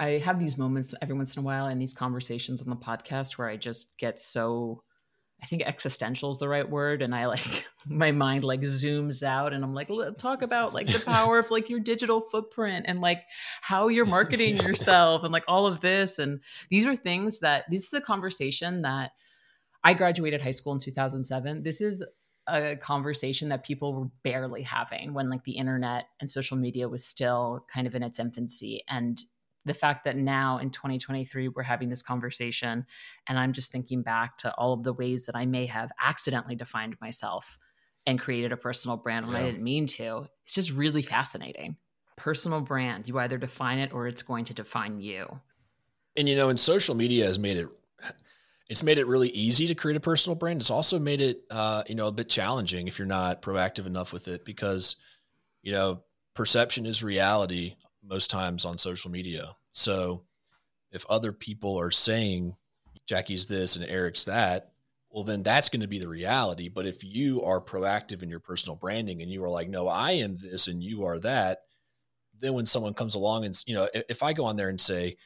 I 0.00 0.18
have 0.18 0.38
these 0.38 0.56
moments 0.56 0.94
every 1.02 1.16
once 1.16 1.36
in 1.36 1.42
a 1.42 1.44
while 1.44 1.68
in 1.68 1.78
these 1.78 1.94
conversations 1.94 2.62
on 2.62 2.70
the 2.70 2.76
podcast 2.76 3.36
where 3.36 3.48
I 3.48 3.56
just 3.56 3.98
get 3.98 4.20
so 4.20 4.82
I 5.42 5.46
think 5.46 5.62
existential 5.62 6.32
is 6.32 6.38
the 6.38 6.48
right 6.48 6.68
word. 6.68 7.00
And 7.00 7.14
I 7.14 7.26
like 7.26 7.66
my 7.86 8.10
mind 8.10 8.44
like 8.44 8.60
zooms 8.62 9.22
out 9.22 9.52
and 9.52 9.62
I'm 9.62 9.72
like, 9.72 9.88
talk 10.18 10.42
about 10.42 10.74
like 10.74 10.88
the 10.88 10.98
power 10.98 11.38
of 11.38 11.50
like 11.50 11.68
your 11.68 11.80
digital 11.80 12.20
footprint 12.20 12.86
and 12.88 13.00
like 13.00 13.22
how 13.60 13.88
you're 13.88 14.06
marketing 14.06 14.56
yourself 14.62 15.22
and 15.22 15.32
like 15.32 15.44
all 15.46 15.66
of 15.66 15.80
this. 15.80 16.18
And 16.18 16.40
these 16.70 16.86
are 16.86 16.96
things 16.96 17.40
that 17.40 17.64
this 17.70 17.86
is 17.86 17.92
a 17.92 18.00
conversation 18.00 18.82
that 18.82 19.12
I 19.84 19.94
graduated 19.94 20.42
high 20.42 20.50
school 20.50 20.72
in 20.72 20.80
2007. 20.80 21.62
This 21.62 21.80
is 21.80 22.04
a 22.48 22.76
conversation 22.76 23.48
that 23.50 23.64
people 23.64 23.94
were 23.94 24.10
barely 24.24 24.62
having 24.62 25.14
when 25.14 25.30
like 25.30 25.44
the 25.44 25.52
internet 25.52 26.06
and 26.18 26.28
social 26.28 26.56
media 26.56 26.88
was 26.88 27.04
still 27.04 27.64
kind 27.72 27.86
of 27.86 27.94
in 27.94 28.02
its 28.02 28.18
infancy. 28.18 28.82
And 28.88 29.20
the 29.64 29.74
fact 29.74 30.04
that 30.04 30.16
now 30.16 30.58
in 30.58 30.70
2023 30.70 31.48
we're 31.48 31.62
having 31.62 31.88
this 31.88 32.02
conversation 32.02 32.86
and 33.26 33.38
i'm 33.38 33.52
just 33.52 33.70
thinking 33.72 34.02
back 34.02 34.36
to 34.38 34.52
all 34.54 34.72
of 34.72 34.82
the 34.82 34.92
ways 34.92 35.26
that 35.26 35.36
i 35.36 35.44
may 35.44 35.66
have 35.66 35.90
accidentally 36.02 36.56
defined 36.56 36.96
myself 37.00 37.58
and 38.08 38.18
created 38.18 38.52
a 38.52 38.56
personal 38.56 38.96
brand 38.96 39.26
when 39.26 39.36
yeah. 39.36 39.42
i 39.42 39.44
didn't 39.44 39.62
mean 39.62 39.86
to. 39.86 40.26
It's 40.44 40.54
just 40.54 40.72
really 40.72 41.02
fascinating. 41.02 41.76
Personal 42.16 42.62
brand 42.62 43.06
you 43.06 43.18
either 43.18 43.36
define 43.36 43.78
it 43.78 43.92
or 43.92 44.08
it's 44.08 44.22
going 44.22 44.46
to 44.46 44.54
define 44.54 44.98
you. 44.98 45.40
And 46.16 46.28
you 46.28 46.34
know 46.34 46.48
and 46.48 46.58
social 46.58 46.94
media 46.94 47.26
has 47.26 47.38
made 47.38 47.58
it 47.58 47.68
it's 48.68 48.82
made 48.82 48.98
it 48.98 49.06
really 49.06 49.28
easy 49.28 49.66
to 49.66 49.74
create 49.74 49.96
a 49.96 50.00
personal 50.00 50.34
brand. 50.34 50.60
It's 50.60 50.70
also 50.70 50.98
made 50.98 51.20
it 51.20 51.42
uh, 51.50 51.84
you 51.86 51.94
know 51.94 52.06
a 52.06 52.12
bit 52.12 52.30
challenging 52.30 52.88
if 52.88 52.98
you're 52.98 53.06
not 53.06 53.42
proactive 53.42 53.86
enough 53.86 54.12
with 54.12 54.26
it 54.26 54.44
because 54.44 54.96
you 55.62 55.72
know 55.72 56.02
perception 56.34 56.86
is 56.86 57.02
reality 57.02 57.76
most 58.08 58.30
times 58.30 58.64
on 58.64 58.78
social 58.78 59.10
media. 59.10 59.54
So 59.70 60.24
if 60.90 61.04
other 61.06 61.32
people 61.32 61.78
are 61.78 61.90
saying 61.90 62.56
Jackie's 63.06 63.46
this 63.46 63.76
and 63.76 63.84
Eric's 63.84 64.24
that, 64.24 64.72
well, 65.10 65.24
then 65.24 65.42
that's 65.42 65.68
going 65.68 65.80
to 65.80 65.88
be 65.88 65.98
the 65.98 66.08
reality. 66.08 66.68
But 66.68 66.86
if 66.86 67.02
you 67.02 67.42
are 67.42 67.60
proactive 67.60 68.22
in 68.22 68.28
your 68.28 68.40
personal 68.40 68.76
branding 68.76 69.22
and 69.22 69.30
you 69.30 69.42
are 69.44 69.48
like, 69.50 69.68
no, 69.68 69.88
I 69.88 70.12
am 70.12 70.36
this 70.36 70.66
and 70.66 70.82
you 70.82 71.04
are 71.04 71.18
that, 71.20 71.60
then 72.40 72.52
when 72.52 72.66
someone 72.66 72.94
comes 72.94 73.14
along 73.14 73.44
and, 73.44 73.54
you 73.66 73.74
know, 73.74 73.88
if 73.94 74.22
I 74.22 74.32
go 74.32 74.44
on 74.44 74.56
there 74.56 74.68
and 74.68 74.80
say, 74.80 75.16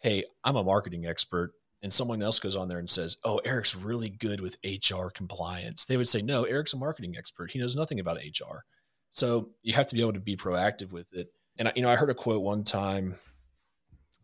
hey, 0.00 0.24
I'm 0.44 0.56
a 0.56 0.64
marketing 0.64 1.06
expert, 1.06 1.52
and 1.82 1.92
someone 1.92 2.22
else 2.22 2.38
goes 2.38 2.56
on 2.56 2.68
there 2.68 2.78
and 2.78 2.88
says, 2.88 3.16
oh, 3.22 3.36
Eric's 3.44 3.76
really 3.76 4.08
good 4.08 4.40
with 4.40 4.56
HR 4.64 5.08
compliance, 5.14 5.84
they 5.84 5.96
would 5.96 6.08
say, 6.08 6.22
no, 6.22 6.44
Eric's 6.44 6.72
a 6.72 6.76
marketing 6.76 7.16
expert. 7.16 7.50
He 7.50 7.58
knows 7.58 7.76
nothing 7.76 8.00
about 8.00 8.16
HR. 8.16 8.64
So 9.10 9.50
you 9.62 9.74
have 9.74 9.86
to 9.88 9.94
be 9.94 10.00
able 10.00 10.14
to 10.14 10.20
be 10.20 10.36
proactive 10.36 10.90
with 10.90 11.12
it 11.12 11.28
and 11.58 11.68
I, 11.68 11.72
you 11.76 11.82
know, 11.82 11.90
I 11.90 11.96
heard 11.96 12.10
a 12.10 12.14
quote 12.14 12.42
one 12.42 12.64
time 12.64 13.14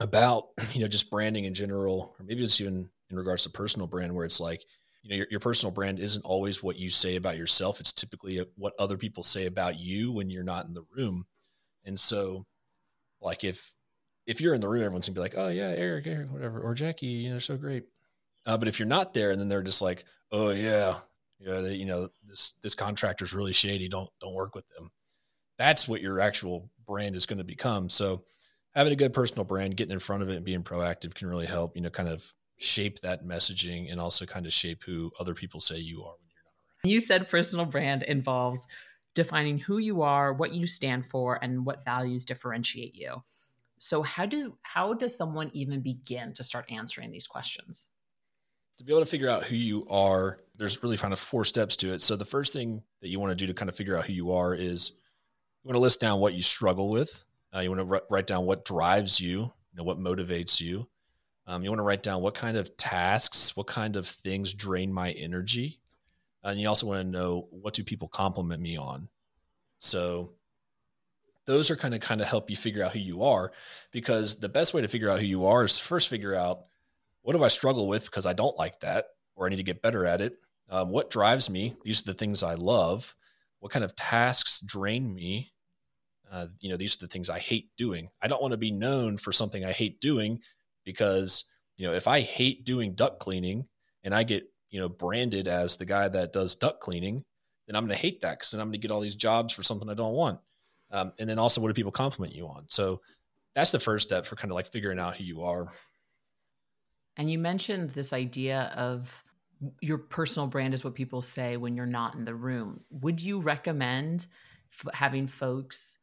about 0.01 0.49
you 0.73 0.81
know 0.81 0.89
just 0.89 1.11
branding 1.11 1.45
in 1.45 1.55
general, 1.55 2.15
or 2.19 2.25
maybe 2.25 2.43
it's 2.43 2.61
even 2.61 2.89
in 3.11 3.17
regards 3.17 3.43
to 3.45 3.51
personal 3.51 3.87
brand, 3.87 4.15
where 4.15 4.25
it's 4.25 4.41
like 4.41 4.65
you 5.03 5.11
know 5.11 5.17
your, 5.17 5.27
your 5.31 5.41
personal 5.41 5.73
brand 5.73 6.01
isn't 6.01 6.25
always 6.25 6.63
what 6.63 6.79
you 6.79 6.89
say 6.89 7.17
about 7.17 7.37
yourself; 7.37 7.81
it's 7.81 7.93
typically 7.93 8.45
what 8.57 8.75
other 8.79 8.97
people 8.97 9.23
say 9.23 9.47
about 9.47 9.79
you 9.79 10.13
when 10.13 10.31
you're 10.31 10.43
not 10.45 10.67
in 10.67 10.75
the 10.75 10.85
room. 10.97 11.27
And 11.85 11.99
so, 11.99 12.47
like 13.21 13.45
if 13.45 13.73
if 14.27 14.41
you're 14.41 14.55
in 14.55 14.61
the 14.61 14.69
room, 14.69 14.83
everyone's 14.83 15.07
gonna 15.07 15.15
be 15.15 15.21
like, 15.21 15.37
"Oh 15.37 15.49
yeah, 15.49 15.73
Eric, 15.77 16.07
Eric, 16.07 16.33
whatever," 16.33 16.61
or 16.61 16.75
Jackie, 16.75 17.07
you 17.07 17.29
know, 17.29 17.35
they're 17.35 17.41
so 17.41 17.57
great. 17.57 17.85
Uh, 18.45 18.59
but 18.59 18.69
if 18.69 18.79
you're 18.79 18.89
not 18.89 19.15
there, 19.15 19.31
and 19.31 19.41
then 19.41 19.49
they're 19.49 19.63
just 19.63 19.83
like, 19.83 20.05
"Oh 20.31 20.51
yeah, 20.51 20.99
know, 21.41 21.63
they, 21.63 21.75
you 21.75 21.87
know, 21.87 22.09
this 22.27 22.55
this 22.63 22.75
contractor's 22.75 23.35
really 23.35 23.53
shady. 23.53 23.89
Don't 23.89 24.11
don't 24.21 24.35
work 24.35 24.55
with 24.55 24.67
them." 24.69 24.91
That's 25.59 25.87
what 25.87 26.01
your 26.01 26.21
actual 26.21 26.71
brand 26.87 27.17
is 27.17 27.27
going 27.27 27.39
to 27.39 27.45
become. 27.45 27.89
So 27.89 28.25
having 28.75 28.93
a 28.93 28.97
good 28.97 29.13
personal 29.13 29.45
brand, 29.45 29.77
getting 29.77 29.93
in 29.93 29.99
front 29.99 30.23
of 30.23 30.31
it 30.31 30.37
and 30.37 30.45
being 30.45 30.63
proactive 30.63 31.15
can 31.15 31.29
really 31.29 31.47
help, 31.47 31.77
you 31.77 31.83
know, 31.83 31.91
kind 31.91 32.09
of 32.09 32.33
shape 32.59 33.01
that 33.01 33.27
messaging 33.27 33.91
and 33.91 34.01
also 34.01 34.25
kind 34.25 34.47
of 34.47 34.53
shape 34.53 34.83
who 34.85 35.11
other 35.19 35.35
people 35.35 35.61
say 35.61 35.77
you 35.77 36.03
are 36.03 36.15
when 36.19 36.29
you're 36.29 36.43
not 36.45 36.53
around. 36.53 36.91
You 36.93 37.01
said 37.01 37.29
personal 37.29 37.67
brand 37.67 38.03
involves 38.05 38.67
defining 39.15 39.59
who 39.59 39.79
you 39.79 40.03
are, 40.03 40.33
what 40.33 40.53
you 40.53 40.67
stand 40.67 41.07
for, 41.07 41.39
and 41.43 41.67
what 41.67 41.85
values 41.85 42.25
differentiate 42.25 42.95
you. 42.95 43.23
So 43.79 44.03
how 44.03 44.27
do 44.27 44.57
how 44.63 44.95
does 44.95 45.17
someone 45.17 45.51
even 45.53 45.81
begin 45.81 46.33
to 46.35 46.45
start 46.45 46.71
answering 46.71 47.11
these 47.11 47.27
questions? 47.27 47.91
To 48.79 48.85
be 48.85 48.93
able 48.93 49.03
to 49.03 49.11
figure 49.11 49.29
out 49.29 49.45
who 49.45 49.57
you 49.57 49.87
are, 49.91 50.39
there's 50.57 50.83
really 50.83 50.97
kind 50.97 51.13
of 51.13 51.19
four 51.19 51.45
steps 51.45 51.77
to 51.77 51.93
it. 51.93 52.01
So 52.01 52.17
the 52.17 52.25
first 52.25 52.53
thing 52.53 52.83
that 53.01 53.09
you 53.09 53.21
want 53.21 53.33
to 53.33 53.35
do 53.35 53.47
to 53.49 53.55
kind 53.55 53.69
of 53.69 53.77
figure 53.77 53.99
out 53.99 54.07
who 54.07 54.13
you 54.13 54.33
are 54.33 54.55
is 54.55 54.93
you 55.63 55.69
want 55.69 55.77
to 55.77 55.81
list 55.81 56.01
down 56.01 56.21
what 56.21 56.35
you 56.35 56.43
struggle 56.43 56.89
with. 56.91 57.25
Uh, 57.55 57.61
you 57.61 57.71
want 57.71 57.89
to 57.89 57.95
r- 57.95 58.03
write 58.11 58.27
down 58.27 58.47
what 58.47 58.65
drives 58.65 59.21
you, 59.21 59.41
you 59.41 59.77
know, 59.77 59.85
what 59.85 59.99
motivates 59.99 60.61
you. 60.61 60.89
Um, 61.47 61.63
you 61.63 61.71
want 61.71 61.81
to 61.81 61.85
write 61.85 62.03
down 62.03 62.23
what 62.23 62.35
kind 62.35 62.57
of 62.57 62.77
tasks, 62.77 63.57
what 63.57 63.67
kind 63.67 63.97
of 63.97 64.07
things 64.07 64.55
drain 64.55 64.93
my 64.93 65.13
energy. 65.13 65.81
And 66.43 66.61
you 66.61 66.69
also 66.69 66.87
want 66.87 67.03
to 67.03 67.09
know 67.09 67.49
what 67.51 67.75
do 67.75 67.85
people 67.85 68.09
compliment 68.09 68.61
me 68.61 68.77
on. 68.77 69.09
So 69.79 70.33
those 71.47 71.71
are 71.71 71.77
kind 71.77 71.95
of 71.95 72.01
kind 72.01 72.21
of 72.21 72.29
help 72.29 72.51
you 72.51 72.57
figure 72.57 72.85
out 72.85 72.93
who 72.93 73.01
you 73.01 73.23
are 73.23 73.53
because 73.91 74.39
the 74.39 74.49
best 74.49 74.75
way 74.75 74.81
to 74.81 74.89
figure 74.89 75.11
out 75.11 75.21
who 75.21 75.27
you 75.27 75.47
are 75.47 75.65
is 75.65 75.79
first 75.79 76.09
figure 76.09 76.35
out 76.35 76.67
what 77.23 77.37
do 77.37 77.45
I 77.45 77.49
struggle 77.49 77.89
with 77.89 78.05
because 78.05 78.27
I 78.27 78.33
don't 78.33 78.57
like 78.57 78.81
that 78.81 79.07
or 79.35 79.47
I 79.47 79.51
need 79.51 79.57
to 79.57 79.63
get 79.63 79.83
better 79.83 80.07
at 80.07 80.21
it. 80.21 80.39
Um, 80.71 80.91
what 80.91 81.11
drives 81.11 81.51
me? 81.51 81.75
These 81.85 82.01
are 82.01 82.13
the 82.13 82.15
things 82.15 82.43
I 82.43 82.55
love. 82.55 83.15
What 83.63 83.73
kind 83.73 83.85
of 83.85 83.95
tasks 83.95 84.61
drain 84.61 85.15
me? 85.15 85.53
uh, 86.33 86.47
you 86.61 86.71
know, 86.71 86.79
these 86.79 86.95
are 86.95 87.05
the 87.05 87.09
things 87.09 87.29
I 87.29 87.39
hate 87.39 87.69
doing. 87.77 88.09
I 88.23 88.27
don't 88.27 88.41
want 88.41 88.53
to 88.53 88.59
be 88.59 88.73
known 88.73 89.19
for 89.19 89.33
something 89.33 89.65
I 89.65 89.73
hate 89.73 90.01
doing 90.01 90.41
because, 90.83 91.45
you 91.77 91.87
know, 91.87 91.93
if 91.93 92.09
I 92.09 92.23
hate 92.23 92.65
doing 92.65 92.95
duct 92.95 93.21
cleaning 93.21 93.67
and 94.03 94.15
I 94.15 94.23
get, 94.23 94.45
you 94.71 94.81
know, 94.81 94.89
branded 94.89 95.47
as 95.47 95.77
the 95.77 95.85
guy 95.85 96.09
that 96.09 96.33
does 96.33 96.55
duct 96.55 96.81
cleaning, 96.81 97.25
then 97.67 97.77
I'm 97.77 97.85
going 97.85 97.95
to 97.95 98.03
hate 98.03 98.23
that 98.23 98.39
because 98.39 98.51
then 98.51 98.63
I'm 98.63 98.69
going 98.69 98.73
to 98.73 98.79
get 98.79 98.91
all 98.91 99.01
these 99.01 99.15
jobs 99.15 99.53
for 99.53 99.63
something 99.63 99.91
I 99.91 99.95
don't 99.95 100.15
want. 100.15 100.41
Um, 100.91 101.13
and 101.19 101.29
then 101.29 101.39
also, 101.39 101.61
what 101.61 101.69
do 101.69 101.75
people 101.75 101.93
compliment 101.93 102.35
you 102.35 102.47
on? 102.47 102.65
So 102.69 103.03
that's 103.55 103.73
the 103.73 103.79
first 103.79 104.09
step 104.09 104.25
for 104.25 104.37
kind 104.37 104.51
of 104.51 104.55
like 104.55 104.73
figuring 104.73 104.99
out 104.99 105.17
who 105.17 105.25
you 105.25 105.43
are. 105.43 105.69
And 107.19 107.31
you 107.31 107.39
mentioned 107.39 107.91
this 107.91 108.15
idea 108.15 108.73
of 108.75 109.23
your 109.81 109.99
personal 109.99 110.47
brand 110.47 110.75
is 110.75 110.85
what 110.85 110.95
people 110.95 111.23
say 111.23 111.57
when 111.57 111.77
you're 111.77 111.87
not 111.87 112.15
in 112.15 112.25
the 112.25 112.35
room. 112.35 112.85
Would 112.91 113.21
you 113.21 113.41
recommend 113.41 114.27
f- 114.73 114.95
having 114.95 115.27
folks 115.27 115.99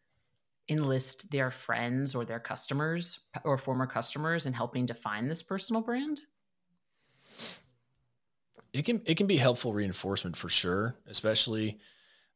enlist 0.70 1.30
their 1.32 1.52
friends 1.52 2.16
or 2.16 2.26
their 2.26 2.40
customers 2.40 3.20
or 3.44 3.58
former 3.58 3.88
customers 3.88 4.46
in 4.46 4.54
helping 4.54 4.86
define 4.86 5.28
this 5.28 5.44
personal 5.44 5.82
brand? 5.82 6.22
It 8.72 8.86
can 8.86 9.02
it 9.06 9.16
can 9.16 9.28
be 9.28 9.38
helpful 9.38 9.74
reinforcement 9.74 10.38
for 10.38 10.48
sure, 10.48 10.96
especially 11.08 11.80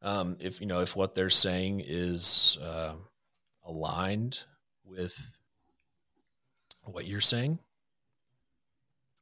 um, 0.01 0.37
if 0.39 0.59
you 0.59 0.67
know 0.67 0.79
if 0.79 0.95
what 0.95 1.13
they're 1.13 1.29
saying 1.29 1.83
is 1.85 2.57
uh, 2.61 2.93
aligned 3.65 4.39
with 4.83 5.39
what 6.85 7.05
you're 7.05 7.21
saying. 7.21 7.59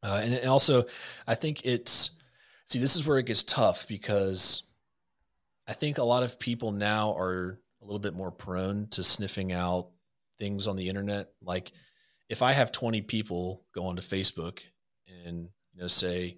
Uh, 0.04 0.20
and, 0.24 0.34
and 0.34 0.50
also, 0.50 0.86
I 1.28 1.36
think 1.36 1.62
it's 1.66 2.12
see 2.66 2.80
this 2.80 2.96
is 2.96 3.06
where 3.06 3.20
it 3.20 3.26
gets 3.26 3.44
tough 3.44 3.88
because 3.88 4.64
I 5.68 5.74
think 5.74 5.98
a 5.98 6.04
lot 6.04 6.24
of 6.24 6.40
people 6.40 6.72
now 6.72 7.16
are 7.16 7.60
a 7.82 7.86
little 7.86 8.00
bit 8.00 8.14
more 8.14 8.32
prone 8.32 8.88
to 8.92 9.04
sniffing 9.04 9.52
out 9.52 9.90
things 10.38 10.68
on 10.68 10.76
the 10.76 10.90
internet. 10.90 11.30
Like 11.42 11.72
if 12.30 12.42
I 12.42 12.54
have 12.54 12.72
20 12.72 13.02
people 13.02 13.64
go 13.74 13.86
onto 13.86 14.02
Facebook 14.02 14.60
and 15.26 15.50
you 15.74 15.82
know 15.82 15.88
say, 15.88 16.38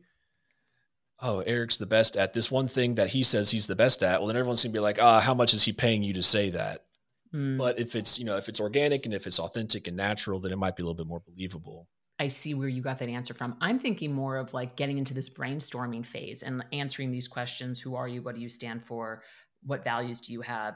"Oh, 1.22 1.40
Eric's 1.40 1.78
the 1.78 1.86
best 1.86 2.18
at 2.18 2.34
this 2.34 2.52
one 2.52 2.68
thing 2.68 2.96
that 2.96 3.10
he 3.10 3.24
says 3.24 3.50
he's 3.52 3.68
the 3.68 3.76
best 3.76 4.04
at," 4.04 4.20
well, 4.20 4.28
then 4.28 4.38
everyone's 4.38 4.64
gonna 4.64 4.74
be 4.74 4.80
like, 4.80 5.02
"Ah, 5.02 5.22
how 5.22 5.34
much 5.34 5.54
is 5.54 5.64
he 5.64 5.72
paying 5.72 6.04
you 6.04 6.14
to 6.14 6.24
say 6.24 6.50
that?" 6.50 6.86
Mm. 7.34 7.58
But 7.58 7.80
if 7.80 7.96
it's 7.96 8.20
you 8.20 8.26
know 8.26 8.38
if 8.38 8.50
it's 8.50 8.60
organic 8.60 9.06
and 9.06 9.14
if 9.14 9.26
it's 9.26 9.40
authentic 9.40 9.88
and 9.88 9.96
natural, 9.98 10.40
then 10.40 10.52
it 10.52 10.58
might 10.58 10.76
be 10.76 10.84
a 10.84 10.86
little 10.86 10.96
bit 10.98 11.08
more 11.08 11.22
believable. 11.22 11.88
I 12.20 12.28
see 12.28 12.54
where 12.54 12.68
you 12.68 12.82
got 12.82 13.00
that 13.00 13.10
answer 13.10 13.34
from. 13.34 13.58
I'm 13.60 13.80
thinking 13.80 14.14
more 14.14 14.38
of 14.38 14.54
like 14.54 14.76
getting 14.76 14.98
into 14.98 15.14
this 15.14 15.30
brainstorming 15.30 16.06
phase 16.06 16.44
and 16.44 16.64
answering 16.72 17.12
these 17.12 17.28
questions: 17.28 17.82
Who 17.82 17.96
are 17.96 18.08
you? 18.08 18.22
What 18.22 18.36
do 18.36 18.42
you 18.42 18.50
stand 18.50 18.86
for? 18.86 19.24
What 19.64 19.84
values 19.84 20.22
do 20.22 20.34
you 20.34 20.42
have? 20.42 20.76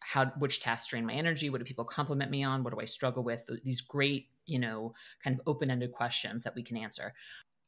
how 0.00 0.26
which 0.38 0.60
tasks 0.60 0.88
drain 0.88 1.04
my 1.06 1.14
energy 1.14 1.50
what 1.50 1.58
do 1.58 1.64
people 1.64 1.84
compliment 1.84 2.30
me 2.30 2.44
on 2.44 2.62
what 2.62 2.72
do 2.72 2.80
i 2.80 2.84
struggle 2.84 3.24
with 3.24 3.48
these 3.64 3.80
great 3.80 4.26
you 4.46 4.58
know 4.58 4.92
kind 5.22 5.38
of 5.38 5.42
open-ended 5.46 5.92
questions 5.92 6.44
that 6.44 6.54
we 6.54 6.62
can 6.62 6.76
answer 6.76 7.12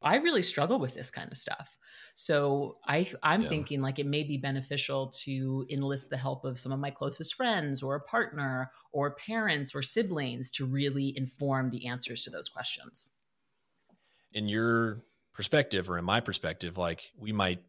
i 0.03 0.17
really 0.17 0.43
struggle 0.43 0.79
with 0.79 0.95
this 0.95 1.11
kind 1.11 1.31
of 1.31 1.39
stuff 1.39 1.77
so 2.15 2.75
i 2.87 3.07
i'm 3.23 3.43
yeah. 3.43 3.49
thinking 3.49 3.81
like 3.81 3.99
it 3.99 4.07
may 4.07 4.23
be 4.23 4.37
beneficial 4.37 5.09
to 5.09 5.67
enlist 5.71 6.11
the 6.11 6.17
help 6.17 6.45
of 6.45 6.59
some 6.59 6.73
of 6.73 6.79
my 6.79 6.91
closest 6.91 7.35
friends 7.35 7.83
or 7.83 7.95
a 7.95 8.01
partner 8.01 8.71
or 8.93 9.15
parents 9.15 9.75
or 9.75 9.83
siblings 9.83 10.51
to 10.51 10.67
really 10.67 11.13
inform 11.17 11.71
the 11.71 11.87
answers 11.87 12.23
to 12.23 12.31
those 12.31 12.49
questions 12.49 13.11
in 14.33 14.49
your 14.49 15.03
perspective 15.33 15.89
or 15.89 15.99
in 15.99 16.05
my 16.05 16.21
perspective 16.21 16.77
like 16.77 17.11
we 17.17 17.33
might 17.33 17.63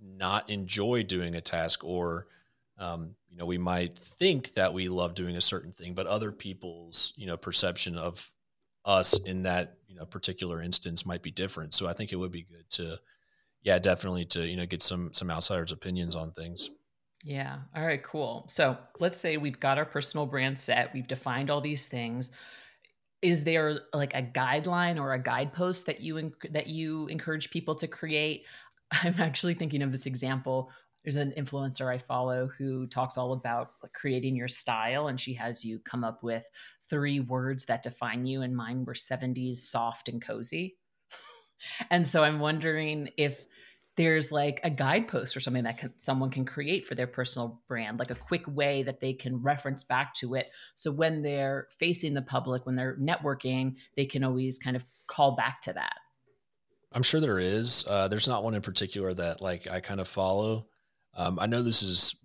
not 0.00 0.50
enjoy 0.50 1.02
doing 1.02 1.34
a 1.34 1.40
task 1.40 1.84
or 1.84 2.26
um, 2.78 3.14
you 3.30 3.36
know 3.36 3.46
we 3.46 3.58
might 3.58 3.96
think 3.96 4.54
that 4.54 4.74
we 4.74 4.88
love 4.88 5.14
doing 5.14 5.36
a 5.36 5.40
certain 5.40 5.72
thing 5.72 5.94
but 5.94 6.06
other 6.06 6.32
people's 6.32 7.12
you 7.16 7.26
know 7.26 7.36
perception 7.36 7.96
of 7.96 8.30
us 8.84 9.16
in 9.22 9.42
that 9.42 9.78
you 9.86 9.94
know 9.94 10.04
particular 10.04 10.60
instance 10.60 11.06
might 11.06 11.22
be 11.22 11.30
different. 11.30 11.74
So 11.74 11.86
i 11.86 11.92
think 11.92 12.12
it 12.12 12.16
would 12.16 12.32
be 12.32 12.42
good 12.42 12.68
to 12.70 12.98
yeah 13.62 13.78
definitely 13.78 14.24
to 14.26 14.46
you 14.46 14.56
know 14.56 14.66
get 14.66 14.82
some 14.82 15.12
some 15.12 15.30
outsiders 15.30 15.72
opinions 15.72 16.16
on 16.16 16.32
things. 16.32 16.70
Yeah. 17.22 17.58
All 17.74 17.86
right 17.86 18.02
cool. 18.02 18.46
So 18.48 18.76
let's 19.00 19.18
say 19.18 19.36
we've 19.36 19.60
got 19.60 19.78
our 19.78 19.86
personal 19.86 20.26
brand 20.26 20.58
set 20.58 20.92
we've 20.92 21.08
defined 21.08 21.50
all 21.50 21.60
these 21.60 21.88
things. 21.88 22.30
Is 23.22 23.44
there 23.44 23.80
like 23.94 24.14
a 24.14 24.22
guideline 24.22 25.00
or 25.00 25.14
a 25.14 25.18
guidepost 25.18 25.86
that 25.86 26.00
you 26.00 26.32
that 26.50 26.66
you 26.66 27.06
encourage 27.06 27.50
people 27.50 27.74
to 27.76 27.86
create? 27.86 28.44
I'm 28.92 29.14
actually 29.18 29.54
thinking 29.54 29.82
of 29.82 29.92
this 29.92 30.06
example 30.06 30.70
there's 31.04 31.16
an 31.16 31.32
influencer 31.36 31.92
i 31.92 31.98
follow 31.98 32.48
who 32.58 32.86
talks 32.86 33.16
all 33.16 33.32
about 33.32 33.72
creating 33.92 34.34
your 34.34 34.48
style 34.48 35.08
and 35.08 35.20
she 35.20 35.34
has 35.34 35.64
you 35.64 35.78
come 35.80 36.04
up 36.04 36.22
with 36.22 36.48
three 36.88 37.20
words 37.20 37.64
that 37.64 37.82
define 37.82 38.26
you 38.26 38.42
and 38.42 38.56
mine 38.56 38.84
were 38.84 38.94
70s 38.94 39.56
soft 39.56 40.08
and 40.08 40.22
cozy 40.22 40.76
and 41.90 42.06
so 42.06 42.22
i'm 42.22 42.40
wondering 42.40 43.08
if 43.16 43.44
there's 43.96 44.32
like 44.32 44.60
a 44.64 44.70
guidepost 44.70 45.36
or 45.36 45.40
something 45.40 45.64
that 45.64 45.78
can, 45.78 45.92
someone 45.98 46.30
can 46.30 46.44
create 46.44 46.84
for 46.84 46.94
their 46.94 47.06
personal 47.06 47.60
brand, 47.68 47.98
like 47.98 48.10
a 48.10 48.14
quick 48.14 48.42
way 48.48 48.82
that 48.82 49.00
they 49.00 49.12
can 49.12 49.40
reference 49.40 49.84
back 49.84 50.12
to 50.14 50.34
it. 50.34 50.50
So 50.74 50.90
when 50.90 51.22
they're 51.22 51.68
facing 51.78 52.14
the 52.14 52.22
public, 52.22 52.66
when 52.66 52.74
they're 52.74 52.96
networking, 52.96 53.76
they 53.96 54.04
can 54.04 54.24
always 54.24 54.58
kind 54.58 54.74
of 54.74 54.84
call 55.06 55.36
back 55.36 55.60
to 55.62 55.72
that. 55.74 55.94
I'm 56.92 57.02
sure 57.02 57.20
there 57.20 57.38
is. 57.38 57.84
Uh, 57.88 58.08
there's 58.08 58.28
not 58.28 58.44
one 58.44 58.54
in 58.54 58.62
particular 58.62 59.14
that 59.14 59.40
like 59.40 59.68
I 59.68 59.80
kind 59.80 60.00
of 60.00 60.08
follow. 60.08 60.66
Um, 61.16 61.38
I 61.38 61.46
know 61.46 61.62
this 61.62 61.82
is 61.82 62.16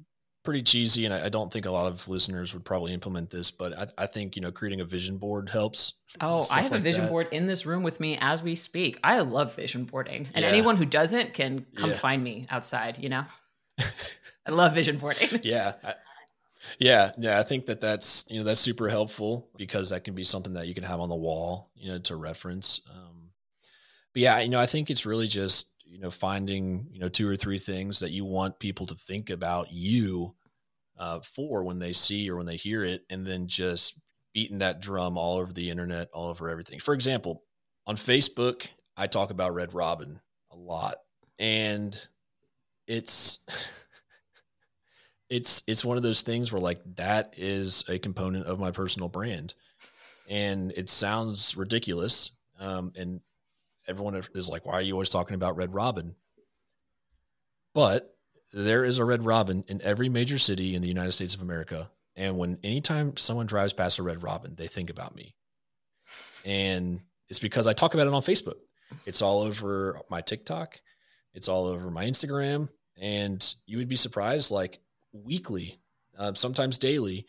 pretty 0.43 0.62
cheesy, 0.63 1.06
and 1.06 1.13
I, 1.13 1.25
I, 1.25 1.30
don't 1.30 1.52
think 1.52 1.65
a 1.65 1.71
lot 1.71 1.88
of 1.88 2.08
listeners 2.08 2.54
would 2.54 2.65
probably 2.65 2.93
implement 2.93 3.30
this, 3.30 3.52
but 3.52 3.78
I, 3.78 4.04
I 4.04 4.06
think 4.08 4.36
you 4.36 4.41
know 4.41 4.52
creating 4.52 4.82
a 4.82 4.86
vision 4.86 5.17
board 5.17 5.49
helps. 5.49 5.93
Oh, 6.21 6.45
I 6.52 6.62
have 6.62 6.71
like 6.71 6.80
a 6.80 6.84
vision 6.84 7.04
that. 7.04 7.12
board 7.12 7.28
in 7.32 7.45
this 7.45 7.65
room 7.65 7.84
with 7.84 7.99
me 7.99 8.17
as 8.19 8.41
we 8.41 8.56
speak. 8.56 8.99
I 9.04 9.19
love 9.19 9.56
vision 9.56 9.86
boarding, 9.86 10.28
and 10.34 10.43
yeah. 10.43 10.49
anyone 10.49 10.75
who 10.78 10.86
doesn't 10.86 11.34
can 11.34 11.65
come 11.75 11.91
yeah. 11.91 11.97
find 11.97 12.23
me 12.23 12.47
outside. 12.49 12.97
You 12.97 13.10
know, 13.10 13.25
I 14.47 14.52
love 14.52 14.73
vision 14.73 14.97
boarding. 14.97 15.30
yeah. 15.43 15.73
I, 15.84 15.93
yeah, 16.78 17.12
yeah, 17.17 17.39
I 17.39 17.43
think 17.43 17.67
that 17.67 17.80
that's 17.80 18.25
you 18.30 18.39
know 18.39 18.43
that's 18.43 18.60
super 18.60 18.89
helpful 18.89 19.49
because 19.58 19.89
that 19.89 20.04
can 20.04 20.13
be 20.13 20.23
something 20.23 20.54
that 20.54 20.67
you 20.67 20.73
can 20.73 20.84
have 20.84 20.99
on 20.99 21.10
the 21.10 21.15
wall, 21.15 21.69
you 21.75 21.91
know, 21.91 21.99
to 21.99 22.15
reference. 22.15 22.82
Um, 22.91 23.30
but 24.13 24.21
yeah, 24.21 24.39
you 24.39 24.49
know, 24.49 24.60
I 24.60 24.65
think 24.65 24.89
it's 24.89 25.06
really 25.06 25.28
just 25.28 25.73
you 25.89 25.99
know 25.99 26.12
finding 26.12 26.88
you 26.91 26.99
know 26.99 27.10
two 27.10 27.28
or 27.28 27.36
three 27.36 27.60
things 27.60 27.99
that 27.99 28.12
you 28.12 28.25
want 28.25 28.60
people 28.60 28.86
to 28.86 28.95
think 28.95 29.30
about 29.30 29.71
you 29.71 30.36
uh, 30.97 31.19
for 31.21 31.63
when 31.63 31.80
they 31.80 31.93
see 31.93 32.30
or 32.30 32.36
when 32.36 32.45
they 32.45 32.58
hear 32.58 32.84
it 32.84 33.04
and 33.10 33.25
then 33.25 33.47
just 33.47 33.99
beating 34.34 34.60
that 34.60 34.82
drum 34.82 35.17
all 35.17 35.38
over 35.38 35.52
the 35.52 35.69
internet 35.69 36.10
all 36.13 36.30
over 36.30 36.49
everything. 36.49 36.80
For 36.80 36.93
example 36.93 37.43
on 37.88 37.95
facebook 37.95 38.67
i 38.97 39.08
talk 39.08 39.32
about 39.32 39.54
red 39.54 39.73
robin 39.73 40.19
a 40.52 40.56
lot 40.56 40.97
and 41.39 42.08
it's 42.88 43.39
it's 45.30 45.62
it's 45.67 45.86
one 45.86 45.95
of 45.95 46.04
those 46.04 46.21
things 46.21 46.52
where 46.52 46.62
like 46.62 46.82
that 46.95 47.34
is 47.38 47.84
a 47.88 47.99
component 47.99 48.45
of 48.45 48.60
my 48.60 48.71
personal 48.71 49.08
brand. 49.08 49.54
And 50.30 50.71
it 50.75 50.89
sounds 50.89 51.56
ridiculous 51.56 52.32
um, 52.60 52.91
and 52.95 53.21
everyone 53.89 54.21
is 54.36 54.49
like, 54.49 54.65
why 54.65 54.73
are 54.73 54.82
you 54.82 54.93
always 54.93 55.10
talking 55.10 55.36
about 55.36 55.58
Red 55.58 55.73
Robin? 55.73 56.15
But 57.73 58.15
there 58.54 58.86
is 58.86 58.97
a 58.97 59.06
Red 59.06 59.25
Robin 59.25 59.63
in 59.67 59.82
every 59.82 60.10
major 60.10 60.38
city 60.38 60.75
in 60.75 60.82
the 60.82 60.88
United 60.88 61.12
States 61.12 61.36
of 61.36 61.41
America. 61.41 61.91
And 62.15 62.38
when 62.38 62.58
anytime 62.63 63.17
someone 63.17 63.45
drives 63.45 63.73
past 63.73 63.99
a 63.99 64.04
Red 64.04 64.23
Robin, 64.23 64.56
they 64.56 64.67
think 64.67 64.89
about 64.89 65.15
me. 65.15 65.36
And 66.45 67.02
it's 67.30 67.39
because 67.39 67.67
I 67.67 67.73
talk 67.73 67.93
about 67.93 68.08
it 68.08 68.13
on 68.13 68.21
Facebook. 68.21 68.58
It's 69.06 69.21
all 69.21 69.41
over 69.41 70.02
my 70.10 70.21
TikTok. 70.21 70.80
It's 71.34 71.47
all 71.47 71.67
over 71.67 71.91
my 71.91 72.06
Instagram. 72.06 72.69
And 72.99 73.54
you 73.65 73.78
would 73.78 73.88
be 73.88 73.95
surprised, 73.95 74.52
like 74.52 74.80
weekly, 75.13 75.80
uh, 76.17 76.34
sometimes 76.34 76.78
daily, 76.78 77.25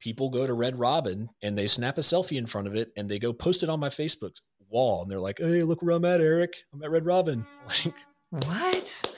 people 0.00 0.28
go 0.28 0.46
to 0.46 0.52
Red 0.52 0.78
Robin 0.78 1.30
and 1.42 1.56
they 1.56 1.66
snap 1.66 1.96
a 1.96 2.02
selfie 2.02 2.36
in 2.36 2.46
front 2.46 2.66
of 2.66 2.74
it 2.74 2.92
and 2.96 3.08
they 3.08 3.18
go 3.18 3.32
post 3.32 3.62
it 3.62 3.70
on 3.70 3.80
my 3.80 3.88
Facebook 3.88 4.36
wall 4.70 5.02
and 5.02 5.10
they're 5.10 5.20
like, 5.20 5.38
"Hey, 5.38 5.62
look 5.62 5.82
where 5.82 5.94
I'm 5.94 6.04
at, 6.04 6.20
Eric. 6.20 6.64
I'm 6.72 6.82
at 6.82 6.90
Red 6.90 7.06
Robin." 7.06 7.46
Like, 7.84 7.94
what? 8.30 9.16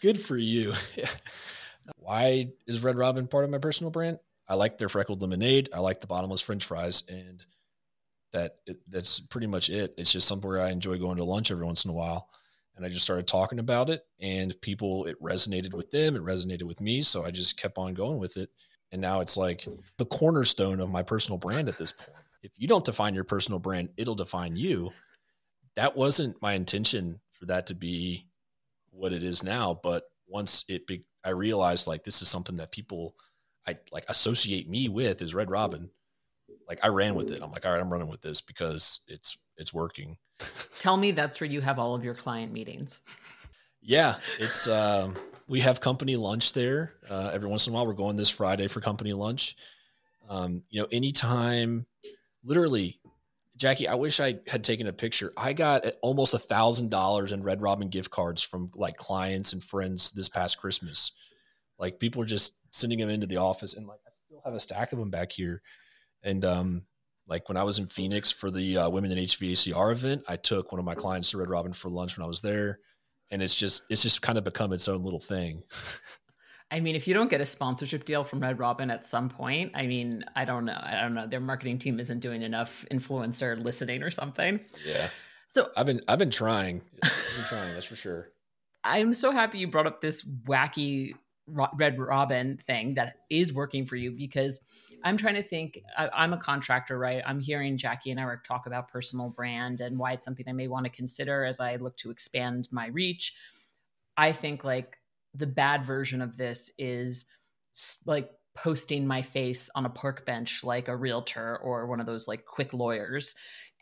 Good 0.00 0.20
for 0.20 0.36
you. 0.36 0.72
Why 1.96 2.48
is 2.66 2.82
Red 2.82 2.96
Robin 2.96 3.26
part 3.26 3.44
of 3.44 3.50
my 3.50 3.58
personal 3.58 3.90
brand? 3.90 4.18
I 4.48 4.54
like 4.54 4.78
their 4.78 4.88
freckled 4.88 5.22
lemonade. 5.22 5.68
I 5.72 5.80
like 5.80 6.00
the 6.00 6.06
bottomless 6.06 6.40
French 6.40 6.64
fries, 6.64 7.04
and 7.08 7.44
that 8.32 8.56
that's 8.88 9.20
pretty 9.20 9.46
much 9.46 9.70
it. 9.70 9.94
It's 9.96 10.12
just 10.12 10.28
somewhere 10.28 10.60
I 10.60 10.70
enjoy 10.70 10.98
going 10.98 11.18
to 11.18 11.24
lunch 11.24 11.50
every 11.50 11.64
once 11.64 11.84
in 11.84 11.90
a 11.90 11.94
while. 11.94 12.28
And 12.74 12.86
I 12.86 12.88
just 12.88 13.04
started 13.04 13.26
talking 13.26 13.58
about 13.58 13.90
it, 13.90 14.02
and 14.20 14.58
people 14.62 15.04
it 15.04 15.22
resonated 15.22 15.74
with 15.74 15.90
them. 15.90 16.16
It 16.16 16.22
resonated 16.22 16.64
with 16.64 16.80
me, 16.80 17.02
so 17.02 17.24
I 17.24 17.30
just 17.30 17.58
kept 17.58 17.78
on 17.78 17.94
going 17.94 18.18
with 18.18 18.36
it. 18.36 18.50
And 18.90 19.00
now 19.00 19.20
it's 19.20 19.36
like 19.36 19.66
the 19.98 20.06
cornerstone 20.06 20.80
of 20.80 20.90
my 20.90 21.02
personal 21.02 21.38
brand 21.38 21.68
at 21.68 21.78
this 21.78 21.92
point 21.92 22.21
if 22.42 22.52
you 22.56 22.66
don't 22.66 22.84
define 22.84 23.14
your 23.14 23.24
personal 23.24 23.58
brand, 23.58 23.90
it'll 23.96 24.14
define 24.14 24.56
you. 24.56 24.90
That 25.74 25.96
wasn't 25.96 26.40
my 26.42 26.52
intention 26.52 27.20
for 27.30 27.46
that 27.46 27.66
to 27.68 27.74
be 27.74 28.26
what 28.90 29.12
it 29.12 29.24
is 29.24 29.42
now, 29.42 29.78
but 29.82 30.04
once 30.26 30.64
it 30.68 30.86
be, 30.86 31.04
I 31.24 31.30
realized 31.30 31.86
like 31.86 32.04
this 32.04 32.20
is 32.22 32.28
something 32.28 32.56
that 32.56 32.72
people 32.72 33.14
I 33.66 33.76
like 33.92 34.04
associate 34.08 34.68
me 34.68 34.88
with 34.88 35.22
is 35.22 35.34
Red 35.34 35.50
Robin. 35.50 35.90
Like 36.68 36.80
I 36.82 36.88
ran 36.88 37.14
with 37.14 37.32
it. 37.32 37.40
I'm 37.42 37.50
like, 37.50 37.64
all 37.64 37.72
right, 37.72 37.80
I'm 37.80 37.90
running 37.92 38.08
with 38.08 38.20
this 38.20 38.40
because 38.40 39.00
it's 39.06 39.38
it's 39.56 39.72
working. 39.72 40.16
Tell 40.78 40.96
me 40.96 41.12
that's 41.12 41.40
where 41.40 41.48
you 41.48 41.60
have 41.60 41.78
all 41.78 41.94
of 41.94 42.04
your 42.04 42.14
client 42.14 42.52
meetings. 42.52 43.00
Yeah, 43.80 44.16
it's 44.38 44.68
um, 44.68 45.14
we 45.48 45.60
have 45.60 45.80
company 45.80 46.16
lunch 46.16 46.52
there 46.52 46.94
uh, 47.08 47.30
every 47.32 47.48
once 47.48 47.66
in 47.66 47.72
a 47.72 47.74
while. 47.74 47.86
We're 47.86 47.94
going 47.94 48.16
this 48.16 48.30
Friday 48.30 48.68
for 48.68 48.80
company 48.80 49.12
lunch. 49.12 49.56
Um, 50.28 50.62
you 50.70 50.80
know, 50.80 50.88
anytime 50.90 51.86
literally 52.44 53.00
Jackie, 53.56 53.86
I 53.86 53.94
wish 53.94 54.18
I 54.18 54.40
had 54.48 54.64
taken 54.64 54.86
a 54.86 54.92
picture. 54.92 55.32
I 55.36 55.52
got 55.52 55.84
almost 56.00 56.34
a 56.34 56.38
thousand 56.38 56.90
dollars 56.90 57.32
in 57.32 57.42
Red 57.42 57.60
Robin 57.60 57.88
gift 57.88 58.10
cards 58.10 58.42
from 58.42 58.70
like 58.74 58.96
clients 58.96 59.52
and 59.52 59.62
friends 59.62 60.10
this 60.10 60.28
past 60.28 60.58
Christmas. 60.58 61.12
Like 61.78 62.00
people 62.00 62.22
are 62.22 62.26
just 62.26 62.58
sending 62.70 62.98
them 62.98 63.10
into 63.10 63.26
the 63.26 63.36
office, 63.36 63.74
and 63.74 63.86
like 63.86 64.00
I 64.06 64.10
still 64.10 64.40
have 64.44 64.54
a 64.54 64.60
stack 64.60 64.92
of 64.92 64.98
them 64.98 65.10
back 65.10 65.32
here. 65.32 65.62
And 66.22 66.44
um, 66.44 66.82
like 67.28 67.48
when 67.48 67.56
I 67.58 67.64
was 67.64 67.78
in 67.78 67.86
Phoenix 67.86 68.32
for 68.32 68.50
the 68.50 68.78
uh, 68.78 68.90
Women 68.90 69.12
in 69.12 69.18
HVACR 69.18 69.92
event, 69.92 70.24
I 70.28 70.36
took 70.36 70.72
one 70.72 70.78
of 70.78 70.84
my 70.84 70.94
clients 70.94 71.30
to 71.30 71.38
Red 71.38 71.50
Robin 71.50 71.72
for 71.72 71.90
lunch 71.90 72.16
when 72.16 72.24
I 72.24 72.28
was 72.28 72.40
there, 72.40 72.78
and 73.30 73.42
it's 73.42 73.54
just 73.54 73.82
it's 73.90 74.02
just 74.02 74.22
kind 74.22 74.38
of 74.38 74.44
become 74.44 74.72
its 74.72 74.88
own 74.88 75.04
little 75.04 75.20
thing. 75.20 75.62
I 76.72 76.80
mean, 76.80 76.96
if 76.96 77.06
you 77.06 77.12
don't 77.12 77.28
get 77.28 77.42
a 77.42 77.44
sponsorship 77.44 78.06
deal 78.06 78.24
from 78.24 78.40
Red 78.40 78.58
Robin 78.58 78.90
at 78.90 79.04
some 79.04 79.28
point, 79.28 79.72
I 79.74 79.86
mean, 79.86 80.24
I 80.34 80.46
don't 80.46 80.64
know. 80.64 80.80
I 80.82 81.02
don't 81.02 81.12
know. 81.12 81.26
Their 81.26 81.40
marketing 81.40 81.76
team 81.76 82.00
isn't 82.00 82.20
doing 82.20 82.40
enough 82.40 82.86
influencer 82.90 83.62
listening 83.62 84.02
or 84.02 84.10
something. 84.10 84.58
Yeah. 84.84 85.10
So 85.48 85.68
I've 85.76 85.84
been 85.84 86.00
I've 86.08 86.18
been 86.18 86.30
trying. 86.30 86.80
I've 87.04 87.36
been 87.36 87.44
trying, 87.44 87.74
that's 87.74 87.84
for 87.84 87.94
sure. 87.94 88.30
I'm 88.84 89.12
so 89.12 89.32
happy 89.32 89.58
you 89.58 89.68
brought 89.68 89.86
up 89.86 90.00
this 90.00 90.22
wacky 90.22 91.12
Red 91.46 91.98
Robin 91.98 92.58
thing 92.66 92.94
that 92.94 93.18
is 93.28 93.52
working 93.52 93.84
for 93.84 93.96
you 93.96 94.10
because 94.10 94.58
I'm 95.04 95.18
trying 95.18 95.34
to 95.34 95.42
think. 95.42 95.78
I, 95.98 96.24
am 96.24 96.32
a 96.32 96.38
contractor, 96.38 96.98
right? 96.98 97.22
I'm 97.26 97.38
hearing 97.38 97.76
Jackie 97.76 98.12
and 98.12 98.18
Eric 98.18 98.44
talk 98.44 98.66
about 98.66 98.88
personal 98.88 99.28
brand 99.28 99.82
and 99.82 99.98
why 99.98 100.12
it's 100.12 100.24
something 100.24 100.46
I 100.48 100.52
may 100.52 100.68
want 100.68 100.86
to 100.86 100.90
consider 100.90 101.44
as 101.44 101.60
I 101.60 101.76
look 101.76 101.98
to 101.98 102.10
expand 102.10 102.68
my 102.70 102.86
reach. 102.86 103.34
I 104.16 104.32
think 104.32 104.64
like 104.64 104.96
the 105.34 105.46
bad 105.46 105.84
version 105.84 106.20
of 106.20 106.36
this 106.36 106.70
is 106.78 107.24
like 108.06 108.30
posting 108.54 109.06
my 109.06 109.22
face 109.22 109.70
on 109.74 109.86
a 109.86 109.90
park 109.90 110.26
bench 110.26 110.62
like 110.62 110.88
a 110.88 110.96
realtor 110.96 111.56
or 111.58 111.86
one 111.86 112.00
of 112.00 112.06
those 112.06 112.28
like 112.28 112.44
quick 112.44 112.72
lawyers. 112.74 113.34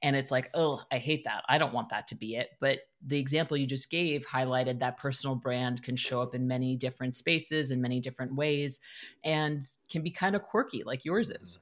And 0.03 0.17
it's 0.17 0.31
like 0.31 0.51
oh 0.55 0.81
i 0.91 0.99
hate 0.99 1.25
that. 1.25 1.43
I 1.49 1.59
don't 1.59 1.75
want 1.75 1.91
that 1.91 2.07
to 2.09 2.15
be 2.15 2.37
it. 2.37 2.51
But 2.61 2.79
the 3.05 3.19
example 3.19 3.57
you 3.57 3.67
just 3.67 3.91
gave 3.91 4.27
highlighted 4.27 4.79
that 4.79 4.99
personal 4.99 5.35
brand 5.35 5.83
can 5.83 5.97
show 5.97 6.23
up 6.23 6.35
in 6.35 6.47
many 6.47 6.77
different 6.77 7.17
spaces 7.17 7.71
in 7.71 7.81
many 7.81 8.01
different 8.01 8.35
ways 8.35 8.81
and 9.25 9.63
can 9.91 10.03
be 10.03 10.11
kind 10.11 10.37
of 10.37 10.43
quirky 10.43 10.83
like 10.85 11.05
yours 11.05 11.31
is. 11.31 11.61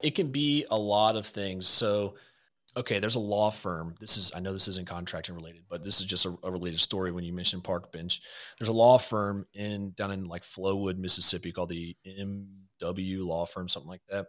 It 0.00 0.14
can 0.14 0.30
be 0.30 0.64
a 0.70 0.78
lot 0.78 1.16
of 1.16 1.26
things. 1.26 1.66
So 1.66 2.14
okay, 2.78 3.00
there's 3.00 3.16
a 3.16 3.20
law 3.20 3.50
firm. 3.50 3.94
This 4.00 4.16
is 4.16 4.32
I 4.34 4.40
know 4.40 4.52
this 4.52 4.68
isn't 4.68 4.86
contracting 4.86 5.34
related, 5.34 5.62
but 5.68 5.84
this 5.84 6.00
is 6.00 6.06
just 6.06 6.26
a, 6.26 6.34
a, 6.42 6.50
related 6.50 6.80
story 6.80 7.10
when 7.10 7.24
you 7.24 7.32
mentioned 7.32 7.64
Park 7.64 7.92
Bench. 7.92 8.20
There's 8.58 8.68
a 8.68 8.72
law 8.72 8.98
firm 8.98 9.46
in 9.52 9.92
down 9.92 10.12
in 10.12 10.24
like 10.24 10.44
Flowood, 10.44 10.96
Mississippi 10.96 11.52
called 11.52 11.70
the 11.70 11.96
MW 12.06 13.24
Law 13.24 13.46
Firm, 13.46 13.68
something 13.68 13.90
like 13.90 14.02
that. 14.08 14.26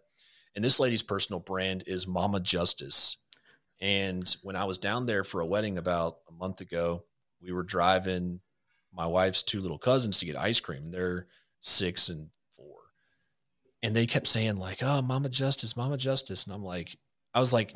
And 0.55 0.65
this 0.65 0.79
lady's 0.79 1.03
personal 1.03 1.39
brand 1.39 1.83
is 1.85 2.07
Mama 2.07 2.39
Justice. 2.39 3.17
And 3.79 4.35
when 4.41 4.55
I 4.55 4.65
was 4.65 4.77
down 4.77 5.05
there 5.05 5.23
for 5.23 5.41
a 5.41 5.45
wedding 5.45 5.77
about 5.77 6.17
a 6.27 6.33
month 6.33 6.59
ago, 6.59 7.05
we 7.41 7.51
were 7.51 7.63
driving 7.63 8.41
my 8.91 9.05
wife's 9.05 9.43
two 9.43 9.61
little 9.61 9.77
cousins 9.77 10.19
to 10.19 10.25
get 10.25 10.35
ice 10.35 10.59
cream. 10.59 10.91
They're 10.91 11.27
six 11.61 12.09
and 12.09 12.29
four. 12.55 12.77
And 13.83 13.95
they 13.95 14.07
kept 14.07 14.27
saying, 14.27 14.57
like, 14.57 14.79
oh, 14.81 15.01
Mama 15.01 15.29
Justice, 15.29 15.77
Mama 15.77 15.97
Justice. 15.97 16.45
And 16.45 16.53
I'm 16.53 16.63
like, 16.63 16.97
I 17.33 17.39
was 17.39 17.53
like, 17.53 17.73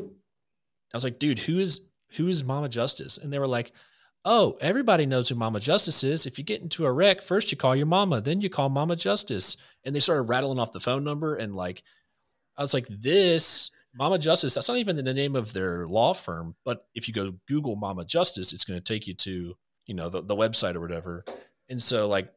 I 0.93 0.97
was 0.97 1.03
like, 1.03 1.19
dude, 1.19 1.39
who 1.39 1.59
is 1.59 1.81
who 2.11 2.27
is 2.27 2.43
Mama 2.43 2.69
Justice? 2.69 3.17
And 3.17 3.33
they 3.33 3.39
were 3.39 3.47
like, 3.47 3.71
oh, 4.25 4.57
everybody 4.61 5.05
knows 5.05 5.29
who 5.29 5.35
Mama 5.35 5.59
Justice 5.59 6.03
is. 6.03 6.25
If 6.25 6.37
you 6.37 6.43
get 6.43 6.61
into 6.61 6.85
a 6.85 6.91
wreck, 6.91 7.21
first 7.21 7.51
you 7.51 7.57
call 7.57 7.75
your 7.75 7.87
mama, 7.87 8.21
then 8.21 8.41
you 8.41 8.49
call 8.49 8.69
Mama 8.69 8.95
Justice. 8.95 9.57
And 9.83 9.93
they 9.93 9.99
started 9.99 10.23
rattling 10.23 10.59
off 10.59 10.71
the 10.71 10.79
phone 10.79 11.03
number. 11.03 11.35
And 11.35 11.55
like, 11.55 11.83
I 12.55 12.61
was 12.61 12.73
like, 12.73 12.87
this 12.87 13.71
Mama 13.95 14.19
Justice, 14.19 14.53
that's 14.53 14.69
not 14.69 14.77
even 14.77 14.95
the 14.95 15.13
name 15.13 15.35
of 15.35 15.53
their 15.53 15.87
law 15.87 16.13
firm. 16.13 16.55
But 16.63 16.85
if 16.95 17.07
you 17.07 17.13
go 17.13 17.33
Google 17.47 17.75
Mama 17.75 18.05
Justice, 18.05 18.53
it's 18.53 18.63
going 18.63 18.79
to 18.79 18.93
take 18.93 19.07
you 19.07 19.13
to, 19.15 19.55
you 19.87 19.93
know, 19.95 20.09
the, 20.09 20.21
the 20.21 20.35
website 20.35 20.75
or 20.75 20.81
whatever. 20.81 21.25
And 21.67 21.81
so 21.81 22.07
like 22.07 22.31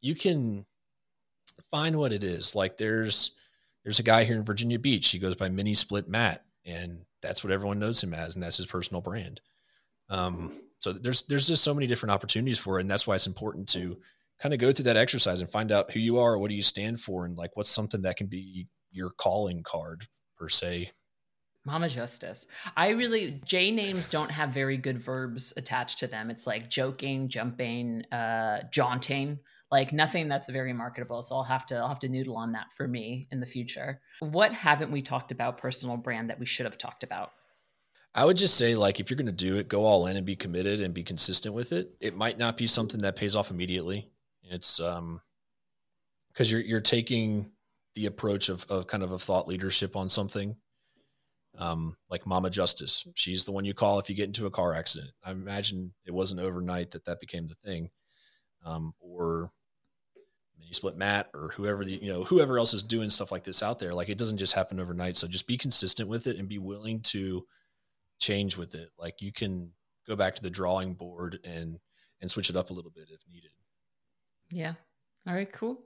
you 0.00 0.14
can 0.14 0.64
find 1.70 1.96
what 1.96 2.12
it 2.12 2.24
is. 2.24 2.54
Like 2.54 2.76
there's, 2.76 3.32
there's 3.84 3.98
a 3.98 4.04
guy 4.04 4.24
here 4.24 4.36
in 4.36 4.44
Virginia 4.44 4.78
Beach. 4.78 5.08
He 5.08 5.18
goes 5.18 5.36
by 5.36 5.48
Mini 5.48 5.74
Split 5.74 6.08
Matt, 6.08 6.44
and 6.64 7.05
that's 7.26 7.42
what 7.42 7.52
everyone 7.52 7.78
knows 7.78 8.02
him 8.02 8.14
as, 8.14 8.34
and 8.34 8.42
that's 8.42 8.56
his 8.56 8.66
personal 8.66 9.00
brand. 9.00 9.40
Um, 10.08 10.60
so 10.78 10.92
there's 10.92 11.22
there's 11.22 11.48
just 11.48 11.64
so 11.64 11.74
many 11.74 11.86
different 11.86 12.12
opportunities 12.12 12.58
for 12.58 12.78
it, 12.78 12.82
and 12.82 12.90
that's 12.90 13.06
why 13.06 13.14
it's 13.14 13.26
important 13.26 13.68
to 13.70 13.98
kind 14.38 14.54
of 14.54 14.60
go 14.60 14.70
through 14.70 14.84
that 14.84 14.96
exercise 14.96 15.40
and 15.40 15.50
find 15.50 15.72
out 15.72 15.90
who 15.90 16.00
you 16.00 16.18
are, 16.18 16.38
what 16.38 16.48
do 16.48 16.54
you 16.54 16.62
stand 16.62 17.00
for, 17.00 17.24
and 17.24 17.36
like 17.36 17.56
what's 17.56 17.70
something 17.70 18.02
that 18.02 18.16
can 18.16 18.26
be 18.26 18.68
your 18.92 19.10
calling 19.10 19.62
card 19.62 20.06
per 20.36 20.48
se. 20.48 20.92
Mama 21.64 21.88
Justice. 21.88 22.46
I 22.76 22.90
really 22.90 23.40
J 23.44 23.72
names 23.72 24.08
don't 24.08 24.30
have 24.30 24.50
very 24.50 24.76
good 24.76 24.98
verbs 24.98 25.52
attached 25.56 25.98
to 25.98 26.06
them. 26.06 26.30
It's 26.30 26.46
like 26.46 26.70
joking, 26.70 27.28
jumping, 27.28 28.04
uh, 28.12 28.60
jaunting, 28.70 29.40
like 29.70 29.92
nothing 29.92 30.28
that's 30.28 30.48
very 30.48 30.72
marketable. 30.72 31.22
So 31.22 31.36
I'll 31.36 31.42
have 31.44 31.66
to 31.66 31.76
I'll 31.76 31.88
have 31.88 31.98
to 32.00 32.08
noodle 32.08 32.36
on 32.36 32.52
that 32.52 32.66
for 32.76 32.86
me 32.86 33.28
in 33.30 33.40
the 33.40 33.46
future. 33.46 34.00
What 34.20 34.52
haven't 34.52 34.92
we 34.92 35.02
talked 35.02 35.32
about 35.32 35.58
personal 35.58 35.96
brand 35.96 36.30
that 36.30 36.38
we 36.38 36.46
should 36.46 36.66
have 36.66 36.78
talked 36.78 37.02
about? 37.02 37.30
I 38.14 38.24
would 38.24 38.38
just 38.38 38.56
say, 38.56 38.76
like, 38.76 38.98
if 38.98 39.10
you're 39.10 39.16
going 39.18 39.26
to 39.26 39.32
do 39.32 39.56
it, 39.56 39.68
go 39.68 39.84
all 39.84 40.06
in 40.06 40.16
and 40.16 40.24
be 40.24 40.36
committed 40.36 40.80
and 40.80 40.94
be 40.94 41.02
consistent 41.02 41.54
with 41.54 41.72
it. 41.72 41.90
It 42.00 42.16
might 42.16 42.38
not 42.38 42.56
be 42.56 42.66
something 42.66 43.02
that 43.02 43.14
pays 43.14 43.36
off 43.36 43.50
immediately. 43.50 44.10
It's 44.42 44.80
um 44.80 45.20
because 46.32 46.50
you're 46.50 46.60
you're 46.60 46.80
taking 46.80 47.50
the 47.94 48.06
approach 48.06 48.48
of, 48.48 48.64
of 48.68 48.86
kind 48.86 49.02
of 49.02 49.10
a 49.10 49.18
thought 49.18 49.48
leadership 49.48 49.96
on 49.96 50.08
something. 50.08 50.56
Um, 51.58 51.96
like 52.10 52.26
Mama 52.26 52.50
Justice, 52.50 53.06
she's 53.14 53.44
the 53.44 53.52
one 53.52 53.64
you 53.64 53.72
call 53.72 53.98
if 53.98 54.10
you 54.10 54.14
get 54.14 54.26
into 54.26 54.44
a 54.44 54.50
car 54.50 54.74
accident. 54.74 55.12
I 55.24 55.30
imagine 55.30 55.94
it 56.04 56.12
wasn't 56.12 56.42
overnight 56.42 56.90
that 56.90 57.06
that 57.06 57.18
became 57.18 57.46
the 57.46 57.54
thing, 57.64 57.88
um, 58.66 58.92
or 59.00 59.50
Mini 60.58 60.72
Split 60.72 60.96
Matt 60.96 61.30
or 61.32 61.52
whoever 61.56 61.84
the 61.84 61.92
you 61.92 62.12
know 62.12 62.24
whoever 62.24 62.58
else 62.58 62.74
is 62.74 62.82
doing 62.82 63.08
stuff 63.08 63.32
like 63.32 63.44
this 63.44 63.62
out 63.62 63.78
there. 63.78 63.94
Like 63.94 64.08
it 64.08 64.18
doesn't 64.18 64.38
just 64.38 64.52
happen 64.52 64.80
overnight. 64.80 65.16
So 65.16 65.26
just 65.28 65.46
be 65.46 65.56
consistent 65.56 66.08
with 66.08 66.26
it 66.26 66.36
and 66.36 66.48
be 66.48 66.58
willing 66.58 67.00
to 67.02 67.46
change 68.18 68.56
with 68.56 68.74
it. 68.74 68.90
Like 68.98 69.22
you 69.22 69.32
can 69.32 69.72
go 70.06 70.16
back 70.16 70.34
to 70.34 70.42
the 70.42 70.50
drawing 70.50 70.94
board 70.94 71.38
and 71.44 71.78
and 72.20 72.30
switch 72.30 72.50
it 72.50 72.56
up 72.56 72.70
a 72.70 72.72
little 72.72 72.90
bit 72.90 73.08
if 73.10 73.20
needed. 73.32 73.50
Yeah. 74.50 74.74
All 75.28 75.34
right, 75.34 75.52
cool. 75.52 75.80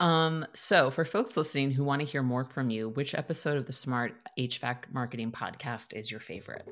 Um, 0.00 0.46
so 0.54 0.90
for 0.90 1.04
folks 1.04 1.36
listening 1.36 1.70
who 1.70 1.84
want 1.84 2.00
to 2.00 2.06
hear 2.06 2.22
more 2.22 2.46
from 2.46 2.70
you, 2.70 2.88
which 2.90 3.14
episode 3.14 3.58
of 3.58 3.66
the 3.66 3.74
Smart 3.74 4.14
HVAC 4.38 4.90
Marketing 4.90 5.30
Podcast 5.30 5.92
is 5.94 6.10
your 6.10 6.20
favorite? 6.20 6.66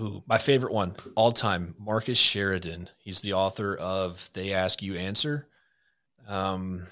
Ooh, 0.00 0.22
my 0.26 0.38
favorite 0.38 0.72
one 0.72 0.96
all 1.16 1.32
time, 1.32 1.74
Marcus 1.78 2.18
Sheridan. 2.18 2.88
He's 2.98 3.20
the 3.20 3.34
author 3.34 3.76
of 3.76 4.30
They 4.32 4.52
Ask 4.52 4.82
You 4.82 4.96
Answer. 4.96 5.48
Um, 6.26 6.86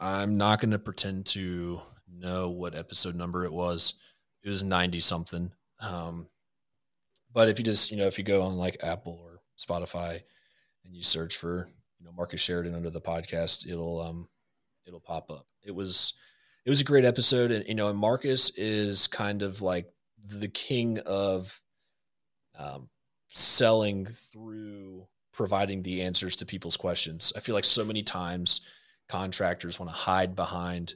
I'm 0.00 0.36
not 0.36 0.60
going 0.60 0.72
to 0.72 0.78
pretend 0.78 1.26
to 1.26 1.80
know 2.12 2.50
what 2.50 2.74
episode 2.74 3.14
number 3.14 3.44
it 3.44 3.52
was 3.52 3.94
it 4.42 4.48
was 4.48 4.62
90 4.62 5.00
something. 5.00 5.52
Um, 5.80 6.26
but 7.32 7.48
if 7.48 7.58
you 7.58 7.64
just, 7.64 7.90
you 7.90 7.96
know, 7.96 8.06
if 8.06 8.18
you 8.18 8.24
go 8.24 8.42
on 8.42 8.56
like 8.56 8.78
Apple 8.82 9.20
or 9.22 9.40
Spotify 9.58 10.20
and 10.84 10.94
you 10.94 11.02
search 11.02 11.36
for, 11.36 11.68
you 11.98 12.06
know, 12.06 12.12
Marcus 12.12 12.40
Sheridan 12.40 12.74
under 12.74 12.90
the 12.90 13.00
podcast, 13.00 13.66
it'll, 13.66 14.00
um, 14.00 14.28
it'll 14.86 15.00
pop 15.00 15.30
up. 15.30 15.46
It 15.62 15.74
was, 15.74 16.14
it 16.64 16.70
was 16.70 16.80
a 16.80 16.84
great 16.84 17.04
episode. 17.04 17.50
And, 17.50 17.66
you 17.68 17.74
know, 17.74 17.88
and 17.88 17.98
Marcus 17.98 18.50
is 18.56 19.06
kind 19.06 19.42
of 19.42 19.62
like 19.62 19.92
the 20.24 20.48
king 20.48 20.98
of, 21.00 21.60
um, 22.58 22.88
selling 23.28 24.06
through 24.06 25.06
providing 25.32 25.82
the 25.82 26.02
answers 26.02 26.36
to 26.36 26.46
people's 26.46 26.76
questions. 26.76 27.32
I 27.36 27.40
feel 27.40 27.54
like 27.54 27.64
so 27.64 27.84
many 27.84 28.02
times 28.02 28.60
contractors 29.08 29.78
want 29.78 29.90
to 29.90 29.96
hide 29.96 30.34
behind 30.34 30.94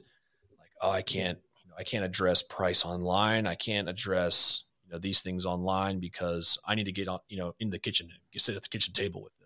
like, 0.59 0.69
oh, 0.81 0.91
I 0.91 1.01
can't, 1.01 1.39
I 1.77 1.83
can't 1.83 2.05
address 2.05 2.43
price 2.43 2.85
online. 2.85 3.47
I 3.47 3.55
can't 3.55 3.89
address 3.89 4.65
you 4.85 4.93
know 4.93 4.99
these 4.99 5.21
things 5.21 5.45
online 5.45 5.99
because 5.99 6.59
I 6.65 6.75
need 6.75 6.85
to 6.85 6.91
get 6.91 7.07
on 7.07 7.19
you 7.27 7.37
know 7.37 7.55
in 7.59 7.69
the 7.69 7.79
kitchen, 7.79 8.09
sit 8.37 8.55
at 8.55 8.61
the 8.61 8.69
kitchen 8.69 8.93
table 8.93 9.23
with 9.23 9.33
them. 9.39 9.45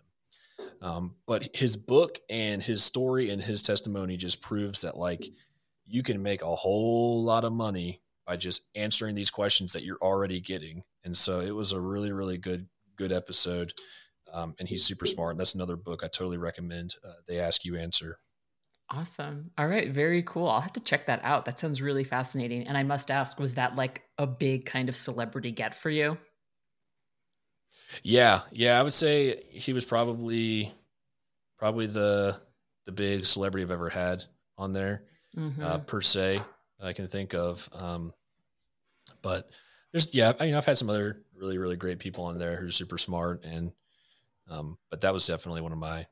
Um, 0.82 1.14
but 1.26 1.54
his 1.54 1.76
book 1.76 2.18
and 2.28 2.62
his 2.62 2.82
story 2.82 3.30
and 3.30 3.42
his 3.42 3.62
testimony 3.62 4.16
just 4.16 4.40
proves 4.40 4.82
that 4.82 4.96
like 4.96 5.26
you 5.86 6.02
can 6.02 6.22
make 6.22 6.42
a 6.42 6.54
whole 6.54 7.22
lot 7.22 7.44
of 7.44 7.52
money 7.52 8.00
by 8.26 8.36
just 8.36 8.62
answering 8.74 9.14
these 9.14 9.30
questions 9.30 9.72
that 9.72 9.84
you're 9.84 9.98
already 10.00 10.40
getting. 10.40 10.82
And 11.04 11.16
so 11.16 11.40
it 11.40 11.54
was 11.54 11.72
a 11.72 11.80
really 11.80 12.12
really 12.12 12.38
good 12.38 12.68
good 12.96 13.12
episode. 13.12 13.72
Um, 14.32 14.54
and 14.60 14.68
he's 14.68 14.84
super 14.84 15.06
smart. 15.06 15.32
And 15.32 15.40
that's 15.40 15.56
another 15.56 15.74
book 15.76 16.04
I 16.04 16.06
totally 16.08 16.38
recommend. 16.38 16.94
Uh, 17.04 17.14
they 17.26 17.40
ask 17.40 17.64
you 17.64 17.76
answer. 17.76 18.20
Awesome. 18.88 19.50
All 19.58 19.66
right. 19.66 19.90
Very 19.90 20.22
cool. 20.22 20.48
I'll 20.48 20.60
have 20.60 20.72
to 20.74 20.80
check 20.80 21.06
that 21.06 21.20
out. 21.24 21.44
That 21.44 21.58
sounds 21.58 21.80
really 21.82 22.04
fascinating. 22.04 22.66
And 22.66 22.76
I 22.76 22.82
must 22.82 23.10
ask, 23.10 23.38
was 23.38 23.54
that 23.54 23.74
like 23.74 24.02
a 24.18 24.26
big 24.26 24.66
kind 24.66 24.88
of 24.88 24.94
celebrity 24.94 25.50
get 25.50 25.74
for 25.74 25.90
you? 25.90 26.16
Yeah. 28.02 28.42
Yeah. 28.52 28.78
I 28.78 28.82
would 28.82 28.94
say 28.94 29.44
he 29.48 29.72
was 29.72 29.84
probably, 29.84 30.72
probably 31.58 31.86
the, 31.86 32.40
the 32.86 32.92
big 32.92 33.26
celebrity 33.26 33.64
I've 33.64 33.70
ever 33.70 33.88
had 33.88 34.24
on 34.58 34.72
there, 34.72 35.04
uh, 35.36 35.40
mm-hmm. 35.40 35.62
uh, 35.62 35.78
per 35.78 36.00
se, 36.00 36.40
I 36.82 36.92
can 36.92 37.08
think 37.08 37.34
of. 37.34 37.68
Um, 37.72 38.12
but 39.22 39.50
there's, 39.92 40.14
yeah, 40.14 40.32
I, 40.38 40.50
know, 40.50 40.58
I've 40.58 40.66
had 40.66 40.78
some 40.78 40.90
other 40.90 41.22
really, 41.34 41.58
really 41.58 41.76
great 41.76 41.98
people 41.98 42.24
on 42.24 42.38
there 42.38 42.56
who 42.56 42.66
are 42.66 42.70
super 42.70 42.98
smart. 42.98 43.44
And, 43.44 43.72
um, 44.48 44.78
but 44.90 45.00
that 45.02 45.12
was 45.12 45.26
definitely 45.26 45.60
one 45.60 45.72
of 45.72 45.78
my, 45.78 46.06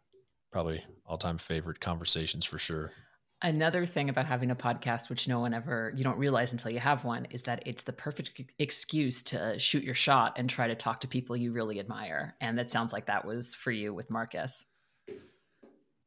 probably 0.51 0.83
all 1.07 1.19
time 1.19 1.39
favorite 1.39 1.81
conversations 1.81 2.45
for 2.45 2.59
sure. 2.59 2.93
Another 3.41 3.87
thing 3.87 4.09
about 4.09 4.27
having 4.27 4.51
a 4.51 4.57
podcast, 4.57 5.09
which 5.09 5.29
no 5.29 5.39
one 5.39 5.55
ever, 5.55 5.93
you 5.97 6.03
don't 6.03 6.19
realize 6.19 6.51
until 6.51 6.73
you 6.73 6.81
have 6.81 7.05
one, 7.05 7.25
is 7.31 7.45
that 7.45 7.63
it's 7.67 7.85
the 7.85 7.93
perfect 7.93 8.33
excuse 8.59 9.23
to 9.23 9.57
shoot 9.61 9.85
your 9.85 9.95
shot 9.95 10.33
and 10.37 10.51
try 10.51 10.67
to 10.67 10.75
talk 10.75 11.01
to 11.01 11.07
people 11.07 11.37
you 11.37 11.53
really 11.53 11.79
admire. 11.79 12.35
And 12.41 12.59
that 12.59 12.69
sounds 12.69 12.93
like 12.93 13.07
that 13.07 13.25
was 13.25 13.55
for 13.55 13.71
you 13.71 13.95
with 13.95 14.11
Marcus. 14.11 14.65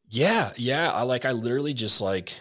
Yeah. 0.10 0.52
Yeah. 0.58 0.91
I 0.91 1.04
like, 1.04 1.24
I 1.24 1.32
literally 1.32 1.74
just 1.74 2.02
like 2.02 2.38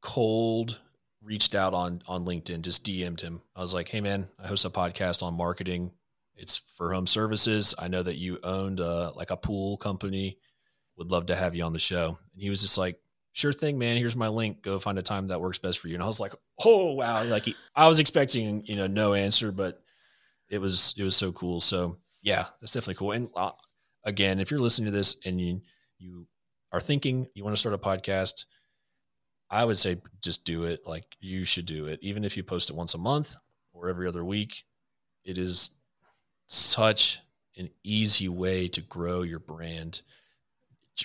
cold 0.00 0.80
reached 1.24 1.54
out 1.54 1.74
on, 1.74 2.02
on 2.06 2.24
LinkedIn, 2.24 2.62
just 2.62 2.84
DM'd 2.84 3.20
him. 3.20 3.40
I 3.56 3.60
was 3.60 3.74
like, 3.74 3.88
Hey 3.88 4.00
man, 4.00 4.28
I 4.38 4.46
host 4.46 4.64
a 4.64 4.70
podcast 4.70 5.22
on 5.22 5.36
marketing. 5.36 5.92
It's 6.36 6.58
for 6.58 6.92
home 6.92 7.06
services. 7.06 7.74
I 7.78 7.88
know 7.88 8.02
that 8.02 8.18
you 8.18 8.38
owned 8.42 8.80
a, 8.80 9.12
like 9.16 9.30
a 9.30 9.36
pool 9.36 9.76
company 9.76 10.38
would 10.96 11.10
love 11.10 11.26
to 11.26 11.36
have 11.36 11.54
you 11.54 11.64
on 11.64 11.72
the 11.72 11.78
show. 11.78 12.18
And 12.32 12.42
he 12.42 12.50
was 12.50 12.60
just 12.60 12.78
like, 12.78 12.98
sure 13.32 13.52
thing, 13.52 13.78
man. 13.78 13.96
Here's 13.96 14.16
my 14.16 14.28
link. 14.28 14.62
Go 14.62 14.78
find 14.78 14.98
a 14.98 15.02
time 15.02 15.28
that 15.28 15.40
works 15.40 15.58
best 15.58 15.78
for 15.78 15.88
you. 15.88 15.94
And 15.94 16.02
I 16.02 16.06
was 16.06 16.20
like, 16.20 16.32
oh 16.64 16.92
wow, 16.94 17.24
like 17.24 17.44
he, 17.44 17.56
I 17.76 17.88
was 17.88 17.98
expecting 17.98 18.64
you 18.64 18.76
know 18.76 18.86
no 18.86 19.14
answer, 19.14 19.52
but 19.52 19.82
it 20.48 20.60
was 20.60 20.94
it 20.96 21.02
was 21.02 21.16
so 21.16 21.32
cool. 21.32 21.60
So 21.60 21.98
yeah, 22.22 22.46
that's 22.60 22.72
definitely 22.72 22.94
cool. 22.94 23.12
And 23.12 23.28
uh, 23.34 23.52
again, 24.04 24.40
if 24.40 24.50
you're 24.50 24.60
listening 24.60 24.86
to 24.86 24.96
this 24.96 25.16
and 25.24 25.40
you 25.40 25.60
you 25.98 26.26
are 26.72 26.80
thinking 26.80 27.26
you 27.34 27.44
want 27.44 27.54
to 27.54 27.60
start 27.60 27.74
a 27.74 27.78
podcast, 27.78 28.44
I 29.54 29.64
would 29.64 29.78
say 29.78 29.98
just 30.20 30.44
do 30.44 30.64
it. 30.64 30.84
Like 30.84 31.04
you 31.20 31.44
should 31.44 31.64
do 31.64 31.86
it, 31.86 32.00
even 32.02 32.24
if 32.24 32.36
you 32.36 32.42
post 32.42 32.70
it 32.70 32.76
once 32.76 32.94
a 32.94 32.98
month 32.98 33.36
or 33.72 33.88
every 33.88 34.08
other 34.08 34.24
week. 34.24 34.64
It 35.24 35.38
is 35.38 35.70
such 36.48 37.20
an 37.56 37.70
easy 37.84 38.28
way 38.28 38.66
to 38.68 38.80
grow 38.80 39.22
your 39.22 39.38
brand 39.38 40.02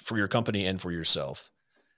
for 0.03 0.17
your 0.17 0.27
company 0.27 0.65
and 0.65 0.81
for 0.81 0.91
yourself. 0.91 1.51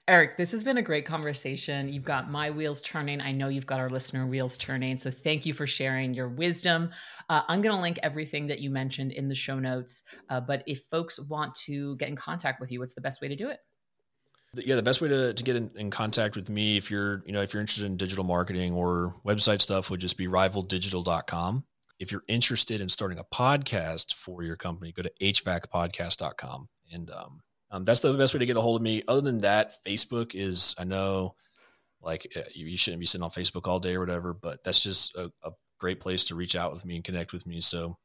Eric, 0.09 0.35
this 0.35 0.51
has 0.51 0.61
been 0.61 0.77
a 0.77 0.81
great 0.81 1.05
conversation. 1.05 1.87
You've 1.87 2.03
got 2.03 2.29
my 2.29 2.49
wheels 2.49 2.81
turning. 2.81 3.21
I 3.21 3.31
know 3.31 3.47
you've 3.47 3.65
got 3.65 3.79
our 3.79 3.89
listener 3.89 4.27
wheels 4.27 4.57
turning. 4.57 4.97
So 4.97 5.09
thank 5.09 5.45
you 5.45 5.53
for 5.53 5.65
sharing 5.65 6.13
your 6.13 6.27
wisdom. 6.27 6.89
Uh, 7.29 7.43
I'm 7.47 7.61
going 7.61 7.73
to 7.73 7.81
link 7.81 7.97
everything 8.03 8.45
that 8.47 8.59
you 8.59 8.69
mentioned 8.71 9.13
in 9.13 9.29
the 9.29 9.35
show 9.35 9.57
notes. 9.57 10.03
Uh, 10.29 10.41
but 10.41 10.63
if 10.67 10.81
folks 10.91 11.17
want 11.29 11.55
to 11.63 11.95
get 11.95 12.09
in 12.09 12.17
contact 12.17 12.59
with 12.59 12.73
you, 12.73 12.81
what's 12.81 12.93
the 12.93 12.99
best 12.99 13.21
way 13.21 13.29
to 13.29 13.37
do 13.37 13.47
it? 13.47 13.59
Yeah, 14.53 14.75
the 14.75 14.83
best 14.83 14.99
way 14.99 15.07
to, 15.07 15.33
to 15.33 15.43
get 15.43 15.55
in, 15.55 15.71
in 15.75 15.89
contact 15.91 16.35
with 16.35 16.49
me, 16.49 16.75
if 16.75 16.91
you're, 16.91 17.23
you 17.25 17.31
know, 17.31 17.41
if 17.41 17.53
you're 17.53 17.61
interested 17.61 17.85
in 17.85 17.95
digital 17.95 18.25
marketing 18.25 18.73
or 18.73 19.15
website 19.25 19.61
stuff 19.61 19.89
would 19.89 20.01
just 20.01 20.17
be 20.17 20.27
rivaldigital.com 20.27 21.63
if 22.01 22.11
you're 22.11 22.23
interested 22.27 22.81
in 22.81 22.89
starting 22.89 23.19
a 23.19 23.23
podcast 23.23 24.15
for 24.15 24.41
your 24.41 24.55
company, 24.55 24.91
go 24.91 25.03
to 25.03 25.11
hvacpodcast.com. 25.21 26.67
And 26.91 27.11
um, 27.11 27.41
um, 27.69 27.85
that's 27.85 27.99
the 27.99 28.11
best 28.13 28.33
way 28.33 28.39
to 28.39 28.45
get 28.47 28.57
a 28.57 28.61
hold 28.61 28.77
of 28.77 28.81
me. 28.81 29.03
Other 29.07 29.21
than 29.21 29.37
that, 29.39 29.73
Facebook 29.85 30.33
is, 30.33 30.73
I 30.79 30.83
know 30.83 31.35
like 32.01 32.25
uh, 32.35 32.41
you 32.55 32.75
shouldn't 32.75 32.99
be 32.99 33.05
sitting 33.05 33.23
on 33.23 33.29
Facebook 33.29 33.67
all 33.67 33.79
day 33.79 33.93
or 33.93 33.99
whatever, 33.99 34.33
but 34.33 34.63
that's 34.63 34.81
just 34.81 35.15
a, 35.15 35.31
a 35.43 35.51
great 35.79 35.99
place 35.99 36.23
to 36.25 36.35
reach 36.35 36.55
out 36.55 36.73
with 36.73 36.83
me 36.85 36.95
and 36.95 37.03
connect 37.03 37.33
with 37.33 37.45
me. 37.45 37.61
So 37.61 37.99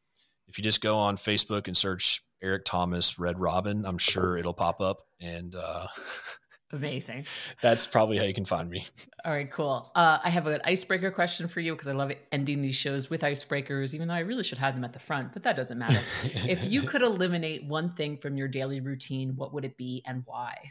if 0.47 0.59
you 0.59 0.63
just 0.63 0.83
go 0.83 0.99
on 0.99 1.17
Facebook 1.17 1.67
and 1.67 1.77
search 1.77 2.23
Eric 2.43 2.65
Thomas 2.65 3.19
Red 3.19 3.39
Robin, 3.39 3.85
I'm 3.85 3.99
sure 3.99 4.37
it'll 4.37 4.55
pop 4.55 4.81
up. 4.81 5.03
And 5.21 5.55
uh, 5.55 5.87
amazing. 6.73 7.27
That's 7.63 7.87
probably 7.87 8.19
how 8.19 8.25
you 8.25 8.35
can 8.35 8.45
find 8.45 8.69
me. 8.69 8.87
All 9.25 9.33
right, 9.33 9.51
cool. 9.51 9.91
Uh, 9.95 10.19
I 10.23 10.31
have 10.31 10.47
an 10.47 10.61
icebreaker 10.65 11.11
question 11.11 11.49
for 11.49 11.61
you 11.61 11.73
because 11.73 11.87
I 11.87 11.93
love 11.93 12.13
ending 12.33 12.63
these 12.63 12.77
shows 12.77 13.09
with 13.11 13.23
icebreakers, 13.23 13.95
even 13.95 14.09
though 14.09 14.15
I 14.15 14.21
really 14.21 14.43
should 14.43 14.59
have 14.59 14.75
them 14.75 14.85
at 14.85 14.93
the 14.93 14.99
front, 14.99 15.33
but 15.33 15.43
that 15.45 15.57
doesn't 15.57 15.79
matter. 15.79 16.01
if 16.49 16.65
you 16.65 16.83
could 16.83 17.03
eliminate 17.03 17.65
one 17.67 17.91
thing 17.91 18.17
from 18.17 18.37
your 18.37 18.49
daily 18.49 18.81
routine, 18.81 19.35
what 19.37 19.53
would 19.55 19.65
it 19.65 19.77
be 19.77 20.03
and 20.07 20.23
why? 20.27 20.71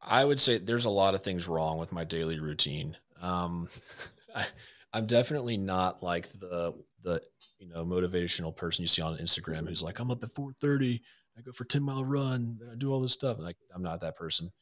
I 0.00 0.24
would 0.24 0.40
say 0.40 0.58
there's 0.58 0.84
a 0.84 0.90
lot 0.90 1.14
of 1.14 1.22
things 1.22 1.48
wrong 1.48 1.78
with 1.78 1.90
my 1.90 2.04
daily 2.04 2.38
routine. 2.38 2.96
Um, 3.20 3.68
I, 4.34 4.46
I'm 4.92 5.06
definitely 5.06 5.56
not 5.56 6.02
like 6.02 6.28
the 6.28 6.74
the 7.02 7.20
you 7.58 7.68
know 7.68 7.84
motivational 7.84 8.54
person 8.54 8.82
you 8.82 8.88
see 8.88 9.02
on 9.02 9.18
Instagram 9.18 9.68
who's 9.68 9.82
like 9.82 9.98
I'm 9.98 10.10
up 10.10 10.22
at 10.22 10.34
4:30, 10.34 11.00
I 11.38 11.42
go 11.42 11.52
for 11.52 11.64
10 11.64 11.82
mile 11.82 12.04
run, 12.04 12.58
I 12.70 12.76
do 12.76 12.92
all 12.92 13.00
this 13.00 13.12
stuff. 13.12 13.38
Like 13.38 13.56
I'm 13.74 13.82
not 13.82 14.00
that 14.00 14.16
person. 14.16 14.52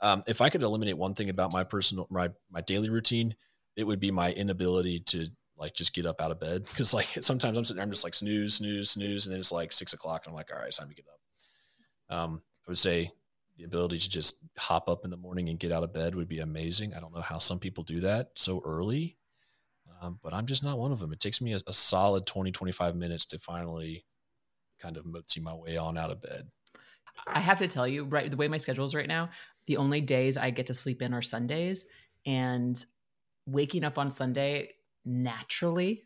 Um, 0.00 0.22
if 0.26 0.40
I 0.40 0.48
could 0.48 0.62
eliminate 0.62 0.98
one 0.98 1.14
thing 1.14 1.30
about 1.30 1.52
my 1.52 1.64
personal 1.64 2.06
my 2.10 2.30
my 2.50 2.60
daily 2.60 2.90
routine, 2.90 3.34
it 3.76 3.84
would 3.84 4.00
be 4.00 4.10
my 4.10 4.32
inability 4.32 5.00
to 5.00 5.26
like 5.56 5.74
just 5.74 5.94
get 5.94 6.06
up 6.06 6.20
out 6.20 6.30
of 6.30 6.40
bed 6.40 6.64
because 6.70 6.92
like 6.92 7.08
sometimes 7.20 7.56
I'm 7.56 7.64
sitting 7.64 7.76
there, 7.76 7.84
I'm 7.84 7.90
just 7.90 8.04
like 8.04 8.14
snooze, 8.14 8.56
snooze, 8.56 8.90
snooze, 8.90 9.26
and 9.26 9.32
then 9.32 9.40
it's 9.40 9.52
like 9.52 9.72
six 9.72 9.92
o'clock 9.92 10.26
and 10.26 10.32
I'm 10.32 10.36
like, 10.36 10.50
all 10.52 10.58
right, 10.58 10.68
it's 10.68 10.78
time 10.78 10.88
to 10.88 10.94
get 10.94 11.06
up. 11.06 12.18
Um, 12.18 12.42
I 12.66 12.70
would 12.70 12.78
say 12.78 13.10
the 13.56 13.64
ability 13.64 13.98
to 13.98 14.08
just 14.08 14.44
hop 14.58 14.88
up 14.88 15.04
in 15.04 15.10
the 15.10 15.16
morning 15.16 15.48
and 15.48 15.58
get 15.58 15.72
out 15.72 15.82
of 15.82 15.92
bed 15.92 16.14
would 16.14 16.28
be 16.28 16.40
amazing. 16.40 16.94
I 16.94 17.00
don't 17.00 17.14
know 17.14 17.20
how 17.20 17.38
some 17.38 17.58
people 17.58 17.84
do 17.84 18.00
that 18.00 18.30
so 18.34 18.62
early, 18.64 19.16
um, 20.02 20.18
but 20.22 20.34
I'm 20.34 20.46
just 20.46 20.64
not 20.64 20.78
one 20.78 20.92
of 20.92 20.98
them. 20.98 21.12
It 21.12 21.20
takes 21.20 21.40
me 21.40 21.54
a, 21.54 21.60
a, 21.66 21.72
solid 21.72 22.26
20, 22.26 22.50
25 22.50 22.96
minutes 22.96 23.24
to 23.26 23.38
finally 23.38 24.04
kind 24.80 24.96
of 24.96 25.04
mozi 25.04 25.40
my 25.40 25.54
way 25.54 25.76
on 25.76 25.96
out 25.96 26.10
of 26.10 26.20
bed. 26.20 26.48
I 27.28 27.40
have 27.40 27.58
to 27.58 27.68
tell 27.68 27.86
you, 27.86 28.04
right, 28.04 28.30
the 28.30 28.36
way 28.36 28.48
my 28.48 28.58
schedule 28.58 28.84
is 28.84 28.94
right 28.94 29.06
now, 29.06 29.30
the 29.66 29.76
only 29.76 30.00
days 30.00 30.36
I 30.36 30.50
get 30.50 30.66
to 30.66 30.74
sleep 30.74 31.02
in 31.02 31.14
are 31.14 31.22
Sundays. 31.22 31.86
And 32.26 32.84
waking 33.46 33.84
up 33.84 33.96
on 33.98 34.10
Sunday 34.10 34.70
naturally, 35.04 36.04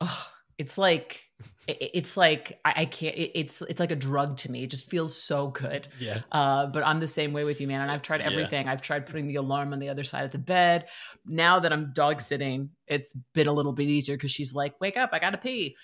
oh, 0.00 0.26
it's 0.58 0.78
like 0.78 1.24
it's 1.66 2.16
like 2.16 2.60
I, 2.64 2.84
can't 2.84 3.14
it's 3.16 3.62
it's 3.62 3.80
like 3.80 3.90
a 3.90 3.96
drug 3.96 4.36
to 4.38 4.50
me. 4.50 4.64
It 4.64 4.70
just 4.70 4.88
feels 4.90 5.16
so 5.16 5.48
good. 5.48 5.88
Yeah. 5.98 6.20
Uh, 6.30 6.66
but 6.66 6.84
i'm 6.84 7.00
the 7.00 7.06
same 7.06 7.32
way 7.32 7.44
with 7.44 7.60
you 7.60 7.66
man 7.66 7.80
and 7.80 7.90
i've 7.90 8.02
tried 8.02 8.20
everything. 8.20 8.66
Yeah. 8.66 8.72
i've 8.72 8.82
tried 8.82 9.06
putting 9.06 9.26
the 9.26 9.36
alarm 9.36 9.72
on 9.72 9.78
the 9.78 9.88
other 9.88 10.04
side 10.04 10.24
of 10.24 10.30
the 10.32 10.38
bed. 10.38 10.86
Now 11.26 11.58
that 11.60 11.72
i'm 11.72 11.92
dog 11.94 12.20
sitting 12.20 12.70
it's 12.86 13.14
been 13.32 13.46
a 13.46 13.52
little 13.52 13.72
bit 13.72 13.88
easier 13.88 14.16
because 14.16 14.30
she's 14.30 14.54
like 14.54 14.78
wake 14.80 14.96
up 14.96 15.10
i 15.12 15.18
gotta 15.18 15.38
pee. 15.38 15.76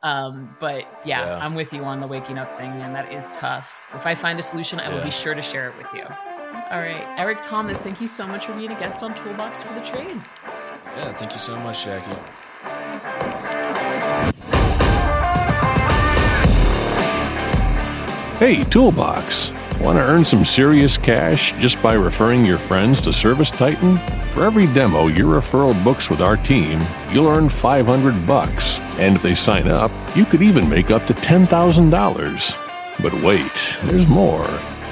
Um, 0.00 0.56
but 0.60 0.86
yeah, 1.04 1.26
yeah, 1.26 1.44
i'm 1.44 1.54
with 1.54 1.72
you 1.72 1.84
on 1.84 2.00
the 2.00 2.06
waking 2.06 2.38
up 2.38 2.56
thing 2.56 2.70
man. 2.70 2.92
that 2.92 3.12
is 3.12 3.28
tough. 3.32 3.80
If 3.94 4.06
i 4.06 4.14
find 4.14 4.38
a 4.38 4.42
solution 4.42 4.80
i 4.80 4.92
will 4.92 5.02
be 5.02 5.10
sure 5.10 5.34
to 5.34 5.42
share 5.42 5.68
it 5.68 5.76
with 5.76 5.92
you. 5.92 6.04
All 6.70 6.80
right 6.80 7.04
eric 7.18 7.38
thomas 7.42 7.82
thank 7.82 8.00
you 8.00 8.08
so 8.08 8.26
much 8.26 8.46
for 8.46 8.54
being 8.54 8.70
a 8.72 8.78
guest 8.78 9.02
on 9.02 9.14
toolbox 9.14 9.62
for 9.62 9.74
the 9.74 9.80
trades. 9.80 10.34
Yeah 10.96 11.12
thank 11.14 11.32
you 11.32 11.38
so 11.38 11.56
much 11.58 11.84
jackie 11.84 12.16
Hey, 18.38 18.62
Toolbox. 18.62 19.50
Want 19.80 19.98
to 19.98 20.04
earn 20.04 20.24
some 20.24 20.44
serious 20.44 20.96
cash 20.96 21.54
just 21.54 21.82
by 21.82 21.94
referring 21.94 22.44
your 22.44 22.56
friends 22.56 23.00
to 23.00 23.10
ServiceTitan? 23.10 23.98
For 24.28 24.44
every 24.44 24.66
demo 24.66 25.08
your 25.08 25.40
referral 25.40 25.74
books 25.82 26.08
with 26.08 26.20
our 26.20 26.36
team, 26.36 26.80
you'll 27.10 27.26
earn 27.26 27.48
500 27.48 28.24
bucks. 28.28 28.78
And 29.00 29.16
if 29.16 29.22
they 29.22 29.34
sign 29.34 29.66
up, 29.66 29.90
you 30.14 30.24
could 30.24 30.40
even 30.40 30.68
make 30.68 30.92
up 30.92 31.04
to 31.06 31.14
$10,000. 31.14 33.02
But 33.02 33.12
wait, 33.24 33.50
there's 33.82 34.06
more. 34.06 34.46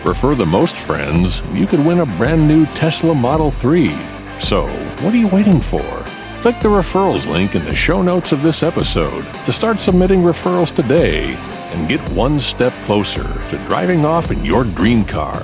Refer 0.04 0.34
the 0.34 0.44
most 0.44 0.74
friends, 0.74 1.40
you 1.52 1.68
could 1.68 1.86
win 1.86 2.00
a 2.00 2.06
brand 2.18 2.48
new 2.48 2.66
Tesla 2.74 3.14
Model 3.14 3.52
3. 3.52 3.90
So, 4.40 4.66
what 5.02 5.14
are 5.14 5.18
you 5.18 5.28
waiting 5.28 5.60
for? 5.60 5.84
Click 6.42 6.58
the 6.58 6.68
referrals 6.68 7.30
link 7.30 7.54
in 7.54 7.64
the 7.64 7.76
show 7.76 8.02
notes 8.02 8.32
of 8.32 8.42
this 8.42 8.64
episode 8.64 9.24
to 9.44 9.52
start 9.52 9.80
submitting 9.80 10.22
referrals 10.22 10.74
today 10.74 11.36
and 11.76 11.88
get 11.88 12.00
one 12.10 12.40
step 12.40 12.72
closer 12.84 13.24
to 13.50 13.56
driving 13.66 14.04
off 14.04 14.30
in 14.30 14.44
your 14.44 14.64
dream 14.64 15.04
car. 15.04 15.42